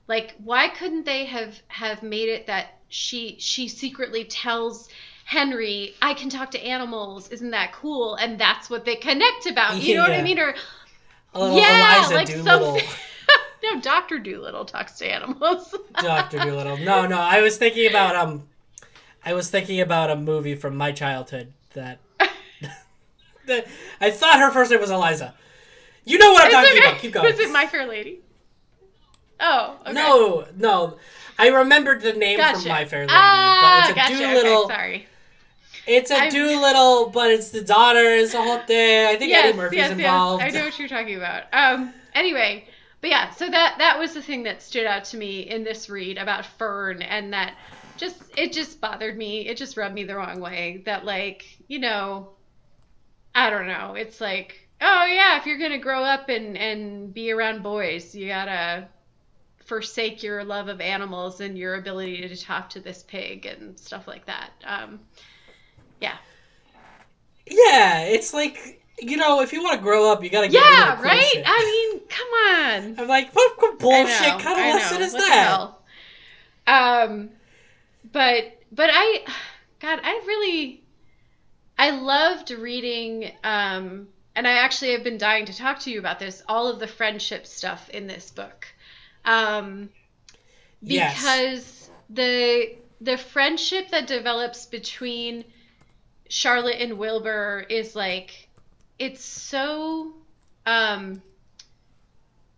like 0.08 0.36
why 0.44 0.68
couldn't 0.68 1.06
they 1.06 1.26
have 1.26 1.62
have 1.68 2.04
made 2.04 2.30
it 2.30 2.48
that 2.48 2.78
she 2.90 3.38
she 3.40 3.68
secretly 3.70 4.26
tells 4.26 4.90
henry 5.24 5.94
i 6.02 6.14
can 6.14 6.30
talk 6.30 6.52
to 6.52 6.62
animals. 6.62 7.30
Isn't 7.30 7.52
that 7.52 7.72
cool? 7.74 8.16
And 8.16 8.40
that's 8.40 8.70
what 8.70 8.86
they 8.86 8.96
connect 8.96 9.46
about. 9.46 9.82
You 9.82 9.96
know 9.96 10.04
what 10.04 10.12
i 10.12 10.22
mean? 10.22 10.40
Or 10.40 10.54
yeah 11.34 12.00
Eliza 12.00 12.14
like 12.14 12.28
Doolittle, 12.28 12.80
something 12.80 12.90
no 13.64 13.80
dr 13.80 14.20
doolittle 14.20 14.66
talks 14.66 14.98
to 14.98 15.06
animals. 15.06 15.74
Doctor 16.02 16.40
Doolittle. 16.40 16.78
No, 16.78 17.06
no, 17.06 17.18
I 17.18 17.42
was 17.42 17.58
thinking 17.58 17.88
about 17.88 18.16
um, 18.18 18.48
I 19.26 19.34
was 19.34 19.50
thinking 19.50 19.80
about 19.82 20.10
a 20.10 20.16
movie 20.16 20.56
from 20.56 20.76
my 20.76 20.92
childhood 20.92 21.54
that 21.74 22.00
that 23.48 23.68
I 24.00 24.12
thought 24.12 24.40
her 24.40 24.52
first 24.52 24.72
name 24.72 24.80
was 24.82 24.90
Eliza. 24.90 25.34
You 26.06 26.18
know 26.18 26.32
what 26.32 26.42
I'm 26.44 26.48
Is 26.48 26.54
talking 26.54 26.78
it- 26.78 26.80
about. 26.86 27.00
Keep 27.02 27.14
going. 27.14 27.26
was 27.32 27.40
it 27.40 27.52
my 27.52 27.68
fair 27.68 27.86
lady 27.88 28.20
oh 29.40 29.78
okay. 29.82 29.94
No, 29.94 30.46
no. 30.58 30.98
I 31.40 31.48
remembered 31.48 32.02
the 32.02 32.14
name 32.14 32.38
gotcha 32.38 32.60
from 32.60 32.70
My 32.70 32.86
Fair 32.86 33.02
Lady, 33.02 33.14
ah, 33.16 33.82
but 33.84 33.90
it's 33.90 33.98
a 33.98 34.14
gotcha. 34.14 34.28
Doolittle. 34.32 34.66
okay, 34.66 34.74
sorry 34.76 35.08
It's 35.88 36.12
a 36.12 36.16
I'm- 36.16 36.30
Doolittle, 36.32 37.10
but 37.10 37.32
it's 37.32 37.50
the 37.50 37.62
daughter. 37.64 38.00
It's 38.04 38.34
the 38.34 38.42
whole 38.42 38.60
thing. 38.60 39.08
I 39.08 39.16
think 39.16 39.30
yes, 39.32 39.46
Eddie 39.46 39.58
Murphy's 39.58 39.78
yes, 39.78 39.92
involved. 39.92 40.44
Yes, 40.44 40.54
I 40.54 40.58
know 40.60 40.66
what 40.66 40.78
you're 40.78 40.88
talking 40.88 41.16
about. 41.16 41.44
Um, 41.52 41.94
anyway, 42.14 42.68
but 43.00 43.10
yeah, 43.10 43.32
so 43.32 43.50
that 43.50 43.76
that 43.80 43.98
was 43.98 44.14
the 44.14 44.22
thing 44.22 44.44
that 44.44 44.62
stood 44.62 44.86
out 44.86 45.04
to 45.06 45.18
me 45.18 45.40
in 45.50 45.64
this 45.64 45.90
read 45.90 46.20
about 46.20 46.46
Fern, 46.46 47.02
and 47.02 47.34
that 47.34 47.56
just 47.98 48.22
it 48.38 48.54
just 48.54 48.82
bothered 48.82 49.18
me. 49.18 49.48
It 49.48 49.58
just 49.58 49.78
rubbed 49.78 49.96
me 49.96 50.04
the 50.04 50.16
wrong 50.16 50.40
way. 50.40 50.84
That 50.86 51.06
like 51.06 51.46
you 51.68 51.80
know, 51.80 52.30
I 53.36 53.50
don't 53.50 53.68
know. 53.68 53.96
It's 53.96 54.22
like 54.22 54.68
oh 54.82 55.06
yeah, 55.06 55.38
if 55.38 55.46
you're 55.46 55.60
gonna 55.60 55.78
grow 55.78 56.04
up 56.04 56.30
and 56.30 56.58
and 56.58 57.14
be 57.14 57.32
around 57.32 57.64
boys, 57.64 58.16
you 58.16 58.28
gotta 58.28 58.88
forsake 59.66 60.24
your 60.24 60.44
love 60.44 60.68
of 60.68 60.82
animals 60.82 61.40
and 61.40 61.58
your 61.58 61.76
ability 61.76 62.28
to 62.28 62.36
talk 62.36 62.70
to 62.72 62.80
this 62.80 63.04
pig 63.04 63.46
and 63.46 63.80
stuff 63.80 64.08
like 64.08 64.26
that. 64.26 64.50
Um, 64.66 65.00
yeah. 66.02 66.18
Yeah, 67.48 68.02
it's 68.04 68.34
like 68.34 68.82
you 69.00 69.18
know, 69.18 69.42
if 69.42 69.52
you 69.52 69.64
want 69.64 69.78
to 69.78 69.82
grow 69.82 70.12
up, 70.12 70.24
you 70.24 70.30
gotta 70.30 70.48
get 70.48 70.62
Yeah, 70.62 71.02
right? 71.02 71.22
shit. 71.22 71.44
I 71.46 71.90
mean, 71.92 72.02
come 72.08 72.28
on. 72.28 73.00
I'm 73.00 73.08
like, 73.08 73.34
what, 73.34 73.80
bullshit 73.80 74.22
know, 74.22 74.38
kind 74.38 74.60
of 74.60 74.76
lesson 74.76 75.02
is 75.02 75.14
What 75.14 75.28
that? 75.28 75.72
Um, 76.68 77.30
but 78.12 78.62
but 78.72 78.90
I, 78.92 79.24
God, 79.80 80.00
I 80.04 80.22
really, 80.26 80.84
I 81.78 81.92
loved 81.92 82.52
reading. 82.52 83.32
Um, 83.44 84.08
and 84.36 84.48
I 84.48 84.54
actually 84.54 84.94
have 84.94 85.04
been 85.04 85.18
dying 85.18 85.46
to 85.46 85.54
talk 85.58 85.80
to 85.80 85.92
you 85.92 86.00
about 86.00 86.20
this. 86.20 86.42
All 86.48 86.68
of 86.68 86.80
the 86.80 86.88
friendship 86.88 87.46
stuff 87.46 87.90
in 87.90 88.08
this 88.08 88.32
book, 88.32 88.66
um, 89.26 89.90
Yes. 90.82 91.18
because 91.18 91.90
the 92.10 92.76
the 93.02 93.18
friendship 93.18 93.90
that 93.92 94.08
develops 94.08 94.66
between 94.66 95.44
Charlotte 96.30 96.80
and 96.80 96.98
Wilbur 96.98 97.66
is 97.70 97.96
like 97.96 98.48
it's 98.98 99.24
so 99.24 100.14
um 100.66 101.22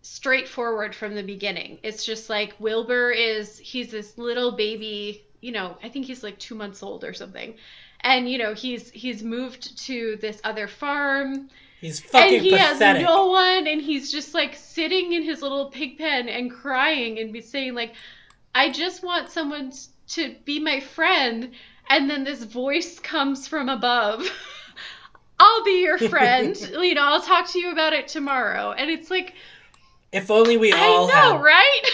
straightforward 0.02 0.94
from 0.94 1.14
the 1.14 1.22
beginning. 1.22 1.78
It's 1.82 2.04
just 2.04 2.28
like 2.30 2.54
Wilbur 2.58 3.10
is 3.10 3.58
he's 3.58 3.90
this 3.90 4.16
little 4.18 4.52
baby, 4.52 5.23
you 5.44 5.52
know, 5.52 5.76
I 5.82 5.88
think 5.90 6.06
he's 6.06 6.22
like 6.22 6.38
2 6.38 6.54
months 6.54 6.82
old 6.82 7.04
or 7.04 7.12
something. 7.12 7.54
And 8.00 8.28
you 8.30 8.38
know, 8.38 8.54
he's 8.54 8.90
he's 8.90 9.22
moved 9.22 9.78
to 9.86 10.16
this 10.20 10.40
other 10.44 10.66
farm. 10.68 11.50
He's 11.80 12.00
fucking 12.00 12.36
and 12.36 12.44
he 12.44 12.50
pathetic. 12.52 13.02
has 13.02 13.04
no 13.04 13.28
one 13.28 13.66
and 13.66 13.80
he's 13.80 14.10
just 14.10 14.32
like 14.32 14.54
sitting 14.54 15.12
in 15.12 15.22
his 15.22 15.42
little 15.42 15.66
pig 15.70 15.98
pen 15.98 16.28
and 16.28 16.50
crying 16.50 17.18
and 17.18 17.30
be 17.30 17.42
saying 17.42 17.74
like 17.74 17.92
i 18.54 18.70
just 18.70 19.02
want 19.02 19.30
someone 19.30 19.70
to 20.08 20.34
be 20.44 20.60
my 20.60 20.80
friend. 20.80 21.50
And 21.90 22.08
then 22.08 22.24
this 22.24 22.42
voice 22.42 22.98
comes 22.98 23.46
from 23.46 23.68
above. 23.68 24.26
I'll 25.38 25.64
be 25.64 25.82
your 25.82 25.98
friend. 26.14 26.56
You 26.72 26.94
know 26.94 27.04
i'll 27.04 27.20
talk 27.22 27.50
to 27.52 27.58
you 27.58 27.70
about 27.72 27.92
it 27.92 28.08
tomorrow. 28.08 28.72
And 28.72 28.90
it's 28.90 29.10
like 29.10 29.34
if 30.12 30.30
only 30.30 30.56
we 30.56 30.72
i 30.72 30.78
all 30.78 31.08
know 31.08 31.14
had 31.14 31.42
right 31.42 31.82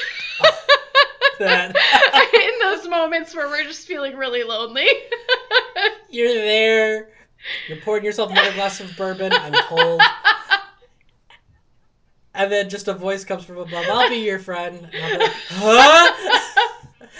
that. 1.40 1.74
in 2.34 2.58
those 2.60 2.88
moments 2.88 3.34
where 3.34 3.48
we're 3.48 3.64
just 3.64 3.86
feeling 3.86 4.16
really 4.16 4.42
lonely 4.42 4.86
You're 6.10 6.34
there. 6.34 7.08
You're 7.68 7.78
pouring 7.78 8.04
yourself 8.04 8.30
another 8.30 8.52
glass 8.52 8.80
of 8.80 8.96
bourbon. 8.96 9.32
I'm 9.32 9.54
cold. 9.64 10.00
And 12.34 12.50
then 12.50 12.68
just 12.68 12.88
a 12.88 12.94
voice 12.94 13.24
comes 13.24 13.44
from 13.44 13.58
above. 13.58 13.84
I'll 13.88 14.08
be 14.08 14.16
your 14.16 14.38
friend. 14.38 14.82
Like, 14.82 15.32
huh? 15.48 16.12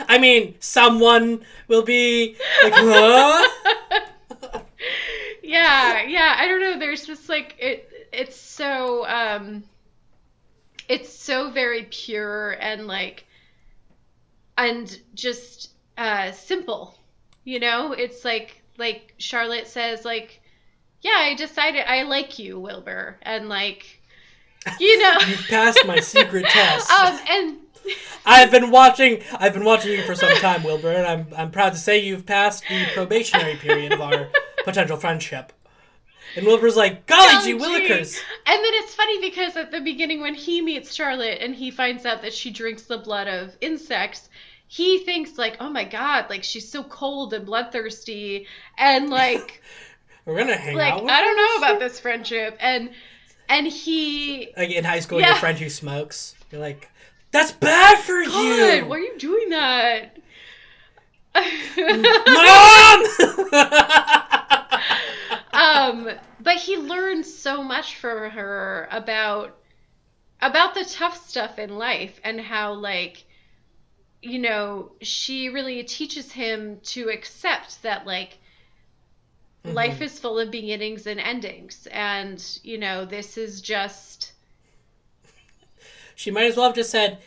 I 0.08 0.18
mean, 0.18 0.54
someone 0.60 1.44
will 1.68 1.82
be 1.82 2.36
like, 2.62 2.74
huh? 2.76 3.80
yeah 5.50 6.02
yeah 6.02 6.36
i 6.38 6.46
don't 6.46 6.60
know 6.60 6.78
there's 6.78 7.04
just 7.04 7.28
like 7.28 7.56
it 7.58 8.08
it's 8.12 8.36
so 8.36 9.04
um 9.08 9.64
it's 10.88 11.12
so 11.12 11.50
very 11.50 11.88
pure 11.90 12.52
and 12.60 12.86
like 12.86 13.26
and 14.60 15.00
just 15.14 15.70
uh, 15.96 16.30
simple. 16.32 16.94
You 17.44 17.58
know, 17.60 17.92
it's 17.92 18.24
like 18.24 18.62
like 18.76 19.14
Charlotte 19.18 19.66
says, 19.66 20.04
like, 20.04 20.40
yeah, 21.00 21.16
I 21.16 21.34
decided 21.34 21.84
I 21.86 22.02
like 22.02 22.38
you, 22.38 22.60
Wilbur, 22.60 23.16
and 23.22 23.48
like, 23.48 24.00
you 24.78 25.02
know, 25.02 25.18
You've 25.26 25.46
passed 25.48 25.80
my 25.86 26.00
secret 26.00 26.46
test. 26.50 26.90
um, 26.90 27.18
and 27.28 27.56
I've 28.26 28.50
been 28.50 28.70
watching. 28.70 29.22
I've 29.38 29.54
been 29.54 29.64
watching 29.64 29.92
you 29.92 30.02
for 30.04 30.14
some 30.14 30.34
time, 30.36 30.62
Wilbur, 30.62 30.92
and 30.92 31.06
I'm 31.06 31.26
I'm 31.36 31.50
proud 31.50 31.72
to 31.72 31.78
say 31.78 31.98
you've 31.98 32.26
passed 32.26 32.64
the 32.68 32.86
probationary 32.94 33.56
period 33.56 33.92
of 33.92 34.00
our 34.00 34.28
potential 34.64 34.96
friendship. 34.96 35.52
And 36.36 36.46
Wilbur's 36.46 36.76
like, 36.76 37.06
golly 37.06 37.52
gee. 37.52 37.58
willikers. 37.58 38.20
And 38.46 38.64
then 38.64 38.72
it's 38.74 38.94
funny 38.94 39.20
because 39.20 39.56
at 39.56 39.72
the 39.72 39.80
beginning, 39.80 40.20
when 40.20 40.34
he 40.34 40.60
meets 40.62 40.94
Charlotte 40.94 41.38
and 41.40 41.54
he 41.54 41.72
finds 41.72 42.06
out 42.06 42.22
that 42.22 42.32
she 42.32 42.50
drinks 42.50 42.82
the 42.82 42.98
blood 42.98 43.26
of 43.26 43.56
insects, 43.60 44.29
he 44.72 45.00
thinks 45.00 45.36
like, 45.36 45.56
"Oh 45.58 45.68
my 45.68 45.82
god, 45.82 46.26
like 46.30 46.44
she's 46.44 46.70
so 46.70 46.84
cold 46.84 47.34
and 47.34 47.44
bloodthirsty," 47.44 48.46
and 48.78 49.10
like, 49.10 49.60
We're 50.24 50.38
gonna 50.38 50.54
hang 50.56 50.76
like 50.76 50.92
out. 50.94 51.02
With 51.02 51.10
I 51.12 51.20
don't 51.22 51.36
know 51.36 51.56
about 51.66 51.80
this 51.80 51.98
friendship. 51.98 52.56
And 52.60 52.90
and 53.48 53.66
he, 53.66 54.52
Like 54.56 54.70
in 54.70 54.84
high 54.84 55.00
school, 55.00 55.18
Yeah. 55.18 55.30
your 55.30 55.36
friend 55.36 55.58
who 55.58 55.68
smokes. 55.68 56.36
You're 56.52 56.60
like, 56.60 56.88
that's 57.32 57.50
bad 57.50 57.98
for 57.98 58.22
God, 58.24 58.76
you. 58.76 58.86
why 58.86 58.96
are 58.96 59.00
you 59.00 59.18
doing 59.18 59.48
that? 59.48 60.16
Mom. 65.52 65.52
um, 65.52 66.10
but 66.40 66.56
he 66.56 66.76
learns 66.76 67.32
so 67.32 67.62
much 67.62 67.96
from 67.96 68.30
her 68.30 68.88
about 68.92 69.56
about 70.40 70.74
the 70.74 70.84
tough 70.84 71.28
stuff 71.28 71.58
in 71.58 71.76
life 71.76 72.20
and 72.22 72.40
how 72.40 72.74
like 72.74 73.24
you 74.22 74.38
know 74.38 74.92
she 75.00 75.48
really 75.48 75.82
teaches 75.82 76.30
him 76.32 76.78
to 76.82 77.08
accept 77.08 77.82
that 77.82 78.06
like 78.06 78.38
mm-hmm. 79.64 79.74
life 79.74 80.00
is 80.02 80.18
full 80.18 80.38
of 80.38 80.50
beginnings 80.50 81.06
and 81.06 81.18
endings 81.20 81.88
and 81.90 82.58
you 82.62 82.78
know 82.78 83.04
this 83.04 83.38
is 83.38 83.60
just 83.60 84.32
She 86.14 86.30
might 86.30 86.44
as 86.44 86.56
well 86.56 86.66
have 86.66 86.74
just 86.74 86.90
said, 86.90 87.18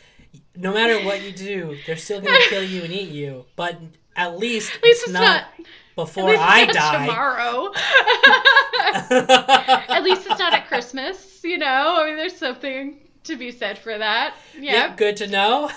no 0.54 0.72
matter 0.72 1.04
what 1.04 1.20
you 1.22 1.32
do, 1.32 1.76
they're 1.84 1.96
still 1.96 2.20
gonna 2.20 2.38
kill 2.48 2.62
you 2.62 2.84
and 2.84 2.92
eat 2.92 3.10
you. 3.10 3.44
But 3.56 3.80
at 4.14 4.38
least, 4.38 4.72
at 4.72 4.84
least 4.84 4.86
it's, 5.00 5.02
it's 5.02 5.12
not, 5.12 5.46
not, 5.58 5.66
before 5.96 6.30
at 6.32 6.38
least 6.38 6.42
I 6.42 6.64
not 6.66 6.74
die. 6.74 7.06
tomorrow 7.06 7.72
at 9.96 10.02
least 10.04 10.26
it's 10.26 10.38
not 10.38 10.52
at 10.52 10.68
christmas 10.68 11.40
you 11.42 11.58
know 11.58 11.96
i 12.00 12.06
mean 12.06 12.16
there's 12.16 12.36
something 12.36 13.00
to 13.24 13.36
be 13.36 13.50
said 13.50 13.78
for 13.78 13.98
that 13.98 14.34
yeah 14.58 14.88
Yep, 14.88 14.96
good 14.96 15.16
to 15.18 15.26
know. 15.26 15.70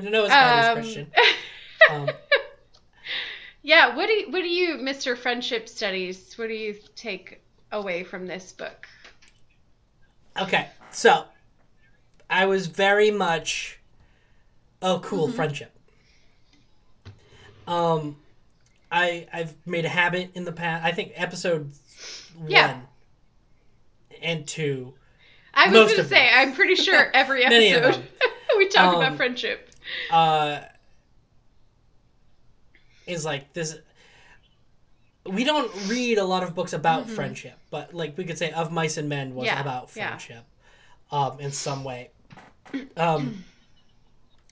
Good 0.00 0.04
to 0.06 0.10
know 0.10 0.24
as 0.24 0.30
far 0.30 0.70
Um, 0.72 0.82
Christian. 0.82 1.10
Um, 1.90 2.08
Yeah, 3.62 3.96
what 3.96 4.06
do 4.06 4.12
you, 4.12 4.30
what 4.30 4.42
do 4.42 4.48
you, 4.48 4.76
Mr. 4.76 5.16
Friendship 5.16 5.68
Studies, 5.68 6.34
what 6.36 6.48
do 6.48 6.54
you 6.54 6.76
take 6.94 7.40
away 7.72 8.04
from 8.04 8.26
this 8.26 8.52
book? 8.52 8.86
okay, 10.40 10.68
so 10.90 11.24
I 12.28 12.44
was 12.46 12.66
very 12.66 13.10
much 13.10 13.80
oh 14.82 15.00
cool 15.02 15.26
Mm-hmm. 15.28 15.36
friendship. 15.36 15.72
Um, 17.66 18.16
I 18.92 19.26
I've 19.32 19.54
made 19.66 19.84
a 19.84 19.88
habit 19.88 20.30
in 20.34 20.44
the 20.44 20.52
past. 20.52 20.84
I 20.84 20.92
think 20.92 21.12
episode 21.14 21.72
Yeah. 22.46 22.74
one 22.74 22.82
and 24.22 24.46
two. 24.46 24.94
I 25.54 25.68
was 25.70 25.74
going 25.92 26.02
to 26.02 26.04
say, 26.04 26.28
them. 26.28 26.48
I'm 26.48 26.52
pretty 26.54 26.74
sure 26.74 27.10
every 27.14 27.44
episode 27.44 28.06
we 28.58 28.68
talk 28.68 28.94
Um, 28.94 29.02
about 29.02 29.16
friendship. 29.16 29.65
Uh 30.10 30.60
is 33.06 33.24
like 33.24 33.52
this 33.52 33.78
we 35.24 35.42
don't 35.44 35.70
read 35.88 36.18
a 36.18 36.24
lot 36.24 36.42
of 36.42 36.54
books 36.54 36.72
about 36.72 37.08
friendship 37.10 37.58
but 37.70 37.92
like 37.94 38.16
we 38.16 38.24
could 38.24 38.38
say 38.38 38.50
of 38.52 38.70
mice 38.72 38.96
and 38.96 39.08
men 39.08 39.34
was 39.34 39.48
Mm-hmm. 39.48 39.56
Yeah, 39.56 39.60
about 39.60 39.96
yeah. 39.96 40.06
friendship 40.08 40.44
um 41.10 41.40
in 41.40 41.50
some 41.52 41.84
way 41.84 42.10
um 42.96 43.44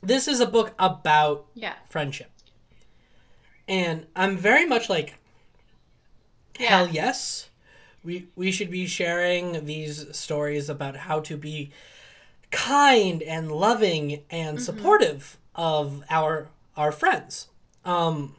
this 0.03 0.29
is 0.29 0.41
a 0.41 0.47
book 0.47 0.75
about 0.79 1.47
Yeah. 1.55 1.75
friendship 1.89 2.31
and 3.69 4.07
i'm 4.15 4.37
very 4.37 4.67
much 4.67 4.89
like 4.91 5.19
Yeah. 6.59 6.69
hell 6.69 6.89
yes 6.89 7.51
we 8.05 8.29
we 8.37 8.53
should 8.53 8.71
be 8.71 8.87
sharing 8.87 9.65
these 9.65 10.07
stories 10.17 10.69
about 10.69 10.97
how 10.97 11.21
to 11.21 11.37
be 11.37 11.71
kind 12.55 13.23
and 13.23 13.51
loving 13.51 14.23
and 14.31 14.59
Mm-hmm. 14.59 14.65
supportive 14.65 15.37
of 15.57 16.03
our 16.09 16.49
our 16.77 16.93
friends 16.93 17.49
um 17.85 18.35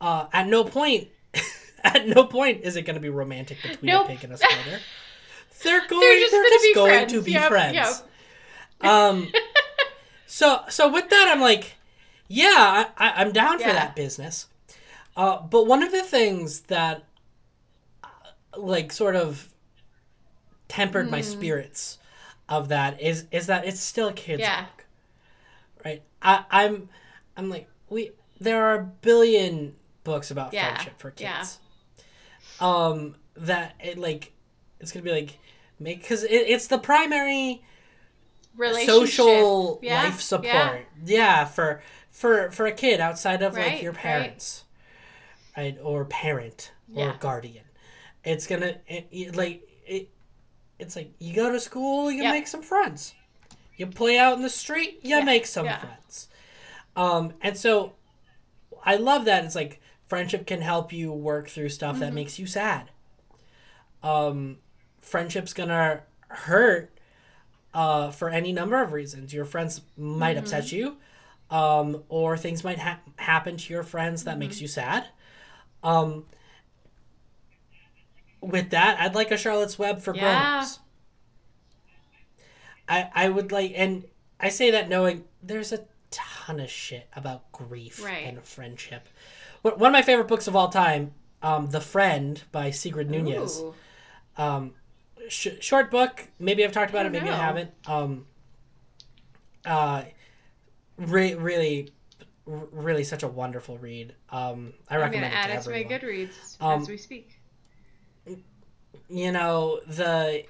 uh 0.00 0.26
at 0.32 0.46
no 0.48 0.64
point 0.64 1.08
at 1.84 2.06
no 2.08 2.24
point 2.24 2.62
is 2.62 2.74
it 2.76 2.82
going 2.82 2.94
to 2.94 3.00
be 3.00 3.08
romantic 3.08 3.58
between 3.62 3.90
Nope. 3.92 4.06
a 4.06 4.08
pig 4.08 4.24
and 4.24 4.32
a 4.32 4.36
spider 4.36 4.80
they're 5.62 5.86
going 5.86 6.00
They're 6.00 6.20
just 6.20 6.32
they're 6.32 6.44
just 6.44 6.64
be 6.64 6.74
going 6.74 6.90
friends. 6.98 7.12
to 7.12 7.22
be 7.22 7.30
Yep, 7.32 7.48
friends 7.48 7.74
yep. 8.82 8.90
um 8.92 9.32
so 10.26 10.60
so 10.68 10.92
with 10.92 11.08
that 11.10 11.28
i'm 11.32 11.40
like 11.40 11.74
yeah 12.28 12.88
I, 12.98 13.12
i'm 13.16 13.32
down 13.32 13.58
for 13.58 13.64
that 13.72 13.94
business 13.96 14.48
uh 15.16 15.38
but 15.40 15.66
one 15.66 15.82
of 15.82 15.92
the 15.92 16.02
things 16.02 16.62
that 16.62 17.04
uh, 18.02 18.08
like 18.56 18.90
sort 18.92 19.14
of 19.16 19.48
tempered 20.68 21.06
Hmm. 21.06 21.12
my 21.12 21.20
spirits 21.20 21.98
of 22.48 22.68
that 22.68 23.00
is 23.00 23.26
is 23.30 23.46
that 23.46 23.64
it's 23.66 23.80
still 23.80 24.08
a 24.08 24.12
kid's 24.12 24.40
Yeah. 24.40 24.62
book 24.64 24.84
right 25.84 26.02
i 26.22 26.44
i'm 26.50 26.88
i'm 27.36 27.48
like 27.50 27.68
we 27.88 28.10
there 28.40 28.64
are 28.64 28.74
a 28.74 28.84
billion 28.84 29.74
books 30.04 30.30
about 30.30 30.52
Yeah, 30.52 30.74
friendship 30.74 30.98
for 30.98 31.12
yeah. 31.16 31.38
kids 31.38 31.58
um 32.60 33.16
that 33.36 33.74
it 33.82 33.98
like 33.98 34.32
it's 34.80 34.92
gonna 34.92 35.04
be 35.04 35.10
like 35.10 35.38
make 35.80 36.00
because 36.02 36.22
it, 36.24 36.30
it's 36.32 36.66
the 36.66 36.78
primary 36.78 37.62
Relationship. 38.56 39.08
social 39.08 39.80
Yeah, 39.82 40.02
life 40.04 40.20
support 40.20 40.46
yeah. 40.46 40.78
yeah. 41.04 41.44
for 41.44 41.82
for 42.10 42.50
for 42.52 42.66
a 42.66 42.72
kid 42.72 43.00
outside 43.00 43.42
of 43.42 43.54
like 43.56 43.82
your 43.82 43.92
parents 43.92 44.64
right, 45.56 45.76
or 45.82 46.04
parent 46.04 46.70
or 46.94 47.14
guardian 47.18 47.64
it's 48.22 48.46
gonna 48.46 48.76
it, 48.86 49.08
it- 49.10 49.34
like 49.34 49.66
it's 50.78 50.96
like 50.96 51.12
you 51.18 51.34
go 51.34 51.50
to 51.50 51.60
school 51.60 52.10
you 52.10 52.22
Yep. 52.22 52.32
make 52.32 52.46
some 52.46 52.62
friends 52.62 53.14
you 53.76 53.86
play 53.86 54.18
out 54.18 54.36
in 54.36 54.42
the 54.42 54.50
street 54.50 55.00
you 55.02 55.16
Yeah, 55.16 55.24
make 55.24 55.46
some 55.46 55.66
yeah. 55.66 55.78
friends 55.78 56.28
um 56.96 57.32
and 57.40 57.56
so 57.56 57.92
i 58.84 58.96
love 58.96 59.24
that 59.24 59.44
it's 59.44 59.54
like 59.54 59.80
friendship 60.08 60.46
can 60.46 60.60
help 60.60 60.92
you 60.92 61.12
work 61.12 61.48
through 61.48 61.68
stuff 61.68 61.98
that 61.98 62.06
Mm-hmm. 62.06 62.14
makes 62.16 62.38
you 62.38 62.46
sad 62.46 62.90
um 64.02 64.58
friendship's 65.00 65.52
gonna 65.52 66.02
hurt 66.28 66.90
uh, 67.72 68.10
for 68.12 68.28
any 68.30 68.52
number 68.52 68.80
of 68.80 68.92
reasons. 68.92 69.34
Your 69.34 69.44
friends 69.44 69.80
might 69.96 70.36
upset 70.36 70.66
Mm-hmm. 70.66 70.76
you, 70.76 70.96
um, 71.50 72.04
or 72.08 72.36
things 72.36 72.62
might 72.62 72.78
ha- 72.78 73.00
happen 73.16 73.56
to 73.56 73.72
your 73.72 73.82
friends 73.82 74.22
that 74.24 74.32
Mm-hmm. 74.32 74.38
makes 74.38 74.60
you 74.60 74.68
sad. 74.68 75.08
Um, 75.82 76.24
with 78.44 78.70
that, 78.70 79.00
I'd 79.00 79.14
like 79.14 79.30
a 79.30 79.36
Charlotte's 79.36 79.78
Web 79.78 80.00
for 80.00 80.14
Yeah. 80.14 80.20
grown-ups. 80.22 80.78
I 82.88 83.10
I 83.14 83.28
would 83.28 83.50
like, 83.52 83.72
and 83.74 84.04
I 84.40 84.48
say 84.50 84.70
that 84.70 84.88
knowing 84.88 85.24
there's 85.42 85.72
a 85.72 85.86
ton 86.10 86.60
of 86.60 86.70
shit 86.70 87.08
about 87.16 87.50
grief 87.52 88.02
Right. 88.02 88.26
and 88.26 88.42
friendship. 88.44 89.08
One 89.62 89.78
one 89.78 89.88
of 89.90 89.92
my 89.92 90.02
favorite 90.02 90.28
books 90.28 90.46
of 90.46 90.54
all 90.54 90.68
time, 90.68 91.14
um, 91.42 91.70
The 91.70 91.80
Friend 91.80 92.42
by 92.52 92.70
Sigrid 92.70 93.10
Nunez 93.10 93.62
um, 94.36 94.74
sh- 95.28 95.48
short 95.60 95.90
book. 95.90 96.28
Maybe 96.38 96.64
I've 96.64 96.72
talked 96.72 96.90
about 96.90 97.06
it. 97.06 97.12
Maybe 97.12 97.28
I 97.30 97.36
haven't. 97.36 97.70
Um, 97.86 98.26
uh, 99.64 100.04
re- 100.98 101.34
really, 101.34 101.90
really 102.46 103.04
such 103.04 103.22
a 103.22 103.28
wonderful 103.28 103.78
read. 103.78 104.14
Um, 104.30 104.74
I 104.90 104.96
I'm 104.96 105.00
recommend 105.02 105.32
to 105.32 105.38
add 105.38 105.50
it 105.50 105.62
to 105.62 105.70
it 105.70 105.88
my. 105.88 105.98
Goodreads 105.98 106.60
Um, 106.60 106.82
as 106.82 106.88
we 106.88 106.98
speak. 106.98 107.38
You 109.08 109.32
know 109.32 109.80
the. 109.86 110.44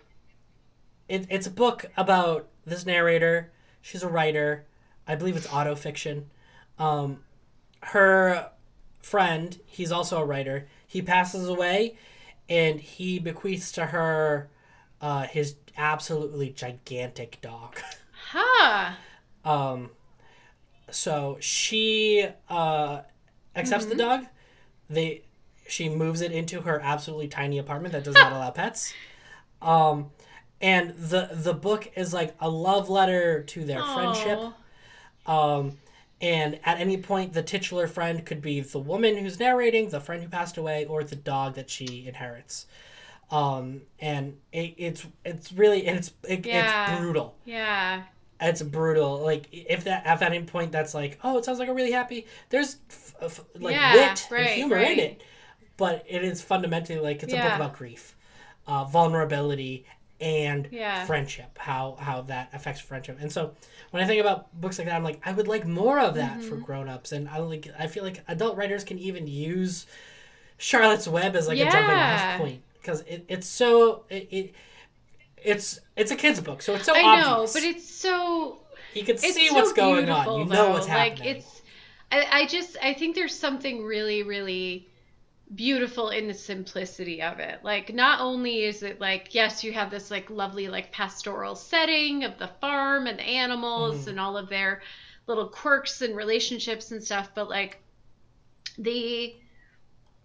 It, 1.08 1.26
it's 1.28 1.46
a 1.46 1.50
book 1.50 1.86
about 1.96 2.48
this 2.64 2.86
narrator. 2.86 3.52
She's 3.82 4.02
a 4.02 4.08
writer. 4.08 4.64
I 5.06 5.16
believe 5.16 5.36
it's 5.36 5.46
autofiction. 5.48 6.24
Um, 6.78 7.20
her 7.80 8.50
friend, 9.02 9.58
he's 9.66 9.92
also 9.92 10.18
a 10.18 10.24
writer. 10.24 10.66
He 10.86 11.02
passes 11.02 11.46
away, 11.46 11.96
and 12.48 12.80
he 12.80 13.18
bequeaths 13.18 13.70
to 13.72 13.86
her 13.86 14.48
uh, 15.00 15.26
his 15.26 15.56
absolutely 15.76 16.50
gigantic 16.50 17.40
dog. 17.40 17.76
Huh. 18.30 18.94
Um, 19.44 19.90
so 20.90 21.36
she 21.38 22.26
uh, 22.48 23.02
accepts 23.54 23.84
the 23.84 23.94
dog. 23.94 24.24
They 24.88 25.22
she 25.74 25.88
moves 25.88 26.20
it 26.20 26.30
into 26.32 26.60
her 26.62 26.80
absolutely 26.80 27.28
tiny 27.28 27.58
apartment 27.58 27.92
that 27.92 28.04
does 28.04 28.14
not 28.14 28.32
allow 28.32 28.50
pets. 28.62 28.94
Um, 29.60 30.10
and 30.60 30.90
the 30.94 31.30
the 31.32 31.52
book 31.54 31.90
is 31.96 32.14
like 32.14 32.34
a 32.40 32.48
love 32.48 32.88
letter 32.88 33.42
to 33.42 33.64
their 33.64 33.82
friendship. 33.82 34.38
Um, 35.26 35.78
and 36.20 36.58
at 36.64 36.78
any 36.80 36.96
point 36.96 37.32
the 37.32 37.42
titular 37.42 37.86
friend 37.88 38.24
could 38.24 38.40
be 38.40 38.60
the 38.60 38.78
woman 38.78 39.16
who's 39.16 39.38
narrating, 39.40 39.88
the 39.88 40.00
friend 40.00 40.22
who 40.22 40.28
passed 40.28 40.56
away, 40.56 40.84
or 40.86 41.02
the 41.02 41.16
dog 41.16 41.54
that 41.54 41.68
she 41.70 42.04
inherits. 42.06 42.66
Um, 43.30 43.82
and 43.98 44.36
it, 44.52 44.74
it's 44.76 45.06
it's 45.24 45.52
really 45.52 45.86
and 45.86 45.98
it's 45.98 46.12
it, 46.28 46.46
Yeah. 46.46 46.90
it's 46.92 47.00
brutal 47.00 47.34
Yeah. 47.44 48.02
it's 48.40 48.62
brutal. 48.62 49.18
Like 49.22 49.48
if 49.50 49.84
that 49.84 50.04
if 50.06 50.22
at 50.22 50.32
any 50.32 50.44
point 50.44 50.72
that's 50.72 50.94
like, 50.94 51.18
oh, 51.24 51.38
it 51.38 51.44
sounds 51.44 51.58
like 51.58 51.68
a 51.68 51.74
really 51.74 51.92
happy. 51.92 52.26
There's 52.50 52.76
f- 52.90 53.14
f- 53.22 53.44
like 53.58 53.74
Yeah, 53.74 53.94
wit 53.94 54.28
right, 54.30 54.40
and 54.46 54.54
humor 54.54 54.76
in 54.76 54.98
it, 54.98 55.22
but 55.76 56.04
it 56.08 56.24
is 56.24 56.42
fundamentally 56.42 56.98
like 57.00 57.22
it's 57.22 57.32
a 57.32 57.36
book 57.38 57.54
about 57.54 57.76
grief, 57.76 58.16
uh, 58.66 58.84
vulnerability, 58.84 59.86
and 60.20 60.70
Yeah. 60.70 60.92
friendship. 60.92 61.58
How 61.58 61.96
how 62.00 62.22
that 62.22 62.50
affects 62.52 62.80
friendship. 62.80 63.18
And 63.20 63.32
so 63.32 63.54
when 63.90 64.02
I 64.02 64.06
think 64.06 64.20
about 64.20 64.58
books 64.60 64.78
like 64.78 64.86
that, 64.88 64.96
I'm 64.96 65.04
like, 65.04 65.20
I 65.26 65.32
would 65.32 65.48
like 65.48 65.66
more 65.66 65.98
of 66.00 66.14
that 66.14 66.42
for 66.42 66.56
Mm-hmm. 66.56 66.62
grown-ups. 66.64 67.12
And 67.12 67.28
I 67.28 67.38
like 67.38 67.68
I 67.78 67.86
feel 67.86 68.04
like 68.04 68.22
adult 68.28 68.56
writers 68.56 68.84
can 68.84 68.98
even 68.98 69.26
use 69.26 69.86
Charlotte's 70.58 71.08
Web 71.08 71.36
as 71.36 71.48
like 71.48 71.60
a 71.60 71.66
jumping 71.66 72.00
off 72.00 72.30
point 72.30 72.62
because 72.80 73.00
it, 73.02 73.24
it's 73.28 73.46
so 73.48 74.04
it, 74.10 74.28
it 74.30 74.54
it's 75.38 75.80
it's 75.96 76.10
a 76.10 76.16
kid's 76.16 76.40
book, 76.40 76.62
so 76.62 76.74
it's 76.74 76.86
so 76.86 76.94
I 76.94 77.02
obvious. 77.02 77.36
know, 77.36 77.50
but 77.52 77.62
it's 77.62 77.88
so 77.88 78.58
You 78.94 79.04
can 79.04 79.18
see 79.18 79.48
so 79.48 79.54
what's 79.54 79.72
going 79.72 80.08
on. 80.10 80.34
You 80.34 80.44
know 80.46 80.70
what's 80.70 80.86
happening. 80.86 81.18
Like 81.18 81.26
it's 81.26 81.62
I, 82.12 82.26
I 82.42 82.46
just 82.46 82.76
I 82.82 82.94
think 82.94 83.14
there's 83.14 83.34
something 83.34 83.84
really, 83.84 84.22
really 84.22 84.88
beautiful 85.54 86.10
in 86.10 86.26
the 86.28 86.34
simplicity 86.34 87.22
of 87.22 87.38
it. 87.40 87.60
Like 87.62 87.94
not 87.94 88.20
only 88.20 88.64
is 88.64 88.82
it 88.82 89.00
like, 89.00 89.34
yes, 89.34 89.64
you 89.64 89.72
have 89.72 89.90
this 89.90 90.10
like 90.10 90.30
lovely 90.30 90.68
like 90.68 90.92
pastoral 90.92 91.54
setting 91.56 92.24
of 92.24 92.38
the 92.38 92.48
farm 92.60 93.06
and 93.06 93.18
the 93.18 93.22
animals 93.24 94.06
Mhm. 94.06 94.08
and 94.08 94.20
all 94.20 94.36
of 94.36 94.48
their 94.48 94.82
little 95.26 95.48
quirks 95.48 96.02
and 96.02 96.16
relationships 96.16 96.90
and 96.90 97.02
stuff, 97.02 97.30
but 97.34 97.48
like 97.48 97.78
the 98.78 99.34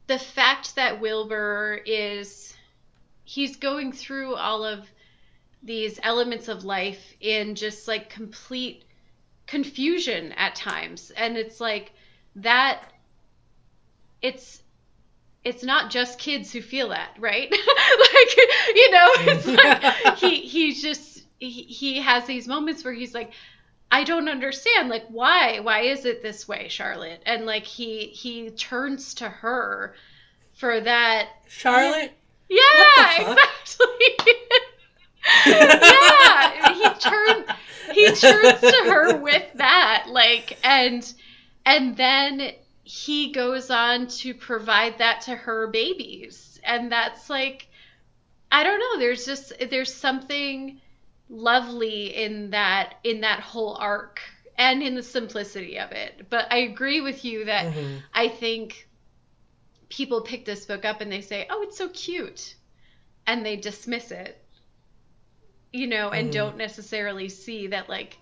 the 0.07 0.19
fact 0.19 0.75
that 0.75 0.99
Wilbur 1.01 1.81
is 1.85 2.55
he's 3.23 3.57
going 3.57 3.91
through 3.91 4.35
all 4.35 4.63
of 4.65 4.89
these 5.61 5.99
elements 6.03 6.47
of 6.47 6.63
life 6.63 7.13
in 7.19 7.55
just 7.55 7.87
like 7.87 8.09
complete 8.09 8.83
confusion 9.47 10.31
at 10.33 10.55
times 10.55 11.11
and 11.11 11.37
it's 11.37 11.59
like 11.59 11.91
that 12.35 12.81
it's 14.21 14.61
it's 15.43 15.63
not 15.63 15.89
just 15.89 16.19
kids 16.19 16.51
who 16.51 16.61
feel 16.61 16.89
that 16.89 17.09
right 17.19 17.49
like 17.51 18.37
you 18.75 18.91
know 18.91 19.07
it's 19.19 19.45
like 19.47 20.17
he 20.17 20.41
he's 20.41 20.81
just 20.81 21.23
he, 21.39 21.49
he 21.49 21.99
has 21.99 22.25
these 22.25 22.47
moments 22.47 22.83
where 22.83 22.93
he's 22.93 23.13
like 23.13 23.31
i 23.91 24.03
don't 24.03 24.27
understand 24.29 24.89
like 24.89 25.05
why 25.07 25.59
why 25.59 25.81
is 25.81 26.05
it 26.05 26.21
this 26.21 26.47
way 26.47 26.67
charlotte 26.67 27.21
and 27.25 27.45
like 27.45 27.63
he 27.65 28.07
he 28.07 28.49
turns 28.51 29.13
to 29.15 29.29
her 29.29 29.95
for 30.55 30.81
that 30.81 31.29
Charlotte. 31.47 32.11
yeah, 32.49 32.59
What 33.23 33.37
the 33.77 33.85
exactly. 34.17 34.33
yeah, 35.47 36.73
he 36.73 36.99
turned 36.99 37.45
he 37.93 38.07
turns 38.07 38.59
to 38.59 38.83
her 38.89 39.17
with 39.17 39.53
that 39.55 40.05
like 40.09 40.57
and 40.63 41.13
and 41.65 41.95
then 41.95 42.51
he 42.89 43.31
goes 43.31 43.69
on 43.71 44.07
to 44.07 44.33
provide 44.33 44.97
that 44.99 45.21
to 45.21 45.35
her 45.35 45.67
babies 45.67 46.59
and 46.63 46.91
that's 46.91 47.29
like 47.29 47.67
I 48.51 48.63
don't 48.63 48.79
know, 48.79 48.99
there's 48.99 49.25
just 49.25 49.53
there's 49.69 49.93
something 49.93 50.81
lovely 51.29 52.15
in 52.15 52.51
that 52.51 52.95
in 53.03 53.21
that 53.21 53.41
whole 53.41 53.75
arc 53.79 54.21
and 54.57 54.81
in 54.83 54.95
the 54.95 55.03
simplicity 55.03 55.79
of 55.79 55.91
it. 55.91 56.29
But 56.29 56.47
I 56.51 56.57
agree 56.59 57.01
with 57.01 57.25
you 57.25 57.45
that 57.45 57.69
Mhm. 57.71 58.03
I 58.13 58.27
think 58.29 58.87
people 59.89 60.21
pick 60.21 60.45
this 60.45 60.65
book 60.65 60.85
up 60.85 61.01
and 61.01 61.11
they 61.11 61.21
say, 61.21 61.47
"Oh, 61.49 61.61
it's 61.63 61.77
so 61.77 61.89
cute," 61.89 62.55
and 63.27 63.45
they 63.45 63.55
dismiss 63.57 64.11
it, 64.11 64.41
you 65.73 65.87
know, 65.87 66.09
and 66.11 66.31
Mhm. 66.31 66.31
don't 66.31 66.57
necessarily 66.57 67.29
see 67.29 67.67
that 67.67 67.89
like 67.89 68.17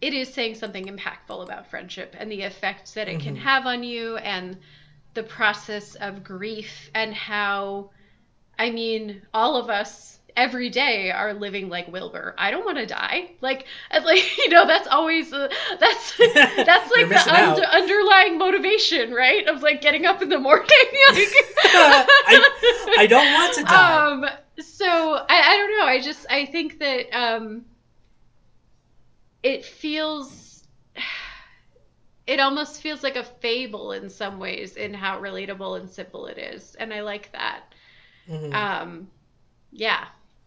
it 0.00 0.12
is 0.14 0.32
saying 0.32 0.54
something 0.54 0.86
impactful 0.86 1.42
about 1.42 1.68
friendship 1.70 2.14
and 2.18 2.30
the 2.30 2.42
effects 2.42 2.94
that 2.94 3.08
it 3.08 3.20
can 3.20 3.36
Mhm. 3.36 3.40
have 3.40 3.66
on 3.66 3.82
you 3.82 4.16
and 4.18 4.56
the 5.14 5.22
process 5.22 5.94
of 5.96 6.22
grief 6.24 6.90
and 6.94 7.14
how 7.14 7.90
I 8.58 8.70
mean, 8.70 9.22
all 9.34 9.56
of 9.56 9.68
us 9.68 10.18
every 10.36 10.68
day 10.70 11.10
are 11.10 11.32
living 11.34 11.68
like 11.68 11.88
Wilbur. 11.88 12.34
I 12.38 12.50
don't 12.50 12.64
want 12.64 12.78
to 12.78 12.86
die. 12.86 13.30
Like, 13.40 13.66
like 14.04 14.38
you 14.38 14.48
know, 14.50 14.66
that's 14.66 14.88
always 14.88 15.32
uh, 15.32 15.48
that's 15.78 16.16
that's 16.34 16.90
like 16.90 17.08
the 17.08 17.34
under, 17.34 17.62
underlying 17.64 18.38
motivation, 18.38 19.12
right? 19.12 19.46
Of 19.46 19.62
like 19.62 19.80
getting 19.82 20.06
up 20.06 20.22
in 20.22 20.28
the 20.28 20.38
morning. 20.38 20.66
like, 21.10 21.32
I, 21.64 22.44
I 22.98 23.06
don't 23.06 23.32
want 23.32 23.54
to 23.54 23.64
die. 23.64 23.96
um. 23.96 24.26
So 24.58 24.86
I, 24.86 25.24
I 25.28 25.56
don't 25.56 25.78
know. 25.78 25.86
I 25.86 26.00
just 26.00 26.26
I 26.30 26.46
think 26.46 26.78
that 26.78 27.12
um. 27.18 27.64
It 29.46 29.64
feels. 29.64 30.64
It 32.26 32.40
almost 32.40 32.82
feels 32.82 33.04
like 33.04 33.14
a 33.14 33.22
fable 33.22 33.92
in 33.92 34.10
some 34.10 34.40
ways 34.40 34.74
in 34.76 34.92
how 34.92 35.20
relatable 35.20 35.78
and 35.78 35.88
simple 35.88 36.26
it 36.26 36.38
is, 36.38 36.74
and 36.74 36.92
I 36.92 37.02
like 37.02 37.30
that. 37.30 37.72
Mhm. 38.28 38.52
Um, 38.52 39.08
yeah. 39.70 40.06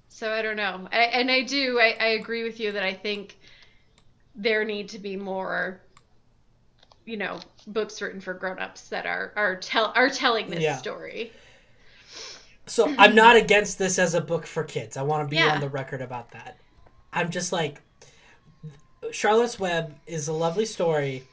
So 0.10 0.30
I 0.34 0.42
don't 0.42 0.58
know. 0.58 0.90
I, 0.92 1.04
and 1.04 1.32
I 1.32 1.44
do. 1.44 1.80
I, 1.80 1.96
I 1.98 2.08
agree 2.20 2.44
with 2.44 2.60
you 2.60 2.74
that 2.74 2.84
I 2.84 2.94
think 2.94 3.38
there 4.36 4.66
need 4.66 4.90
to 4.90 5.00
be 5.00 5.16
more, 5.16 5.80
you 7.06 7.16
know, 7.16 7.40
books 7.68 8.02
written 8.02 8.20
for 8.20 8.34
grown-ups 8.34 8.90
that 8.90 9.06
are 9.06 9.32
are 9.38 9.56
tell 9.56 9.94
are 9.96 10.10
telling 10.10 10.50
this 10.50 10.62
Yeah. 10.62 10.76
story. 10.76 11.32
so 12.68 12.94
I'm 12.98 13.16
not 13.16 13.38
against 13.38 13.80
this 13.80 13.98
as 13.98 14.14
a 14.14 14.22
book 14.22 14.46
for 14.46 14.66
kids. 14.66 14.98
I 14.98 15.02
want 15.04 15.26
to 15.26 15.30
be 15.30 15.38
Yeah. 15.38 15.54
on 15.54 15.62
the 15.62 15.70
record 15.70 16.02
about 16.02 16.32
that. 16.32 16.58
I'm 17.14 17.30
just 17.32 17.54
like 17.54 17.82
Charlotte's 19.12 19.60
Web 19.60 19.96
is 20.06 20.28
a 20.28 20.34
lovely 20.34 20.66
story, 20.66 21.24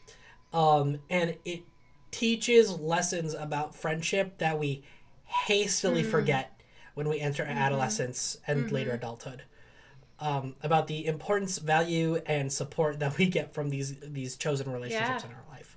um, 0.53 1.01
and 1.11 1.37
it 1.45 1.63
teaches 2.11 2.71
lessons 2.79 3.35
about 3.35 3.75
friendship 3.75 4.39
that 4.39 4.59
we 4.59 4.83
hastily 5.25 6.03
Mm. 6.03 6.11
forget 6.11 6.61
when 6.95 7.09
we 7.09 7.21
enter 7.21 7.43
Mm-hmm. 7.45 7.59
adolescence 7.59 8.39
and 8.47 8.71
later 8.73 8.93
adulthood. 8.93 9.43
Um, 10.19 10.57
about 10.63 10.87
the 10.87 11.05
importance, 11.07 11.59
value, 11.59 12.23
and 12.25 12.51
support 12.51 13.01
that 13.01 13.19
we 13.19 13.27
get 13.27 13.53
from 13.53 13.69
these 13.69 13.97
these 14.01 14.37
chosen 14.37 14.73
relationships 14.73 15.25
Yeah. 15.25 15.31
in 15.31 15.35
our 15.37 15.45
life. 15.51 15.77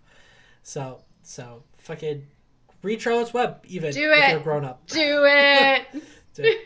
So 0.63 1.01
so 1.23 1.63
fucking 1.79 2.25
read 2.81 3.01
Charlotte's 3.01 3.33
Web 3.33 3.61
even 3.67 3.91
Do 3.93 4.13
if 4.13 4.23
it. 4.23 4.31
you're 4.31 4.39
grown 4.39 4.63
up. 4.63 4.87
Do 4.87 5.25
it. 5.27 5.87
Do 6.35 6.43
it. 6.43 6.57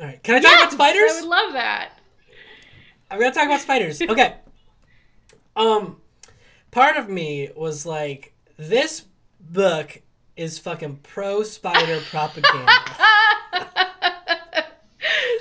All 0.00 0.06
right, 0.06 0.20
can 0.24 0.36
I 0.36 0.40
talk 0.40 0.56
about 0.58 0.72
spiders? 0.72 1.10
I 1.12 1.20
would 1.20 1.28
love 1.28 1.52
that. 1.52 1.90
I'm 3.10 3.18
gonna 3.18 3.32
talk 3.32 3.46
about 3.46 3.60
spiders. 3.60 4.00
Okay. 4.08 4.34
Um, 5.56 5.96
part 6.70 6.96
of 6.96 7.08
me 7.08 7.50
was 7.56 7.84
like, 7.84 8.32
this 8.58 9.04
book 9.40 10.02
is 10.36 10.58
fucking 10.58 10.96
pro 11.02 11.42
spider 11.42 12.00
propaganda. 12.10 12.70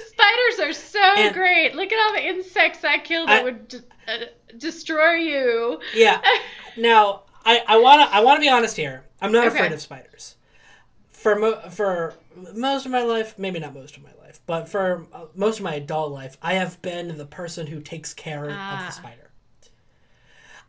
Spiders 0.08 0.60
are 0.62 0.74
so 0.74 1.00
And- 1.18 1.34
great. 1.34 1.76
Look 1.76 1.92
at 1.92 2.00
all 2.06 2.14
the 2.14 2.26
insects 2.28 2.84
I 2.84 2.98
killed 3.00 3.30
that 3.30 3.42
I- 3.42 3.44
would 3.44 3.84
uh, 4.08 4.18
destroy 4.58 5.14
you. 5.16 5.80
yeah. 5.94 6.22
Now, 6.78 7.24
I, 7.44 7.64
I 7.68 7.78
wanna 7.80 8.08
I 8.12 8.22
wanna 8.22 8.40
be 8.40 8.50
honest 8.50 8.76
here. 8.78 9.04
I'm 9.20 9.32
not 9.32 9.48
Okay. 9.48 9.56
afraid 9.58 9.72
of 9.72 9.82
spiders. 9.82 10.36
For 11.10 11.36
mo- 11.36 11.60
for 11.72 12.14
most 12.54 12.86
of 12.86 12.92
my 12.92 13.02
life, 13.02 13.38
maybe 13.40 13.58
not 13.60 13.74
most 13.74 13.98
of 13.98 14.04
my 14.04 14.10
life, 14.10 14.17
but 14.48 14.68
for 14.68 15.06
uh, 15.14 15.26
most 15.36 15.60
of 15.60 15.64
my 15.64 15.76
adult 15.76 16.12
life, 16.12 16.38
I 16.42 16.56
have 16.56 16.82
been 16.82 17.16
the 17.18 17.26
person 17.26 17.68
who 17.68 17.80
takes 17.82 18.14
care 18.16 18.46
of 18.46 18.52
Ah. 18.56 18.86
the 18.88 18.92
spider. 18.94 19.30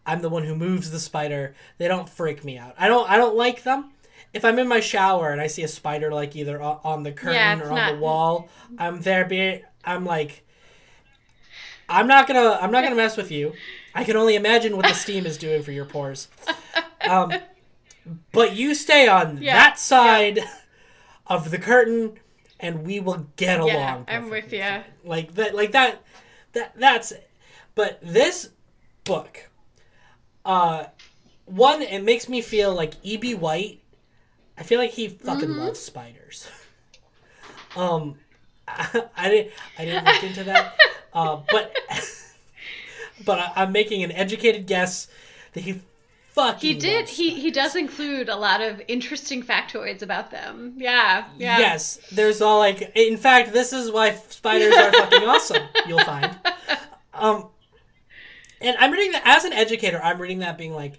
I'm 0.05 0.20
the 0.22 0.29
one 0.29 0.45
who 0.45 0.55
moves 0.55 0.91
the 0.91 1.01
spider. 1.01 1.55
They 1.79 1.87
don't 1.89 2.09
freak 2.09 2.45
me 2.45 2.59
out. 2.59 2.74
I 2.79 2.89
don't 2.89 3.09
I 3.11 3.16
don't 3.16 3.37
like 3.37 3.62
them. 3.62 3.91
If 4.35 4.45
I'm 4.45 4.59
in 4.59 4.68
my 4.68 4.81
shower 4.81 5.31
and 5.31 5.41
I 5.41 5.47
see 5.47 5.62
a 5.62 5.68
spider 5.68 6.12
like 6.12 6.37
either 6.37 6.61
on 6.61 7.03
the 7.03 7.12
curtain 7.12 7.35
Yeah, 7.35 7.61
or 7.61 7.72
on 7.72 7.95
the 7.95 8.01
wall, 8.01 8.49
I'm 8.79 9.01
there 9.01 9.24
be 9.24 9.62
I'm 9.85 10.05
like 10.05 10.45
I'm 11.91 12.07
not 12.07 12.26
going 12.26 12.43
to 12.43 12.62
I'm 12.62 12.70
not 12.70 12.81
going 12.83 12.93
to 12.93 12.97
mess 12.97 13.16
with 13.16 13.31
you. 13.31 13.53
I 13.95 14.05
can 14.05 14.16
only 14.16 14.35
imagine 14.35 14.76
what 14.76 14.87
the 14.87 14.95
steam 15.05 15.24
is 15.26 15.39
doing 15.39 15.62
for 15.62 15.72
your 15.72 15.85
pores. 15.87 16.29
Um 17.09 17.33
but 18.33 18.55
you 18.57 18.74
stay 18.74 19.09
on 19.09 19.39
Yeah, 19.43 19.55
that 19.55 19.79
side 19.79 20.41
of 21.26 21.51
the 21.51 21.59
curtain 21.59 22.18
and 22.61 22.87
we 22.87 23.01
will 23.01 23.27
get 23.37 23.61
along. 23.61 23.75
Yeah, 23.75 24.05
I'm 24.09 24.31
with 24.31 24.53
you. 24.53 24.83
Like 25.05 25.35
that 25.35 25.55
like 25.55 25.73
that 25.73 26.03
that 26.53 26.73
that's 26.79 27.13
it. 27.13 27.31
But 27.75 27.99
this 28.03 28.51
book 29.05 29.49
uh 30.45 30.87
one 31.47 31.83
it 31.83 32.03
makes 32.05 32.29
me 32.29 32.41
feel 32.43 32.75
like 32.75 32.95
E.B. 33.03 33.35
White 33.35 33.81
I 34.59 34.63
feel 34.65 34.79
like 34.79 34.93
he 34.93 35.09
fucking 35.09 35.51
Mm-hmm. 35.51 35.59
loves 35.59 35.79
spiders. 35.81 36.49
um 37.77 38.17
I, 38.69 39.29
didn't 39.31 39.53
I 39.79 39.85
didn't 39.85 40.05
look 40.05 40.23
into 40.23 40.45
that. 40.45 40.75
Uh 41.13 41.37
but 41.51 41.75
but 43.25 43.39
I, 43.39 43.53
I'm 43.57 43.73
making 43.73 44.03
an 44.03 44.13
educated 44.13 44.67
guess 44.67 45.09
that 45.53 45.65
They 45.65 45.81
fucking 46.39 46.61
He 46.68 46.74
did. 46.74 47.09
He 47.09 47.30
he 47.30 47.51
does 47.51 47.74
include 47.76 48.28
a 48.28 48.36
lot 48.36 48.61
of 48.61 48.80
interesting 48.89 49.43
factoids 49.43 50.03
about 50.03 50.30
them. 50.30 50.74
Yeah. 50.76 51.26
Yeah. 51.36 51.59
Yes, 51.59 51.99
there's 52.12 52.41
all 52.41 52.59
like. 52.59 52.93
In 52.95 53.16
fact, 53.16 53.53
this 53.53 53.72
is 53.72 53.91
why 53.91 54.14
spiders 54.14 54.74
are 54.74 54.93
fucking 55.01 55.22
awesome. 55.28 55.62
You'll 55.86 55.99
find. 56.01 56.36
Um, 57.14 57.49
and 58.61 58.76
I'm 58.78 58.91
reading 58.93 59.12
that 59.12 59.22
as 59.24 59.45
an 59.45 59.53
educator. 59.53 60.01
I'm 60.03 60.20
reading 60.20 60.39
that 60.41 60.57
being 60.59 60.72
like, 60.72 60.99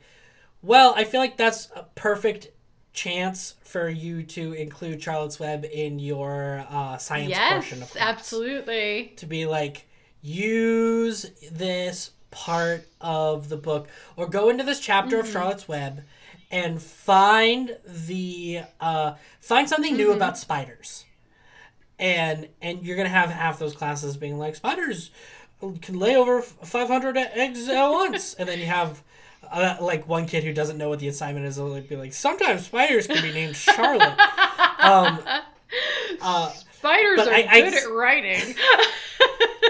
well, 0.62 0.94
I 0.96 1.04
feel 1.04 1.20
like 1.20 1.38
that's 1.38 1.70
a 1.76 1.84
perfect 1.96 2.50
chance 2.94 3.56
for 3.64 3.88
you 3.88 4.24
to 4.24 4.54
include 4.54 5.02
Charlotte's 5.02 5.40
Web 5.40 5.66
in 5.72 6.00
your 6.00 6.66
uh, 6.70 6.98
science 6.98 7.34
portion 7.38 7.78
of 7.78 7.82
Yes. 7.84 7.92
class. 7.92 8.04
Absolutely. 8.18 9.14
To 9.18 9.26
be 9.26 9.46
like, 9.46 9.88
use 10.22 11.26
this 11.52 12.12
part 12.32 12.88
of 13.02 13.50
the 13.50 13.58
book, 13.58 13.88
or 14.16 14.28
go 14.28 14.50
into 14.50 14.64
this 14.64 14.80
chapter 14.80 15.18
Mm-hmm. 15.18 15.26
of 15.28 15.32
Charlotte's 15.32 15.68
Web, 15.68 16.04
and 16.52 16.82
find 16.82 17.78
the 17.86 18.62
uh, 18.80 19.14
find 19.40 19.68
something 19.70 19.96
new 19.96 20.08
Mm-hmm. 20.08 20.16
about 20.18 20.38
spiders 20.38 21.06
and 22.00 22.48
and 22.62 22.82
you're 22.84 22.96
gonna 22.96 23.10
have 23.10 23.30
half 23.30 23.60
those 23.60 23.76
classes 23.76 24.16
being 24.16 24.38
like 24.38 24.56
spiders 24.56 25.12
can 25.82 26.00
lay 26.00 26.16
over 26.16 26.42
500 26.42 27.18
eggs 27.18 27.68
at 27.68 27.90
once 27.90 28.34
and 28.36 28.48
then 28.48 28.58
you 28.58 28.66
have 28.68 29.04
uh, 29.52 29.76
like 29.82 30.08
one 30.08 30.26
kid 30.26 30.46
who 30.46 30.54
doesn't 30.54 30.78
know 30.78 30.88
what 30.88 31.00
the 31.00 31.10
assignment 31.10 31.46
is 31.46 31.60
will 31.60 31.68
like 31.68 31.90
be 31.90 31.98
like 31.98 32.14
sometimes 32.14 32.66
spiders 32.68 33.06
can 33.06 33.22
be 33.22 33.34
named 33.34 33.54
charlotte 33.56 34.18
um, 34.80 35.20
uh, 36.22 36.50
Spiders 36.78 37.20
are 37.28 37.34
I- 37.34 37.48
I 37.50 37.62
good 37.64 37.74
s- 37.74 37.86
at 37.86 37.92
writing. 37.92 38.56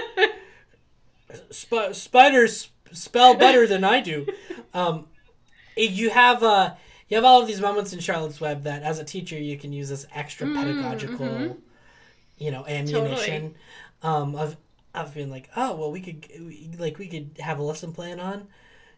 sp- 1.50 1.92
spiders 1.92 2.70
spell 2.92 3.34
better 3.36 3.66
than 3.66 3.84
i 3.84 4.00
do. 4.00 4.26
Um, 4.72 5.06
you 5.76 6.10
have 6.10 6.44
uh, 6.44 6.74
you 7.08 7.16
have 7.16 7.24
all 7.24 7.40
of 7.42 7.48
these 7.48 7.60
moments 7.60 7.92
in 7.92 7.98
charlotte's 7.98 8.40
web 8.40 8.62
that 8.64 8.82
as 8.84 9.00
a 9.00 9.04
teacher 9.04 9.36
you 9.36 9.58
can 9.58 9.72
use 9.72 9.90
as 9.90 10.06
extra 10.14 10.46
pedagogical 10.46 11.56
you 12.38 12.50
know 12.52 12.64
ammunition 12.66 13.56
um, 14.02 14.36
of 14.36 14.56
of 14.94 15.12
being 15.14 15.28
like 15.30 15.48
oh 15.56 15.74
well 15.74 15.90
we 15.90 16.00
could 16.00 16.24
we- 16.38 16.70
like 16.78 16.98
we 16.98 17.08
could 17.08 17.30
have 17.40 17.58
a 17.58 17.62
lesson 17.62 17.92
plan 17.92 18.20
on 18.20 18.46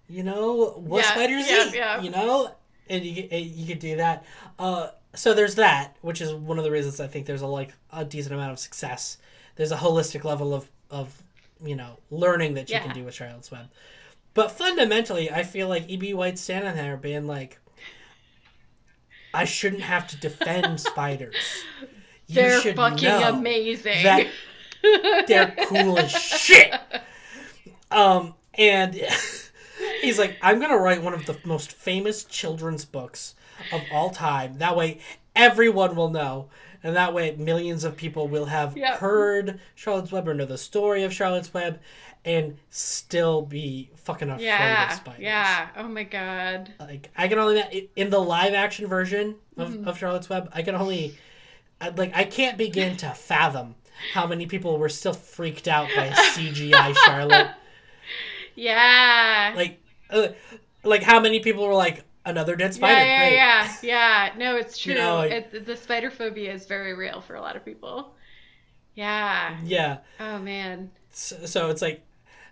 you 0.09 0.23
know 0.23 0.73
what 0.77 1.05
Yeah, 1.05 1.11
spiders 1.13 1.51
yeah, 1.51 1.67
eat 1.69 1.75
yeah. 1.75 2.01
you 2.03 2.11
know? 2.11 2.55
And 2.91 3.03
you 3.05 3.23
could- 3.23 3.33
you 3.41 3.67
could 3.67 3.79
do 3.79 3.97
that. 3.97 4.25
Uh, 4.59 4.89
so 5.15 5.33
there's 5.33 5.55
that 5.55 5.97
which 6.03 6.21
is 6.21 6.35
one 6.35 6.59
of 6.59 6.65
the 6.65 6.71
reasons 6.71 7.01
i 7.01 7.07
think 7.07 7.25
there's 7.27 7.41
a 7.43 7.47
like 7.47 7.73
a 7.93 8.05
decent 8.05 8.35
amount 8.35 8.53
of 8.53 8.59
success. 8.59 9.17
There's 9.57 9.73
a 9.73 9.77
holistic 9.77 10.25
level 10.25 10.53
of 10.55 10.71
of 10.91 11.23
you 11.65 11.77
know 11.77 11.99
learning 12.11 12.55
that 12.55 12.69
you 12.69 12.75
Yeah. 12.77 12.83
can 12.85 12.95
do 12.95 13.05
with 13.05 13.15
charlotte's 13.15 13.51
web 13.51 13.69
but 14.35 14.51
fundamentally 14.51 15.31
i 15.31 15.43
feel 15.43 15.69
like 15.69 15.91
eb 15.91 16.13
white's 16.15 16.41
standing 16.41 16.75
there 16.75 16.97
being 16.97 17.27
like 17.27 17.59
i 19.35 19.45
shouldn't 19.45 19.83
have 19.83 20.07
to 20.09 20.17
defend 20.19 20.81
spiders 20.91 21.35
You 22.27 22.35
They're 22.37 22.61
fucking 22.61 23.09
amazing. 23.09 24.03
that 24.03 24.27
they're 25.29 25.55
cool 25.69 25.99
as 25.99 26.11
shit. 26.41 26.73
Um, 27.91 28.35
and 28.55 28.95
he's 30.01 30.19
like, 30.19 30.37
I'm 30.43 30.59
gonna 30.61 30.77
write 30.79 31.03
one 31.03 31.15
of 31.15 31.27
the 31.27 31.37
most 31.45 31.73
famous 31.73 32.25
children's 32.25 32.85
books 32.85 33.35
of 33.73 33.81
all 33.93 34.11
time. 34.11 34.59
That 34.59 34.77
way, 34.77 34.99
everyone 35.37 35.95
will 35.95 36.11
know, 36.11 36.49
and 36.83 36.97
that 36.97 37.15
way, 37.15 37.35
millions 37.39 37.85
of 37.85 37.97
people 37.97 38.29
will 38.29 38.47
have 38.47 38.77
Yep. 38.77 38.99
heard 38.99 39.61
Charlotte's 39.75 40.13
Web 40.13 40.27
or 40.29 40.35
know 40.35 40.45
the 40.45 40.59
story 40.59 41.03
of 41.05 41.13
Charlotte's 41.13 41.53
Web, 41.55 41.81
and 42.25 42.57
still 42.71 43.43
be 43.43 43.91
fucking 43.97 44.29
afraid 44.31 44.45
of 44.45 44.47
yeah. 44.47 44.89
spiders. 44.91 45.21
Yeah. 45.23 45.69
Oh 45.77 45.89
my 45.89 46.05
god. 46.05 46.73
Like 46.79 47.11
I 47.17 47.27
can 47.29 47.39
only 47.39 47.91
in 47.97 48.11
the 48.11 48.21
live 48.21 48.55
action 48.55 48.87
version 48.87 49.37
of, 49.57 49.71
Mm-hmm. 49.71 49.89
of 49.89 49.99
Charlotte's 49.99 50.29
Web, 50.31 50.49
I 50.55 50.63
can 50.63 50.75
only 50.75 51.17
like 51.97 52.17
I 52.17 52.25
can't 52.25 52.57
begin 52.57 52.97
to 52.99 53.11
fathom 53.11 53.75
how 54.15 54.27
many 54.27 54.47
people 54.47 54.79
were 54.79 54.89
still 54.89 55.13
freaked 55.13 55.67
out 55.69 55.89
by 55.97 56.09
CGI 56.35 56.95
Charlotte. 57.05 57.51
Yeah. 58.55 59.53
Like, 59.57 59.81
uh, 60.11 60.29
like 60.85 61.03
how 61.03 61.21
many 61.21 61.41
people 61.41 61.67
were 61.67 61.75
like 61.75 62.05
another 62.25 62.57
dead 62.57 62.75
spider? 62.75 63.05
yeah, 63.05 63.29
yeah, 63.29 63.63
Great. 63.81 63.89
yeah, 63.89 64.27
yeah. 64.31 64.39
No, 64.39 64.57
it's 64.57 64.79
true. 64.79 64.95
You 64.95 65.01
know, 65.01 65.17
like- 65.17 65.33
it, 65.33 65.67
the 65.67 65.77
spider 65.77 66.11
phobia 66.11 66.53
is 66.53 66.67
very 66.67 66.95
real 66.95 67.21
for 67.21 67.35
a 67.35 67.41
lot 67.41 67.57
of 67.57 67.65
people. 67.65 68.15
Yeah. 68.95 69.57
Yeah. 69.65 69.99
Oh 70.21 70.39
man. 70.39 70.91
So, 71.11 71.45
so 71.47 71.71
it's 71.71 71.83
like, 71.83 72.03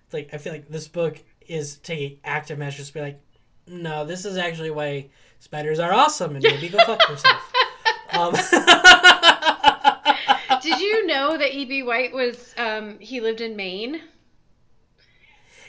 it's 0.05 0.15
like 0.15 0.31
I 0.33 0.39
feel 0.39 0.53
like 0.53 0.69
this 0.69 0.89
book 0.89 1.19
is 1.47 1.77
taking 1.79 2.19
active 2.25 2.59
measures 2.59 2.89
to 2.89 2.95
be 2.95 3.01
like, 3.01 3.21
no, 3.67 4.05
this 4.05 4.25
is 4.25 4.37
actually 4.37 4.71
why 4.71 5.09
spiders 5.39 5.79
are 5.79 5.93
awesome, 5.93 6.35
and 6.37 6.43
maybe 6.43 6.69
go 6.69 6.79
fuck 6.87 7.01
yourself. 7.09 7.53
Um, 8.13 8.33
Did 10.63 10.81
you 10.81 11.07
know 11.07 11.39
that 11.39 11.55
E.B. 11.55 11.83
White 11.85 12.13
was 12.13 12.55
um 12.59 12.99
he 12.99 13.21
lived 13.21 13.41
in 13.41 13.57
Maine? 13.57 14.03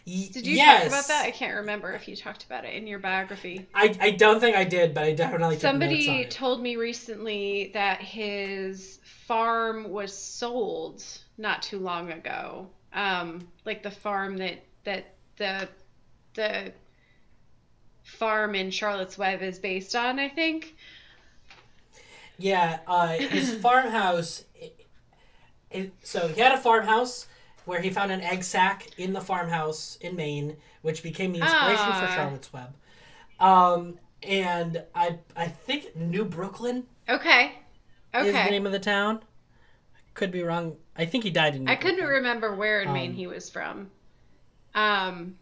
Did 0.06 0.48
you 0.48 0.56
yes. 0.56 0.84
talk 0.84 0.92
about 0.92 1.08
that? 1.08 1.26
I 1.26 1.32
can't 1.32 1.56
remember 1.58 1.94
if 1.94 2.08
you 2.08 2.16
talked 2.16 2.44
about 2.44 2.66
it 2.66 2.74
in 2.74 2.88
your 2.88 3.00
biography. 3.00 3.68
I, 3.74 3.96
I 4.00 4.12
don't 4.12 4.40
think 4.40 4.56
I 4.56 4.64
did, 4.64 4.94
but 4.94 5.04
I 5.04 5.14
definitely 5.14 5.56
took 5.56 5.64
notes 5.64 5.66
on 5.66 5.72
Somebody 5.72 6.26
told 6.26 6.62
me 6.62 6.76
recently 6.76 7.72
that 7.74 8.02
his 8.02 9.00
farm 9.04 9.90
was 9.90 10.18
sold 10.18 11.04
not 11.38 11.62
too 11.62 11.78
long 11.78 12.12
ago. 12.12 12.68
Um, 12.94 13.48
like 13.64 13.84
the 13.84 13.92
farm 13.92 14.38
that 14.38 14.64
that 14.84 15.14
the 15.38 15.70
the 16.34 16.74
farm 18.04 18.56
in 18.56 18.72
Charlotte's 18.72 19.18
Web 19.18 19.42
is 19.42 19.60
based 19.60 19.96
on, 19.96 20.20
I 20.20 20.30
think. 20.30 20.76
Yeah, 22.38 22.80
uh, 22.88 23.10
his 23.10 23.54
farmhouse. 23.62 24.46
It, 24.56 24.86
it, 25.70 25.94
so 26.04 26.28
he 26.28 26.42
had 26.42 26.54
a 26.54 26.58
farmhouse 26.58 27.28
where 27.66 27.82
he 27.82 27.90
found 27.90 28.12
an 28.12 28.22
egg 28.22 28.44
sack 28.44 28.88
in 28.98 29.14
the 29.14 29.22
farmhouse 29.22 29.98
in 30.02 30.16
Maine, 30.16 30.58
which 30.82 31.04
became 31.04 31.32
the 31.32 31.40
inspiration 31.40 31.94
for. 31.94 32.08
Charlotte's 32.08 32.52
Web. 32.54 32.74
Um, 33.40 33.98
and 34.24 34.84
I 34.96 35.18
I 35.36 35.48
think 35.48 35.96
New 35.96 36.26
Brooklyn 36.26 36.86
Okay. 37.10 37.54
is 38.14 38.24
the 38.26 38.30
Okay. 38.30 38.50
name 38.50 38.66
of 38.66 38.72
the 38.72 38.80
town. 38.80 39.22
Could 40.14 40.32
be 40.32 40.44
wrong. 40.44 40.76
I 40.96 41.06
think 41.06 41.24
he 41.24 41.30
died 41.30 41.56
in. 41.56 41.64
New 41.66 41.72
I 41.72 41.76
couldn't 41.76 42.06
remember 42.06 42.54
where 42.56 42.82
in 42.82 42.92
Maine 42.94 43.12
Um, 43.12 43.16
he 43.16 43.28
was 43.28 43.50
from. 43.50 43.90
Um, 44.76 45.38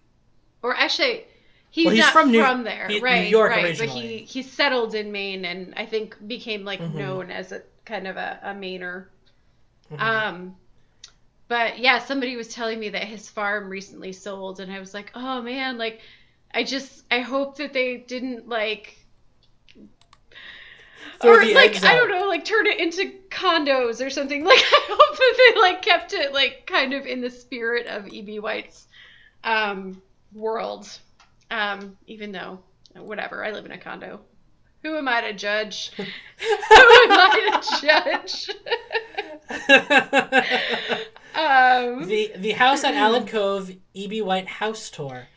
or 0.61 0.75
actually, 0.75 1.25
he's, 1.71 1.85
Well, 1.85 1.95
he's 1.95 2.03
not 2.03 2.13
from 2.13 2.33
from, 2.33 2.63
there, 2.63 2.87
he- 2.87 2.95
New 2.97 3.01
right? 3.03 3.29
York 3.29 3.51
right. 3.51 3.61
But 3.77 3.81
originally. 3.81 4.17
he 4.19 4.23
he 4.23 4.43
settled 4.43 4.95
in 4.95 5.11
Maine, 5.11 5.45
and 5.45 5.73
I 5.75 5.85
think 5.85 6.15
became 6.27 6.63
like 6.65 6.79
Mhm. 6.79 6.93
known 6.95 7.31
as 7.31 7.51
a 7.51 7.61
kind 7.85 8.07
of 8.07 8.17
a, 8.17 8.39
a 8.43 8.49
Mainer. 8.53 9.05
Mhm. 9.91 9.99
Um, 9.99 10.55
but 11.49 11.79
yeah, 11.79 11.97
somebody 11.97 12.35
was 12.35 12.47
telling 12.47 12.79
me 12.79 12.89
that 12.89 13.03
his 13.03 13.27
farm 13.27 13.69
recently 13.69 14.13
sold, 14.13 14.59
and 14.59 14.71
I 14.71 14.79
was 14.79 14.93
like, 14.93 15.11
oh 15.15 15.41
man, 15.41 15.79
like, 15.79 15.99
I 16.53 16.63
just 16.63 17.03
I 17.11 17.19
hope 17.21 17.57
that 17.57 17.73
they 17.73 17.97
didn't 17.97 18.47
like. 18.47 18.95
Throw 21.21 21.33
or 21.33 21.53
like 21.53 21.83
I 21.83 21.95
don't 21.95 22.11
know, 22.11 22.27
like 22.27 22.45
turn 22.45 22.67
it 22.67 22.79
into 22.79 23.11
condos 23.29 24.05
or 24.05 24.09
something. 24.11 24.43
Like 24.49 24.59
I 24.59 24.85
hope 24.89 25.17
that 25.17 25.35
they 25.37 25.59
like 25.59 25.81
kept 25.81 26.13
it 26.13 26.33
like 26.33 26.65
kind 26.67 26.93
of 26.93 27.05
in 27.05 27.19
the 27.19 27.31
spirit 27.31 27.87
of 27.87 28.07
E.B. 28.07 28.39
White's 28.39 28.87
um, 29.43 30.01
world. 30.33 30.87
Um, 31.51 31.97
even 32.05 32.31
though 32.31 32.59
whatever, 32.95 33.43
I 33.43 33.51
live 33.51 33.65
in 33.65 33.71
a 33.71 33.77
condo. 33.77 34.21
Who 34.83 34.95
am 34.95 35.07
I 35.07 35.21
to 35.21 35.33
judge? 35.33 35.91
Who 35.97 36.03
am 36.03 37.11
I 37.11 37.59
to 37.59 37.81
judge? 37.81 38.49
um, 41.35 42.07
the 42.07 42.31
the 42.37 42.51
house 42.51 42.83
at 42.83 42.93
Allen 42.95 43.25
Cove 43.27 43.71
E.B. 43.93 44.21
White 44.21 44.47
house 44.47 44.89
tour. 44.89 45.27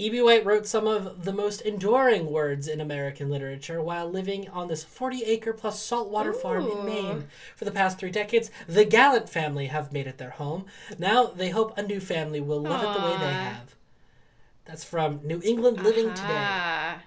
E.B. 0.00 0.22
White 0.22 0.46
wrote 0.46 0.64
some 0.64 0.86
of 0.86 1.24
the 1.24 1.32
most 1.32 1.60
enduring 1.62 2.26
words 2.30 2.68
in 2.68 2.80
American 2.80 3.28
literature 3.30 3.82
while 3.82 4.08
living 4.08 4.48
on 4.50 4.68
this 4.68 4.84
40 4.84 5.24
acre 5.24 5.52
plus 5.52 5.82
saltwater 5.82 6.32
farm 6.32 6.68
in 6.68 6.84
Maine. 6.84 7.24
For 7.56 7.64
the 7.64 7.72
past 7.72 7.98
three 7.98 8.12
decades, 8.12 8.48
the 8.68 8.84
Gallant 8.84 9.28
family 9.28 9.66
have 9.66 9.92
made 9.92 10.06
it 10.06 10.18
their 10.18 10.30
home. 10.30 10.66
Now 11.00 11.24
they 11.26 11.50
hope 11.50 11.76
a 11.76 11.82
new 11.82 11.98
family 11.98 12.40
will 12.40 12.60
love 12.60 12.80
it 12.80 12.96
the 13.00 13.04
way 13.04 13.16
they 13.18 13.32
have. 13.32 13.74
That's 14.66 14.84
from 14.84 15.20
New 15.24 15.40
England 15.42 15.82
Living 15.82 16.10
Today. 16.10 16.22
ah, 16.28 17.02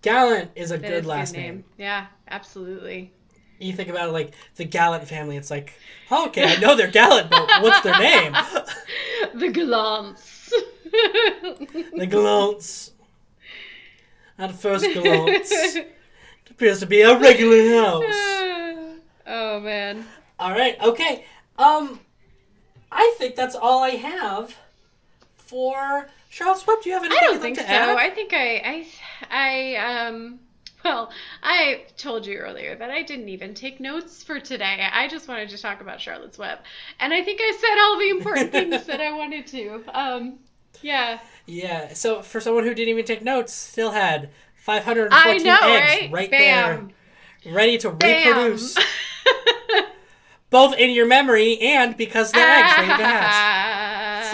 Gallant 0.00 0.50
is 0.54 0.70
a 0.70 0.78
that 0.78 0.88
good 0.88 1.00
is 1.02 1.06
last 1.06 1.32
name. 1.34 1.42
name. 1.42 1.64
Yeah, 1.78 2.06
absolutely. 2.28 3.12
You 3.64 3.72
think 3.72 3.88
about 3.88 4.10
it 4.10 4.12
like 4.12 4.32
the 4.56 4.64
Gallant 4.64 5.08
family, 5.08 5.36
it's 5.36 5.50
like, 5.50 5.72
oh, 6.10 6.26
okay, 6.26 6.44
I 6.44 6.56
know 6.60 6.76
they're 6.76 6.90
Gallant, 6.90 7.30
but 7.30 7.48
what's 7.62 7.80
their 7.80 7.98
name? 7.98 8.34
The 9.34 9.48
Gallants. 9.48 10.52
The 11.96 12.06
Gallants. 12.08 12.92
At 14.38 14.54
first 14.54 14.84
glance, 14.92 15.50
It 15.50 15.96
appears 16.50 16.80
to 16.80 16.86
be 16.86 17.00
a 17.00 17.18
regular 17.18 17.80
house. 17.80 18.02
oh 19.26 19.60
man. 19.60 20.04
All 20.38 20.52
right, 20.52 20.76
okay. 20.82 21.24
Um, 21.58 22.00
I 22.92 23.14
think 23.18 23.34
that's 23.34 23.54
all 23.54 23.82
I 23.82 23.90
have 23.90 24.56
for 25.36 26.08
Charlotte's 26.28 26.66
Web? 26.66 26.82
Do 26.82 26.88
you 26.90 26.94
have 26.96 27.04
anything 27.04 27.18
I 27.22 27.26
don't 27.26 27.40
think 27.40 27.58
so. 27.58 27.64
add? 27.64 27.96
I 27.96 28.10
think 28.10 28.32
I, 28.32 28.86
I, 29.30 29.76
I, 29.76 30.06
um, 30.06 30.40
well, 30.84 31.10
I 31.42 31.84
told 31.96 32.26
you 32.26 32.36
earlier 32.38 32.76
that 32.76 32.90
I 32.90 33.02
didn't 33.02 33.28
even 33.28 33.54
take 33.54 33.80
notes 33.80 34.22
for 34.22 34.38
today. 34.38 34.86
I 34.92 35.08
just 35.08 35.26
wanted 35.28 35.48
to 35.50 35.58
talk 35.58 35.80
about 35.80 36.00
Charlotte's 36.00 36.38
Web, 36.38 36.58
and 37.00 37.12
I 37.12 37.22
think 37.22 37.40
I 37.42 37.56
said 37.58 37.78
all 37.82 37.98
the 37.98 38.10
important 38.10 38.52
things 38.70 38.86
that 38.86 39.00
I 39.00 39.12
wanted 39.12 39.46
to. 39.48 39.82
Um, 39.98 40.38
yeah, 40.82 41.18
Yeah. 41.46 41.94
So 41.94 42.20
for 42.22 42.40
someone 42.40 42.64
who 42.64 42.74
didn't 42.74 42.90
even 42.90 43.04
take 43.04 43.22
notes, 43.22 43.52
still 43.52 43.92
had 43.92 44.30
514 44.56 45.42
know, 45.42 45.58
eggs 45.62 46.12
right? 46.12 46.30
there, 46.30 46.76
Bam, 46.76 46.90
ready 47.54 47.78
to 47.78 47.90
bam. 47.90 48.34
reproduce, 48.34 48.76
both 50.50 50.76
in 50.76 50.90
your 50.90 51.06
memory 51.06 51.58
and 51.60 51.96
because 51.96 52.32
they're 52.32 52.48
eggs 52.48 52.72
ready 52.76 52.88
to 52.88 53.04
hatch. 53.06 53.34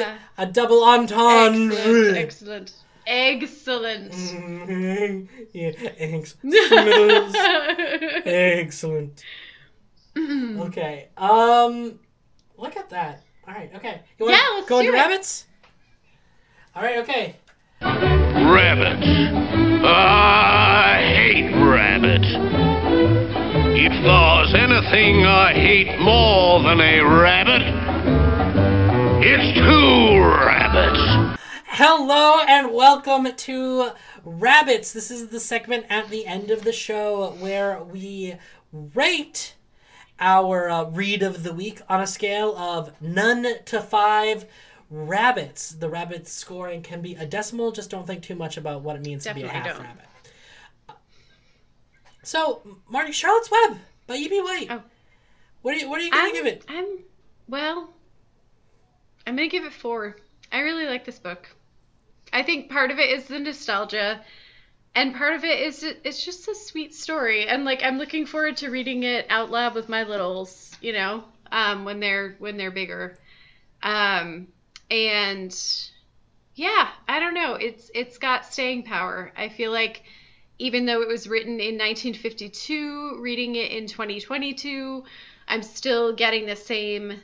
Ah, 0.03 0.19
A 0.39 0.47
double 0.47 0.83
entendre. 0.85 1.77
excellent, 1.77 2.17
excellent, 2.17 2.73
excellent. 3.11 4.13
Mm, 4.13 5.29
yeah, 5.53 5.71
excellent. 5.99 7.37
excellent. 8.27 9.25
Okay. 10.17 11.09
Um, 11.17 11.99
look 12.57 12.77
at 12.77 12.91
that. 12.91 13.23
All 13.47 13.55
right. 13.55 13.71
Okay. 13.75 14.01
You 14.19 14.27
wanna 14.27 14.37
Yeah, 14.39 14.55
let's 14.57 14.69
go 14.69 14.79
into 14.79 14.91
do 14.93 14.97
it. 14.97 15.01
rabbits. 15.01 15.47
All 16.75 16.83
right. 16.83 16.99
Okay. 16.99 17.37
Rabbits. 17.81 19.07
I 19.83 21.01
hate 21.03 21.53
rabbits. 21.55 22.29
If 23.73 23.93
there's 24.05 24.55
anything 24.55 25.25
I 25.25 25.53
hate 25.55 25.99
more 26.01 26.63
than 26.63 26.81
a 26.81 27.01
rabbit, 27.01 27.63
it's 29.25 29.55
two 29.59 30.19
rabbits. 30.21 31.41
Hello 31.73 32.41
and 32.49 32.73
welcome 32.73 33.33
to 33.33 33.91
Rabbits. 34.25 34.93
This 34.93 35.09
is 35.09 35.29
the 35.29 35.39
segment 35.39 35.87
at 35.89 36.11
the 36.11 36.27
end 36.27 36.51
of 36.51 36.65
the 36.65 36.73
show 36.73 37.31
where 37.39 37.81
we 37.81 38.35
rate 38.73 39.55
our 40.19 40.69
uh, 40.69 40.85
read 40.87 41.23
of 41.23 41.45
the 41.45 41.55
week 41.55 41.81
on 41.89 42.01
a 42.01 42.09
scale 42.09 42.57
of 42.57 43.01
none 43.01 43.47
to 43.67 43.81
five 43.81 44.47
rabbits. 44.91 45.71
The 45.71 45.89
rabbit 45.89 46.27
scoring 46.27 46.83
can 46.83 47.03
be 47.03 47.15
a 47.15 47.25
decimal, 47.25 47.71
just 47.71 47.89
don't 47.89 48.05
think 48.05 48.25
too 48.25 48.35
much 48.35 48.57
about 48.57 48.83
what 48.83 48.97
it 48.97 49.03
means 49.03 49.23
to 49.23 49.33
be 49.33 49.45
a 49.45 49.49
half 49.49 49.67
don't. 49.69 49.83
rabbit. 49.85 50.07
So, 52.25 52.81
Marty, 52.89 53.13
Charlotte's 53.13 53.49
Web 53.49 53.79
by 54.09 54.17
E.B. 54.17 54.41
White. 54.41 54.67
Oh. 54.71 54.83
What 55.63 55.77
are 55.77 55.79
you, 55.79 55.89
what 55.89 56.01
are 56.01 56.05
you 56.05 56.11
going 56.11 56.31
to 56.33 56.37
give 56.37 56.47
it? 56.47 56.65
I'm 56.69 56.99
well. 57.47 57.91
I'm 59.25 59.37
gonna 59.37 59.47
give 59.47 59.65
it 59.65 59.73
four. 59.73 60.17
I 60.51 60.59
really 60.61 60.87
like 60.87 61.05
this 61.05 61.21
book. 61.21 61.49
I 62.33 62.43
think 62.43 62.71
part 62.71 62.91
of 62.91 62.99
it 62.99 63.11
is 63.11 63.25
the 63.25 63.39
nostalgia, 63.39 64.25
and 64.95 65.15
part 65.15 65.35
of 65.35 65.45
it 65.45 65.61
is 65.61 65.83
it's 65.83 66.25
just 66.25 66.49
a 66.49 66.55
sweet 66.55 66.95
story. 66.95 67.47
And 67.47 67.65
like 67.65 67.83
I'm 67.83 67.99
looking 67.99 68.27
forward 68.27 68.57
to 68.59 68.71
reading 68.71 69.03
it 69.03 69.27
out 69.31 69.51
loud 69.51 69.75
with 69.75 69.89
my 69.89 70.05
littles. 70.05 70.77
You 70.81 70.93
know, 70.93 71.25
um, 71.53 71.85
when 71.85 72.01
they're 72.01 72.37
when 72.39 72.57
they're 72.57 72.71
bigger. 72.71 73.19
Um, 73.83 74.49
and 74.91 75.57
yeah, 76.55 76.91
I 77.09 77.21
don't 77.21 77.35
know. 77.35 77.55
It's 77.55 77.91
it's 77.95 78.19
got 78.19 78.45
staying 78.45 78.85
power. 78.85 79.33
I 79.37 79.49
feel 79.49 79.73
like 79.73 80.03
even 80.59 80.85
though 80.85 81.01
it 81.01 81.09
was 81.09 81.27
written 81.27 81.55
in 81.55 81.79
1952, 81.79 83.19
reading 83.21 83.55
it 83.55 83.73
in 83.73 83.87
2022, 83.87 85.03
I'm 85.49 85.63
still 85.63 86.13
getting 86.15 86.45
the 86.45 86.57
same 86.57 87.21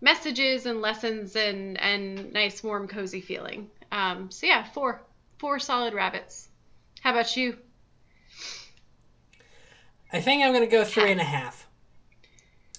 messages 0.00 0.64
and 0.66 0.80
lessons 0.80 1.36
and 1.36 1.78
and 1.80 2.32
nice 2.32 2.62
warm 2.62 2.88
cozy 2.88 3.20
feeling. 3.20 3.68
Um, 3.92 4.30
so 4.30 4.46
yeah, 4.46 4.64
four 4.64 5.02
four 5.38 5.58
solid 5.58 5.94
rabbits. 5.94 6.48
How 7.00 7.10
about 7.12 7.36
you? 7.36 7.56
I 10.12 10.20
think 10.20 10.42
I'm 10.42 10.52
going 10.52 10.64
to 10.64 10.70
go 10.70 10.84
three 10.84 11.12
and 11.12 11.20
a 11.20 11.24
half. 11.24 11.66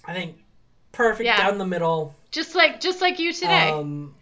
I 0.04 0.12
think 0.14 0.36
perfect 0.92 1.26
Yeah. 1.26 1.36
down 1.36 1.58
the 1.58 1.66
middle. 1.66 2.14
Just 2.30 2.54
like 2.54 2.80
just 2.80 3.00
like 3.00 3.18
you 3.18 3.32
today, 3.32 3.70
Um, 3.70 4.14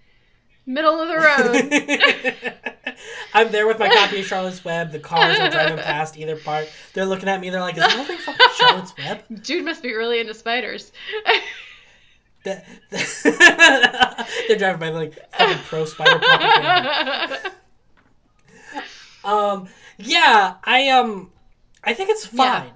middle 0.66 1.00
of 1.00 1.08
the 1.08 1.16
road. 1.16 2.94
I'm 3.34 3.50
there 3.52 3.66
with 3.66 3.78
my 3.78 3.88
copy 3.88 4.20
of 4.20 4.26
Charlotte's 4.26 4.64
Web. 4.64 4.92
The 4.92 4.98
cars 4.98 5.38
are 5.38 5.50
driving 5.50 5.78
past 5.78 6.18
either 6.18 6.36
part. 6.36 6.68
They're 6.94 7.06
looking 7.06 7.28
at 7.28 7.40
me. 7.40 7.50
They're 7.50 7.60
like, 7.60 7.76
"Is 7.76 7.82
that 7.82 8.06
fucking 8.20 8.46
Charlotte's 8.56 8.94
Web?" 8.98 9.22
Dude 9.42 9.64
must 9.64 9.82
be 9.82 9.94
really 9.94 10.20
into 10.20 10.34
spiders. 10.34 10.90
The- 12.90 12.96
the- 12.96 14.26
They're 14.48 14.56
driving 14.58 14.80
by 14.80 14.88
like 14.90 15.14
fucking 15.36 15.62
pro 15.64 15.84
spider 15.84 16.18
propaganda. 16.18 17.52
Um, 19.24 19.68
yeah, 19.98 20.54
I 20.64 20.88
um, 20.88 21.30
I 21.84 21.94
think 21.94 22.10
it's 22.10 22.32
Yeah. 22.32 22.60
fine. 22.60 22.70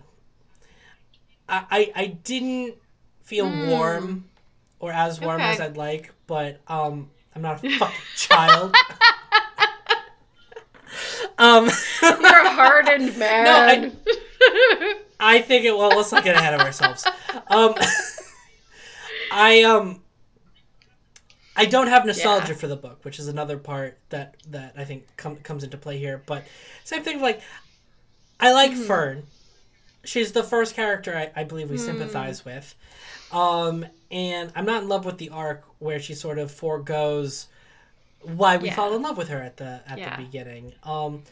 I, 1.48 1.64
I 1.70 1.92
I 1.96 2.06
didn't 2.06 2.74
feel 3.22 3.48
warm 3.68 4.26
or 4.80 4.92
as 4.92 5.20
warm. 5.20 5.40
Okay. 5.40 5.50
as 5.52 5.60
I'd 5.60 5.76
like, 5.76 6.12
but 6.26 6.60
um, 6.68 7.10
I'm 7.34 7.42
not 7.42 7.64
a 7.64 7.78
fucking 7.78 7.96
child. 8.16 8.74
um. 11.38 11.70
You're 12.02 12.46
a 12.46 12.50
hardened 12.52 13.16
man. 13.18 13.82
No. 13.84 13.92
I 15.20 15.40
think 15.40 15.64
it. 15.64 15.76
Well, 15.76 15.90
let's 15.90 16.10
not 16.12 16.24
get 16.24 16.34
ahead 16.36 16.54
of 16.54 16.60
ourselves. 16.60 17.06
Um, 17.46 17.74
I 19.32 19.62
um, 19.62 20.00
I 21.56 21.66
don't 21.66 21.88
have 21.88 22.06
nostalgia 22.06 22.52
Yeah. 22.52 22.58
for 22.58 22.66
the 22.66 22.76
book, 22.76 23.00
which 23.04 23.18
is 23.18 23.28
another 23.28 23.58
part 23.58 23.98
that 24.10 24.36
that 24.48 24.74
I 24.76 24.84
think 24.84 25.06
com- 25.16 25.36
comes 25.36 25.64
into 25.64 25.76
play 25.76 25.98
here. 25.98 26.22
But 26.26 26.44
same 26.84 27.02
thing. 27.02 27.20
Like, 27.20 27.40
I 28.40 28.52
like 28.52 28.72
Mm-hmm. 28.72 28.82
Fern. 28.84 29.22
She's 30.04 30.32
the 30.32 30.42
first 30.42 30.74
character 30.74 31.16
I, 31.16 31.30
I 31.40 31.44
believe 31.44 31.70
we 31.70 31.76
Hmm. 31.76 31.84
sympathize 31.84 32.44
with. 32.44 32.74
Um, 33.30 33.86
and 34.10 34.50
I'm 34.56 34.64
not 34.66 34.82
in 34.82 34.88
love 34.88 35.04
with 35.04 35.18
the 35.18 35.30
arc 35.30 35.64
where 35.78 36.00
she 36.00 36.14
sort 36.14 36.38
of 36.38 36.50
foregoes 36.50 37.46
why 38.22 38.56
we 38.56 38.68
Yeah. 38.68 38.74
fall 38.74 38.94
in 38.94 39.02
love 39.02 39.16
with 39.16 39.28
her 39.28 39.40
at 39.40 39.56
the 39.58 39.80
at 39.86 39.98
Yeah. 39.98 40.16
the 40.16 40.22
beginning. 40.24 40.72
Um, 40.84 41.22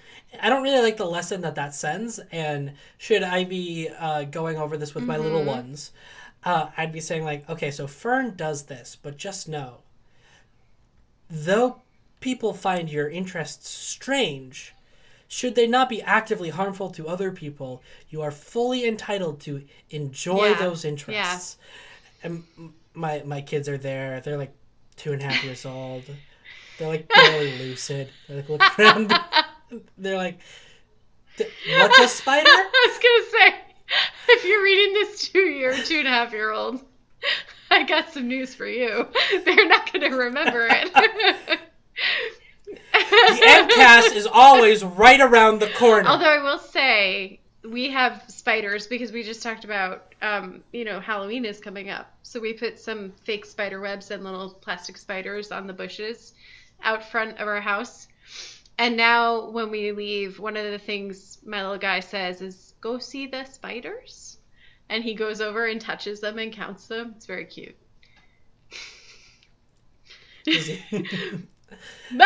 I 0.40 0.48
don't 0.48 0.62
really 0.62 0.82
like 0.82 0.96
the 0.98 1.05
lesson 1.07 1.40
that 1.42 1.55
that 1.57 1.74
sends. 1.74 2.18
And 2.30 2.74
should 2.98 3.22
I 3.22 3.44
be 3.44 3.88
uh, 3.98 4.24
going 4.24 4.57
over 4.59 4.76
this 4.76 4.94
with 4.94 5.05
my 5.05 5.16
little 5.16 5.40
Mm-hmm. 5.40 5.48
ones, 5.48 5.92
uh, 6.45 6.68
I'd 6.76 6.93
be 6.93 7.01
saying 7.01 7.24
like, 7.24 7.49
okay, 7.51 7.70
so 7.70 7.86
Fern 7.86 8.34
does 8.36 8.64
this, 8.64 8.97
but 9.01 9.16
just 9.16 9.49
know, 9.49 9.78
though 11.30 11.82
people 12.20 12.53
find 12.55 12.91
your 12.91 13.09
interests 13.09 13.68
strange, 13.70 14.74
should 15.28 15.55
they 15.55 15.66
not 15.66 15.88
be 15.88 16.03
actively 16.03 16.51
harmful 16.51 16.91
to 16.91 17.09
other 17.09 17.30
people, 17.30 17.82
you 18.09 18.20
are 18.22 18.30
fully 18.30 18.86
entitled 18.86 19.41
to 19.43 19.62
enjoy 19.91 20.49
Yeah. 20.49 20.59
those 20.59 20.84
interests. 20.84 21.57
And 22.22 22.45
my 22.95 23.22
my 23.24 23.41
kids 23.41 23.68
are 23.68 23.78
there. 23.78 24.20
They're 24.20 24.36
like 24.36 24.53
two 24.97 25.12
and 25.12 25.22
a 25.22 25.26
half 25.26 25.43
years 25.45 25.64
old. 25.64 26.05
They're 26.78 26.88
like 26.88 27.09
barely 27.09 27.57
lucid. 27.59 28.11
They're 28.28 28.36
like 28.38 28.49
looking 28.49 28.84
around. 28.84 29.14
They're 29.97 30.16
like, 30.16 30.41
"What's 31.38 31.99
a 32.01 32.09
spider?" 32.09 32.49
I 32.51 32.88
was 32.88 32.99
gonna 32.99 33.51
say, 33.53 33.70
if 34.37 34.45
you're 34.45 34.62
reading 34.62 34.95
this 34.95 35.28
to 35.28 35.39
your 35.41 35.74
two 35.76 35.99
and 35.99 36.09
a 36.09 36.11
half 36.11 36.33
year 36.33 36.53
old, 36.53 36.81
I 37.70 37.83
got 37.83 38.12
some 38.12 38.28
news 38.28 38.55
for 38.55 38.66
you. 38.66 39.09
They're 39.45 39.68
not 39.68 39.93
gonna 39.93 40.16
remember 40.16 40.68
it. 40.70 40.93
The 42.72 43.47
endcast 43.47 44.14
is 44.14 44.28
always 44.31 44.85
right 44.85 45.20
around 45.20 45.59
the 45.59 45.68
corner. 45.70 46.09
Although 46.09 46.31
I 46.31 46.43
will 46.43 46.59
say 46.59 47.41
we 47.64 47.91
have 47.91 48.22
spiders 48.28 48.87
because 48.87 49.11
we 49.11 49.22
just 49.22 49.43
talked 49.43 49.64
about 49.64 50.14
um, 50.22 50.62
you 50.72 50.85
know 50.85 51.01
Halloween 51.01 51.45
is 51.45 51.59
coming 51.59 51.91
up, 51.91 52.12
so 52.22 52.39
we 52.39 52.53
put 52.53 52.78
some 52.78 53.12
fake 53.24 53.45
spider 53.45 53.81
webs 53.81 54.12
and 54.12 54.22
little 54.22 54.51
plastic 54.51 54.97
spiders 54.97 55.51
on 55.51 55.66
the 55.66 55.72
bushes 55.72 56.35
out 56.83 57.11
front 57.11 57.39
of 57.39 57.49
our 57.49 57.61
house. 57.61 58.07
And 58.78 58.97
now 58.97 59.51
when 59.51 59.70
we 59.70 59.93
leave, 59.93 60.39
one 60.39 60.57
of 60.57 60.70
the 60.70 60.78
things 60.78 61.39
my 61.45 61.61
little 61.62 61.78
guy 61.78 62.01
says 62.01 62.41
is, 62.41 62.70
"Go 62.81 62.99
see 62.99 63.26
the 63.26 63.45
spiders," 63.45 64.39
and 64.89 65.03
he 65.05 65.14
goes 65.14 65.41
over 65.41 65.66
and 65.66 65.81
touches 65.81 66.20
them 66.20 66.39
and 66.39 66.53
counts 66.53 66.87
them. 66.87 67.14
It's 67.16 67.26
very 67.26 67.45
cute. 67.45 67.76
He- 70.45 70.81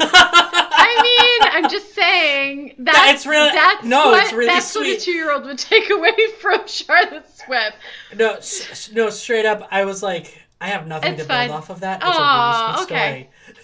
I 0.00 1.00
mean, 1.02 1.48
I'm 1.52 1.68
just 1.70 1.94
saying 1.94 2.74
that 2.78 3.12
It's 3.14 3.26
really- 3.26 3.50
that's 3.52 3.84
no, 3.84 4.10
what, 4.10 4.22
it's 4.24 4.32
really 4.32 4.46
that's 4.46 4.74
what 4.74 4.86
a 4.86 4.96
two 4.98 5.10
year 5.12 5.30
old 5.32 5.44
would 5.44 5.58
take 5.58 5.90
away 5.90 6.12
from 6.40 6.66
Charlotte's 6.66 7.42
Web. 7.48 7.74
no, 8.16 8.34
s- 8.34 8.90
no, 8.92 9.10
straight 9.10 9.44
up. 9.46 9.66
I 9.70 9.84
was 9.84 10.02
like, 10.02 10.42
I 10.60 10.68
have 10.68 10.86
nothing 10.86 11.14
It's 11.14 11.22
to 11.22 11.28
build 11.28 11.50
off 11.50 11.70
of 11.70 11.80
that. 11.80 11.96
It's 11.98 12.06
Aw, 12.08 12.12
a 12.12 12.72
really 12.72 12.76
sweet 12.86 12.96
okay. 12.96 13.28
story. 13.44 13.54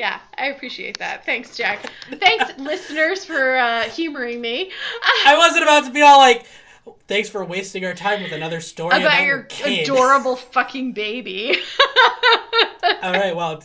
Yeah, 0.00 0.18
I 0.38 0.46
appreciate 0.46 0.96
that. 0.98 1.26
Thanks, 1.26 1.54
Jack. 1.58 1.84
Thanks, 2.10 2.44
listeners, 2.58 3.22
for 3.26 3.58
uh, 3.58 3.82
humoring 3.82 4.40
me 4.40 4.72
I 5.26 5.36
wasn't 5.36 5.62
about 5.64 5.84
to 5.84 5.90
be 5.90 6.00
all 6.00 6.16
like, 6.16 6.46
"Thanks 7.06 7.28
for 7.28 7.44
wasting 7.44 7.84
our 7.84 7.92
time 7.92 8.22
with 8.22 8.32
another 8.32 8.62
story 8.62 8.96
about, 8.96 9.02
about 9.08 9.26
your 9.26 9.42
kid." 9.42 9.82
adorable 9.82 10.36
fucking 10.36 10.92
baby. 10.94 11.54
All 13.02 13.12
right, 13.12 13.36
well, 13.36 13.62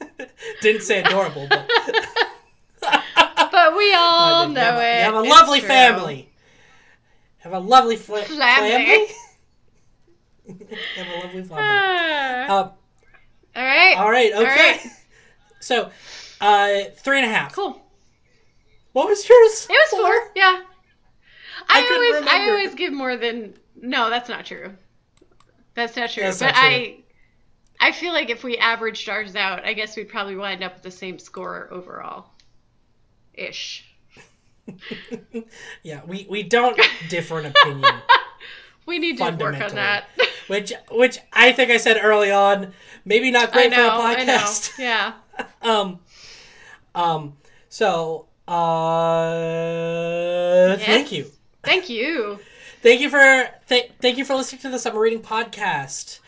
Didn't 0.60 0.82
say 0.82 1.00
adorable, 1.02 1.46
but 1.48 1.66
But 2.82 3.74
we 3.74 3.94
all 3.94 4.46
know 4.48 4.60
have, 4.60 4.82
it. 4.82 4.98
you 4.98 5.04
have 5.04 5.14
a 5.14 5.20
It's 5.20 5.30
lovely 5.30 5.60
true. 5.60 5.68
family. 5.68 6.28
Have 7.38 7.54
a 7.54 7.58
lovely 7.58 7.96
fla- 7.96 8.22
Family. 8.24 9.06
have 10.46 11.06
a 11.08 11.18
lovely 11.24 11.42
family. 11.42 11.52
Ah. 11.52 12.44
Uh, 12.48 12.70
all 13.56 13.64
right. 13.64 13.94
all 13.96 14.10
right, 14.10 14.32
okay. 14.34 14.44
right. 14.44 14.80
So, 15.64 15.90
uh, 16.42 16.84
three 16.96 17.18
and 17.18 17.26
a 17.26 17.30
half. 17.30 17.54
Cool. 17.54 17.80
What 18.92 19.08
was 19.08 19.26
yours? 19.26 19.66
It 19.70 19.72
was 19.72 19.90
four. 19.90 20.32
Yeah. 20.36 20.60
I, 21.68 21.80
I 21.80 21.94
always 21.94 22.28
I 22.28 22.50
always 22.50 22.74
give 22.74 22.92
more 22.92 23.16
than 23.16 23.54
no, 23.74 24.10
that's 24.10 24.28
not 24.28 24.44
true. 24.44 24.74
That's 25.74 25.96
not 25.96 26.10
true. 26.10 26.24
That's 26.24 26.38
but 26.38 26.46
not 26.46 26.54
true. 26.54 26.62
I 26.62 26.98
I 27.80 27.92
feel 27.92 28.12
like 28.12 28.28
if 28.28 28.44
we 28.44 28.58
averaged 28.58 29.08
ours 29.08 29.36
out, 29.36 29.64
I 29.64 29.72
guess 29.72 29.96
we'd 29.96 30.10
probably 30.10 30.36
wind 30.36 30.62
up 30.62 30.74
with 30.74 30.82
the 30.82 30.90
same 30.90 31.18
score 31.18 31.68
overall. 31.70 32.26
Ish. 33.32 33.86
Yeah, 35.82 36.00
we, 36.06 36.26
we 36.30 36.42
don't 36.42 36.80
differ 37.10 37.38
in 37.40 37.46
opinion, 37.46 37.84
We 38.86 38.98
need 38.98 39.18
to 39.18 39.24
work 39.24 39.60
on 39.60 39.74
that. 39.74 40.04
which 40.46 40.72
which 40.90 41.18
I 41.32 41.52
think 41.52 41.70
I 41.70 41.76
said 41.76 41.98
early 42.02 42.30
on, 42.30 42.72
maybe 43.04 43.30
not 43.30 43.52
great 43.52 43.70
know, 43.70 43.76
for 43.76 43.82
a 43.82 44.16
podcast. 44.16 44.78
Yeah. 44.78 45.14
Um, 45.62 46.00
um. 46.94 47.32
So, 47.70 48.26
uh, 48.46 48.54
thank 50.76 51.10
you, 51.12 51.30
Thank 51.62 51.88
you. 51.88 52.38
thank 52.82 53.00
you 53.00 53.08
for 53.08 53.48
th- 53.68 53.90
thank 54.00 54.18
you 54.18 54.24
for 54.26 54.34
listening 54.34 54.60
to 54.62 54.68
the 54.68 54.78
summer 54.78 55.00
reading 55.00 55.22
podcast. 55.22 56.20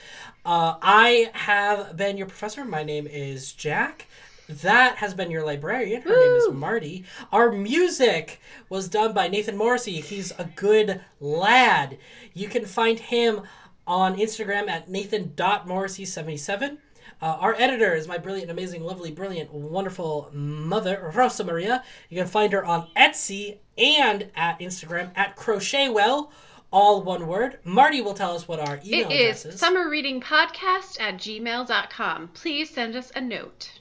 Uh, 0.45 0.77
I 0.81 1.31
have 1.35 1.97
been 1.97 2.17
your 2.17 2.27
professor. 2.27 2.65
My 2.65 2.83
name 2.83 3.07
is 3.07 3.53
Jack. 3.53 4.07
That 4.49 4.97
has 4.97 5.13
been 5.13 5.31
your 5.31 5.45
librarian. 5.45 6.03
Her 6.03 6.11
name 6.19 6.37
is 6.37 6.49
Marty. 6.53 7.05
Our 7.33 7.51
music 7.53 8.41
was 8.69 8.89
done 8.89 9.13
by 9.13 9.27
Nathan 9.29 9.57
Morrissey. 9.57 10.01
He's 10.01 10.33
a 10.39 10.45
good 10.45 11.01
lad. 11.21 11.99
You 12.33 12.47
can 12.49 12.65
find 12.65 12.99
him 13.01 13.43
on 13.89 14.17
Instagram 14.17 14.69
at 14.69 14.89
nathan.morrissey77. 14.89 16.79
Uh, 17.23 17.37
our 17.41 17.55
editor 17.55 17.95
is 17.95 18.07
my 18.07 18.19
brilliant, 18.19 18.51
amazing, 18.51 18.83
lovely, 18.85 19.11
brilliant, 19.11 19.53
wonderful 19.53 20.29
mother, 20.33 21.11
Rosa 21.15 21.45
Maria. 21.45 21.83
You 22.11 22.19
can 22.19 22.27
find 22.29 22.53
her 22.53 22.65
on 22.65 22.89
Etsy 22.97 23.59
and 23.79 24.31
at 24.37 24.59
Instagram 24.61 25.11
at 25.17 25.35
Crochetwell, 25.37 26.31
all 26.71 27.03
one 27.03 27.27
word. 27.27 27.59
Marty 27.65 28.03
will 28.03 28.13
tell 28.15 28.35
us 28.35 28.47
what 28.47 28.61
our 28.61 28.81
email 28.85 29.09
It 29.11 29.15
address 29.15 29.47
is 29.47 29.55
is. 29.55 29.61
summerreadingpodcast 29.63 31.01
at 31.01 31.15
gmail.com. 31.17 32.29
Please 32.35 32.69
send 32.71 32.95
us 32.97 33.11
a 33.17 33.21
note. 33.21 33.81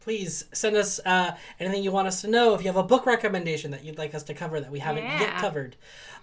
please 0.00 0.46
send 0.52 0.74
us 0.76 0.98
uh, 1.04 1.36
anything 1.60 1.82
you 1.84 1.92
want 1.92 2.08
us 2.08 2.22
to 2.22 2.28
know 2.28 2.54
if 2.54 2.62
you 2.62 2.66
have 2.66 2.76
a 2.76 2.82
book 2.82 3.04
recommendation 3.06 3.70
that 3.70 3.84
you'd 3.84 3.98
like 3.98 4.14
us 4.14 4.22
to 4.24 4.32
cover 4.34 4.58
that 4.58 4.70
we 4.70 4.78
haven't 4.78 5.04
yet 5.04 5.36
covered 5.38 5.76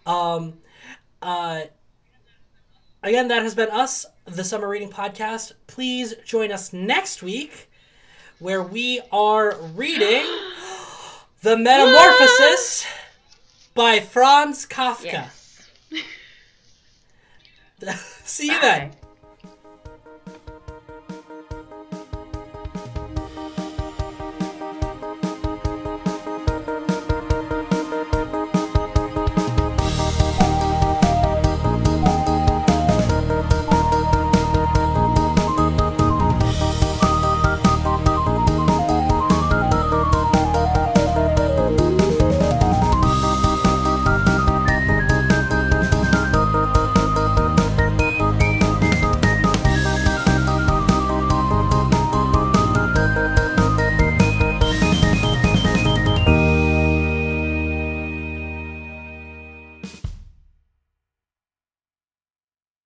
um, 0.07 0.53
uh, 1.21 1.61
again 3.05 3.27
that 3.27 3.43
has 3.43 3.53
been 3.55 3.69
us 3.69 4.05
the 4.25 4.43
summer 4.43 4.67
reading 4.67 4.89
podcast 4.89 5.53
please 5.67 6.15
join 6.25 6.51
us 6.51 6.73
next 6.73 7.21
week 7.21 7.69
where 8.39 8.63
we 8.63 8.99
are 9.11 9.55
reading 9.75 10.25
the 11.43 11.55
metamorphosis 11.55 12.85
by 13.73 13.99
franz 13.99 14.65
kafka 14.65 15.29
Yes. 15.91 16.01
see 18.25 18.47
you 18.47 18.59
then 18.61 18.89
Bye. 18.89 18.97